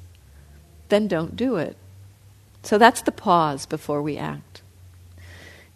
then 0.89 1.07
don't 1.07 1.35
do 1.35 1.55
it. 1.55 1.77
So 2.63 2.77
that's 2.77 3.01
the 3.01 3.11
pause 3.11 3.65
before 3.65 4.01
we 4.01 4.17
act. 4.17 4.61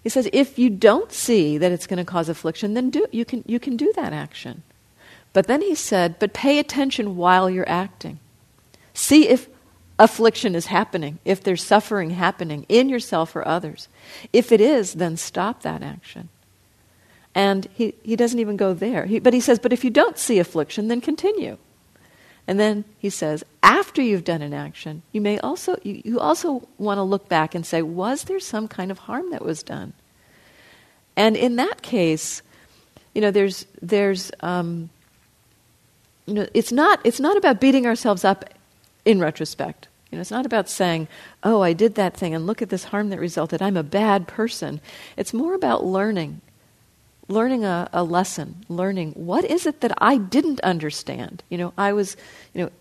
he 0.03 0.09
says, 0.09 0.27
if 0.33 0.59
you 0.59 0.69
don't 0.69 1.13
see 1.13 1.57
that 1.57 1.71
it's 1.71 1.87
going 1.87 1.97
to 1.97 2.11
cause 2.11 2.27
affliction, 2.27 2.73
then 2.73 2.89
do, 2.89 3.05
you, 3.11 3.23
can, 3.23 3.43
you 3.47 3.59
can 3.59 3.77
do 3.77 3.93
that 3.95 4.11
action. 4.11 4.63
But 5.33 5.47
then 5.47 5.61
he 5.61 5.75
said, 5.75 6.19
but 6.19 6.33
pay 6.33 6.59
attention 6.59 7.17
while 7.17 7.49
you're 7.49 7.67
acting. 7.67 8.19
See 8.93 9.27
if 9.27 9.49
affliction 9.97 10.55
is 10.55 10.67
happening, 10.67 11.19
if 11.25 11.43
there's 11.43 11.63
suffering 11.63 12.11
happening 12.11 12.65
in 12.69 12.89
yourself 12.89 13.35
or 13.35 13.47
others. 13.47 13.87
If 14.31 14.51
it 14.51 14.61
is, 14.61 14.93
then 14.93 15.17
stop 15.17 15.63
that 15.63 15.81
action. 15.81 16.29
And 17.35 17.67
he, 17.73 17.95
he 18.03 18.15
doesn't 18.15 18.39
even 18.39 18.57
go 18.57 18.73
there. 18.73 19.05
He, 19.05 19.19
but 19.19 19.33
he 19.33 19.39
says, 19.39 19.57
but 19.57 19.73
if 19.73 19.83
you 19.83 19.89
don't 19.89 20.19
see 20.19 20.37
affliction, 20.37 20.87
then 20.87 21.01
continue. 21.01 21.57
And 22.47 22.59
then 22.59 22.85
he 22.99 23.09
says, 23.09 23.43
after 23.63 24.01
you've 24.01 24.25
done 24.25 24.41
an 24.41 24.53
action, 24.53 25.01
you 25.11 25.21
may 25.21 25.39
also 25.39 25.77
you, 25.83 26.01
you 26.03 26.19
also 26.19 26.67
want 26.77 26.97
to 26.97 27.03
look 27.03 27.29
back 27.29 27.55
and 27.55 27.65
say, 27.65 27.81
was 27.81 28.25
there 28.25 28.39
some 28.39 28.67
kind 28.67 28.91
of 28.91 28.99
harm 28.99 29.31
that 29.31 29.43
was 29.43 29.63
done? 29.63 29.93
And 31.15 31.37
in 31.37 31.55
that 31.55 31.81
case, 31.81 32.41
you 33.15 33.21
know, 33.21 33.31
there's 33.31 33.65
there's 33.81 34.31
um, 34.41 34.89
you 36.25 36.33
know, 36.33 36.47
it's 36.53 36.71
not 36.71 36.99
it's 37.03 37.19
not 37.19 37.37
about 37.37 37.59
beating 37.59 37.85
ourselves 37.85 38.23
up 38.23 38.45
in 39.05 39.19
retrospect. 39.19 39.87
You 40.11 40.17
know, 40.17 40.21
it's 40.21 40.31
not 40.31 40.45
about 40.45 40.69
saying, 40.69 41.07
"Oh, 41.43 41.61
I 41.61 41.73
did 41.73 41.95
that 41.95 42.15
thing, 42.15 42.33
and 42.33 42.45
look 42.45 42.61
at 42.61 42.69
this 42.69 42.85
harm 42.85 43.09
that 43.09 43.19
resulted. 43.19 43.61
I'm 43.61 43.77
a 43.77 43.83
bad 43.83 44.27
person." 44.27 44.79
It's 45.17 45.33
more 45.33 45.53
about 45.53 45.85
learning 45.85 46.41
learning 47.27 47.63
a, 47.63 47.89
a 47.93 48.03
lesson, 48.03 48.65
learning 48.67 49.11
what 49.13 49.45
is 49.45 49.65
it 49.65 49.81
that 49.81 49.93
I 49.97 50.17
didn't 50.17 50.59
understand. 50.61 51.43
You 51.49 51.57
know, 51.57 51.73
I 51.77 51.93
was, 51.93 52.17
you 52.53 52.63
know, 52.63 52.71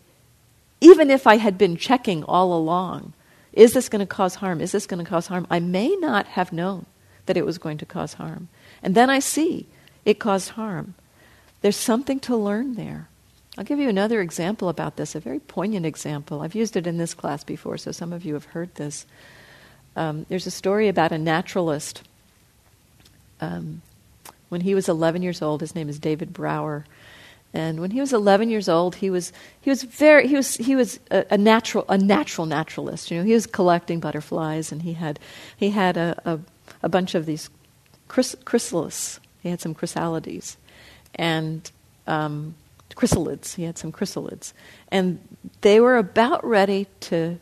even 0.81 1.11
if 1.11 1.27
I 1.27 1.37
had 1.37 1.57
been 1.57 1.77
checking 1.77 2.25
all 2.25 2.53
along, 2.57 3.13
is 3.53 3.73
this 3.73 3.89
going 3.89 4.01
to 4.01 4.07
cause 4.07 4.37
harm? 4.37 4.61
Is 4.61 4.73
this 4.73 4.87
going 4.87 5.05
to 5.05 5.09
cause 5.09 5.29
harm? 5.29 5.47
I 5.51 5.61
may 5.61 5.95
not 5.97 6.27
have 6.29 6.53
known 6.53 6.87
that 7.27 7.37
it 7.37 7.47
was 7.47 7.59
going 7.59 7.79
to 7.79 7.87
cause 7.87 8.15
harm. 8.15 8.49
And 8.83 8.95
then 8.95 9.11
I 9.11 9.21
see 9.21 9.67
it 10.05 10.19
caused 10.19 10.51
harm. 10.51 10.95
There's 11.61 11.77
something 11.77 12.19
to 12.21 12.37
learn 12.37 12.75
there. 12.75 13.09
I'll 13.59 13.65
give 13.65 13.79
you 13.79 13.89
another 13.89 14.21
example 14.23 14.69
about 14.69 14.97
this, 14.97 15.15
a 15.15 15.21
very 15.21 15.39
poignant 15.39 15.85
example. 15.85 16.41
I've 16.41 16.55
used 16.55 16.77
it 16.77 16.87
in 16.87 16.97
this 16.97 17.13
class 17.13 17.45
before, 17.45 17.77
so 17.77 17.93
some 17.93 18.13
of 18.13 18.25
you 18.25 18.35
have 18.35 18.47
heard 18.47 18.75
this. 18.77 19.05
Um, 19.95 20.25
there's 20.31 20.47
a 20.47 20.51
story 20.51 20.89
about 20.89 21.13
a 21.13 21.19
naturalist 21.19 22.03
um, 23.43 23.83
when 24.49 24.63
he 24.63 24.75
was 24.75 24.89
11 24.89 25.23
years 25.23 25.43
old. 25.43 25.61
His 25.61 25.75
name 25.75 25.91
is 25.91 25.99
David 25.99 26.33
Brower. 26.33 26.87
And 27.53 27.81
when 27.81 27.91
he 27.91 28.01
was 28.01 28.15
11 28.15 28.49
years 28.49 28.69
old, 28.69 28.97
he 28.97 29.11
was 29.11 29.31
he 29.61 29.69
was 29.69 29.83
very 29.83 30.27
he 30.27 30.37
was 30.37 30.57
he 30.57 30.75
was 30.75 30.99
a, 31.11 31.27
a, 31.33 31.37
natural 31.37 31.85
a 31.91 31.99
natural 31.99 32.47
naturalist. 32.47 33.11
You 33.11 33.19
know, 33.19 33.25
he 33.25 33.35
was 33.35 33.47
collecting 33.47 34.01
butterflies, 34.01 34.73
and 34.73 34.81
he 34.81 34.95
had 34.95 35.21
he 35.55 35.69
had 35.69 35.99
a 35.99 36.19
a, 36.25 36.41
a 36.83 36.89
bunch 36.89 37.15
of 37.15 37.27
these 37.27 37.51
chrys- 38.09 38.43
chrysalis. 38.47 39.21
He 39.43 39.51
had 39.51 39.61
some 39.61 39.75
chrysalides, 39.75 40.57
and 41.15 41.71
um, 42.07 42.55
chrysalids. 42.95 43.55
He 43.55 43.65
had 43.65 43.79
some 43.79 43.93
chrysalids, 43.93 44.53
and 44.89 45.19
they 45.61 45.81
were 45.81 45.97
about 45.97 46.45
ready 46.45 46.87
to 47.01 47.39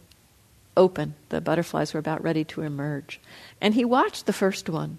open. 0.76 1.14
The 1.28 1.40
butterflies 1.40 1.94
were 1.94 2.00
about 2.00 2.22
ready 2.22 2.44
to 2.44 2.62
emerge, 2.62 3.20
and 3.60 3.74
he 3.74 3.84
watched 3.84 4.26
the 4.26 4.32
first 4.32 4.68
one, 4.68 4.98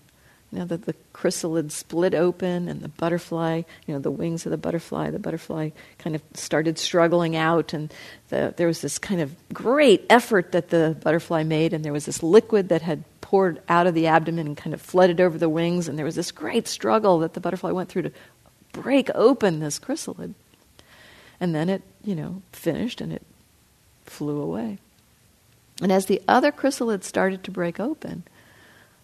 you 0.51 0.59
know, 0.59 0.65
the, 0.65 0.77
the 0.77 0.95
chrysalid 1.13 1.71
split 1.71 2.13
open 2.13 2.67
and 2.67 2.81
the 2.81 2.89
butterfly, 2.89 3.61
you 3.87 3.93
know, 3.93 4.01
the 4.01 4.11
wings 4.11 4.45
of 4.45 4.51
the 4.51 4.57
butterfly, 4.57 5.09
the 5.09 5.19
butterfly 5.19 5.69
kind 5.97 6.13
of 6.13 6.21
started 6.33 6.77
struggling 6.77 7.37
out, 7.37 7.73
and 7.73 7.93
the, 8.29 8.53
there 8.57 8.67
was 8.67 8.81
this 8.81 8.99
kind 8.99 9.21
of 9.21 9.33
great 9.53 10.05
effort 10.09 10.51
that 10.51 10.69
the 10.69 10.97
butterfly 11.01 11.43
made, 11.43 11.71
and 11.71 11.85
there 11.85 11.93
was 11.93 12.05
this 12.05 12.21
liquid 12.21 12.67
that 12.67 12.81
had 12.81 13.03
poured 13.21 13.61
out 13.69 13.87
of 13.87 13.93
the 13.93 14.07
abdomen 14.07 14.45
and 14.45 14.57
kind 14.57 14.73
of 14.73 14.81
flooded 14.81 15.21
over 15.21 15.37
the 15.37 15.47
wings, 15.47 15.87
and 15.87 15.97
there 15.97 16.05
was 16.05 16.15
this 16.15 16.33
great 16.33 16.67
struggle 16.67 17.19
that 17.19 17.33
the 17.33 17.39
butterfly 17.39 17.71
went 17.71 17.87
through 17.87 18.01
to 18.01 18.11
break 18.73 19.09
open 19.15 19.59
this 19.59 19.79
chrysalid. 19.79 20.33
And 21.39 21.55
then 21.55 21.69
it, 21.69 21.81
you 22.03 22.15
know, 22.15 22.41
finished 22.51 23.01
and 23.01 23.11
it 23.11 23.23
flew 24.05 24.41
away. 24.41 24.77
And 25.81 25.91
as 25.91 26.05
the 26.05 26.21
other 26.27 26.51
chrysalid 26.51 27.03
started 27.03 27.43
to 27.43 27.51
break 27.51 27.79
open, 27.79 28.23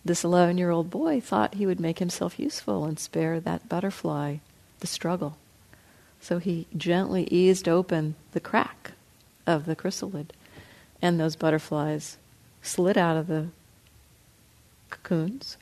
this 0.06 0.24
11 0.24 0.58
year 0.58 0.70
old 0.70 0.90
boy 0.90 1.20
thought 1.20 1.56
he 1.56 1.66
would 1.66 1.80
make 1.80 2.00
himself 2.00 2.40
useful 2.40 2.86
and 2.86 3.00
spare 3.00 3.40
that 3.40 3.68
butterfly 3.68 4.38
the 4.80 4.88
struggle. 4.88 5.38
So 6.22 6.38
he 6.40 6.68
gently 6.76 7.28
eased 7.32 7.68
open 7.68 8.16
the 8.32 8.40
crack 8.40 8.94
of 9.46 9.66
the 9.66 9.76
chrysalid, 9.76 10.30
and 11.02 11.20
those 11.20 11.36
butterflies 11.36 12.18
slid 12.62 12.98
out 12.98 13.18
of 13.18 13.28
the 13.28 13.48
cocoons, 14.90 15.58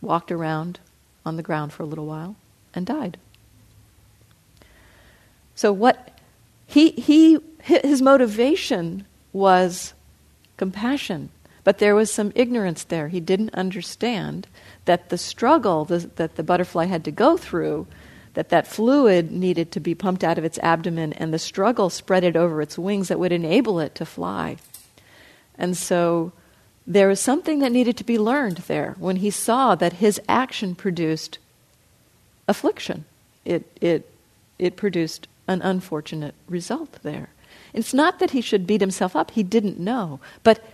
walked 0.00 0.30
around 0.30 0.80
on 1.24 1.36
the 1.36 1.42
ground 1.42 1.72
for 1.72 1.82
a 1.82 1.86
little 1.86 2.06
while, 2.06 2.36
and 2.78 2.86
died. 2.86 3.18
So 5.54 5.70
what 5.70 6.18
he 6.66 6.92
he 6.92 7.38
his 7.60 8.00
motivation 8.00 9.04
was 9.34 9.92
compassion 10.56 11.28
but 11.68 11.80
there 11.80 11.94
was 11.94 12.10
some 12.10 12.32
ignorance 12.34 12.84
there. 12.84 13.08
He 13.08 13.20
didn't 13.20 13.52
understand 13.52 14.46
that 14.86 15.10
the 15.10 15.18
struggle 15.18 15.84
that 15.84 16.36
the 16.36 16.42
butterfly 16.42 16.86
had 16.86 17.04
to 17.04 17.10
go 17.10 17.36
through, 17.36 17.86
that 18.32 18.48
that 18.48 18.66
fluid 18.66 19.30
needed 19.30 19.70
to 19.72 19.78
be 19.78 19.94
pumped 19.94 20.24
out 20.24 20.38
of 20.38 20.46
its 20.46 20.58
abdomen, 20.60 21.12
and 21.12 21.30
the 21.30 21.38
struggle 21.38 21.90
spread 21.90 22.24
it 22.24 22.36
over 22.36 22.62
its 22.62 22.78
wings 22.78 23.08
that 23.08 23.18
would 23.18 23.32
enable 23.32 23.80
it 23.80 23.94
to 23.96 24.06
fly. 24.06 24.56
And 25.58 25.76
so 25.76 26.32
there 26.86 27.08
was 27.08 27.20
something 27.20 27.58
that 27.58 27.70
needed 27.70 27.98
to 27.98 28.04
be 28.04 28.18
learned 28.18 28.64
there 28.66 28.96
when 28.98 29.16
he 29.16 29.28
saw 29.28 29.74
that 29.74 29.92
his 29.92 30.18
action 30.26 30.74
produced 30.74 31.36
affliction. 32.48 33.04
It, 33.44 33.64
it, 33.80 34.10
it 34.58 34.76
produced 34.76 35.28
an 35.46 35.62
unfortunate 35.62 36.34
result 36.48 36.98
there. 37.02 37.28
It's 37.72 37.94
not 37.94 38.18
that 38.18 38.32
he 38.32 38.40
should 38.40 38.66
beat 38.66 38.80
himself 38.80 39.14
up, 39.14 39.30
he 39.32 39.42
didn't 39.42 39.78
know. 39.78 40.18
But 40.42 40.64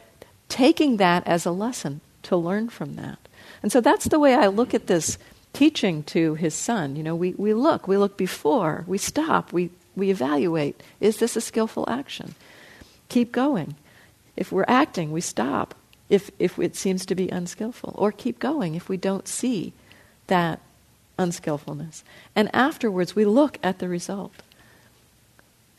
taking 0.49 0.97
that 0.97 1.27
as 1.27 1.45
a 1.45 1.51
lesson 1.51 2.01
to 2.23 2.37
learn 2.37 2.69
from 2.69 2.95
that. 2.97 3.19
And 3.63 3.71
so 3.71 3.81
that's 3.81 4.09
the 4.09 4.19
way 4.19 4.35
I 4.35 4.47
look 4.47 4.75
at 4.75 4.87
this 4.87 5.19
teaching 5.53 6.03
to 6.05 6.35
his 6.35 6.55
son. 6.55 6.97
You 6.97 7.03
know, 7.03 7.15
we, 7.15 7.35
we 7.37 7.55
look, 7.55 7.87
we 7.87 7.97
look 7.97 8.17
before, 8.17 8.85
we 8.87 8.99
stop, 8.99 9.53
we, 9.53 9.71
we 9.97 10.11
evaluate. 10.11 10.83
Is 11.01 11.19
this 11.19 11.37
a 11.37 11.41
skillful 11.41 11.85
action? 11.89 12.35
Keep 13.09 13.33
going. 13.33 13.77
If 14.37 14.51
we're 14.51 14.65
acting, 14.67 15.13
we 15.13 15.21
stop 15.21 15.75
if, 16.11 16.31
if 16.39 16.59
it 16.59 16.77
seems 16.77 17.07
to 17.07 17.15
be 17.15 17.29
unskillful, 17.29 17.95
or 17.97 18.13
keep 18.13 18.39
going 18.39 18.75
if 18.75 18.89
we 18.89 18.97
don't 18.97 19.27
see 19.27 19.73
that 20.27 20.61
unskillfulness. 21.19 22.05
And 22.35 22.51
afterwards, 22.55 23.15
we 23.15 23.25
look 23.25 23.59
at 23.63 23.79
the 23.79 23.89
result. 23.89 24.35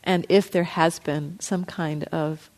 And 0.04 0.26
if 0.30 0.52
there 0.52 0.64
has 0.64 1.00
been 1.00 1.40
some 1.40 1.66
kind 1.66 2.04
of 2.06 2.50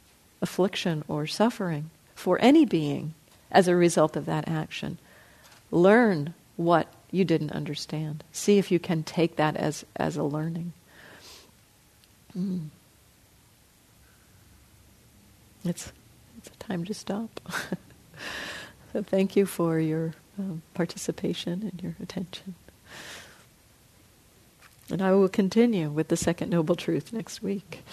affliction 0.42 1.04
or 1.08 1.26
suffering, 1.28 1.90
for 2.18 2.40
any 2.42 2.66
being 2.66 3.14
as 3.52 3.68
a 3.68 3.76
result 3.76 4.16
of 4.16 4.26
that 4.26 4.48
action. 4.48 4.98
Learn 5.72 6.34
what 6.56 6.88
you 7.12 7.24
didn't 7.24 7.52
understand. 7.52 8.24
See 8.32 8.58
if 8.58 8.72
you 8.72 8.80
can 8.80 9.04
take 9.04 9.36
that 9.36 9.56
as, 9.56 9.86
as 9.96 10.18
a 10.18 10.24
learning. 10.24 10.74
Mm. 12.38 12.68
It's, 15.64 15.92
it's 16.38 16.50
a 16.50 16.58
time 16.64 16.86
to 16.86 16.94
stop. 16.94 17.40
so 18.94 19.04
thank 19.04 19.36
you 19.36 19.46
for 19.46 19.80
your 19.80 20.16
um, 20.40 20.64
participation 20.74 21.70
and 21.72 21.82
your 21.82 21.96
attention. 22.02 22.56
And 24.90 25.02
I 25.02 25.12
will 25.14 25.28
continue 25.28 25.90
with 25.90 26.08
the 26.08 26.16
second 26.16 26.50
noble 26.50 26.76
truth 26.76 27.12
next 27.12 27.44
week. 27.44 27.84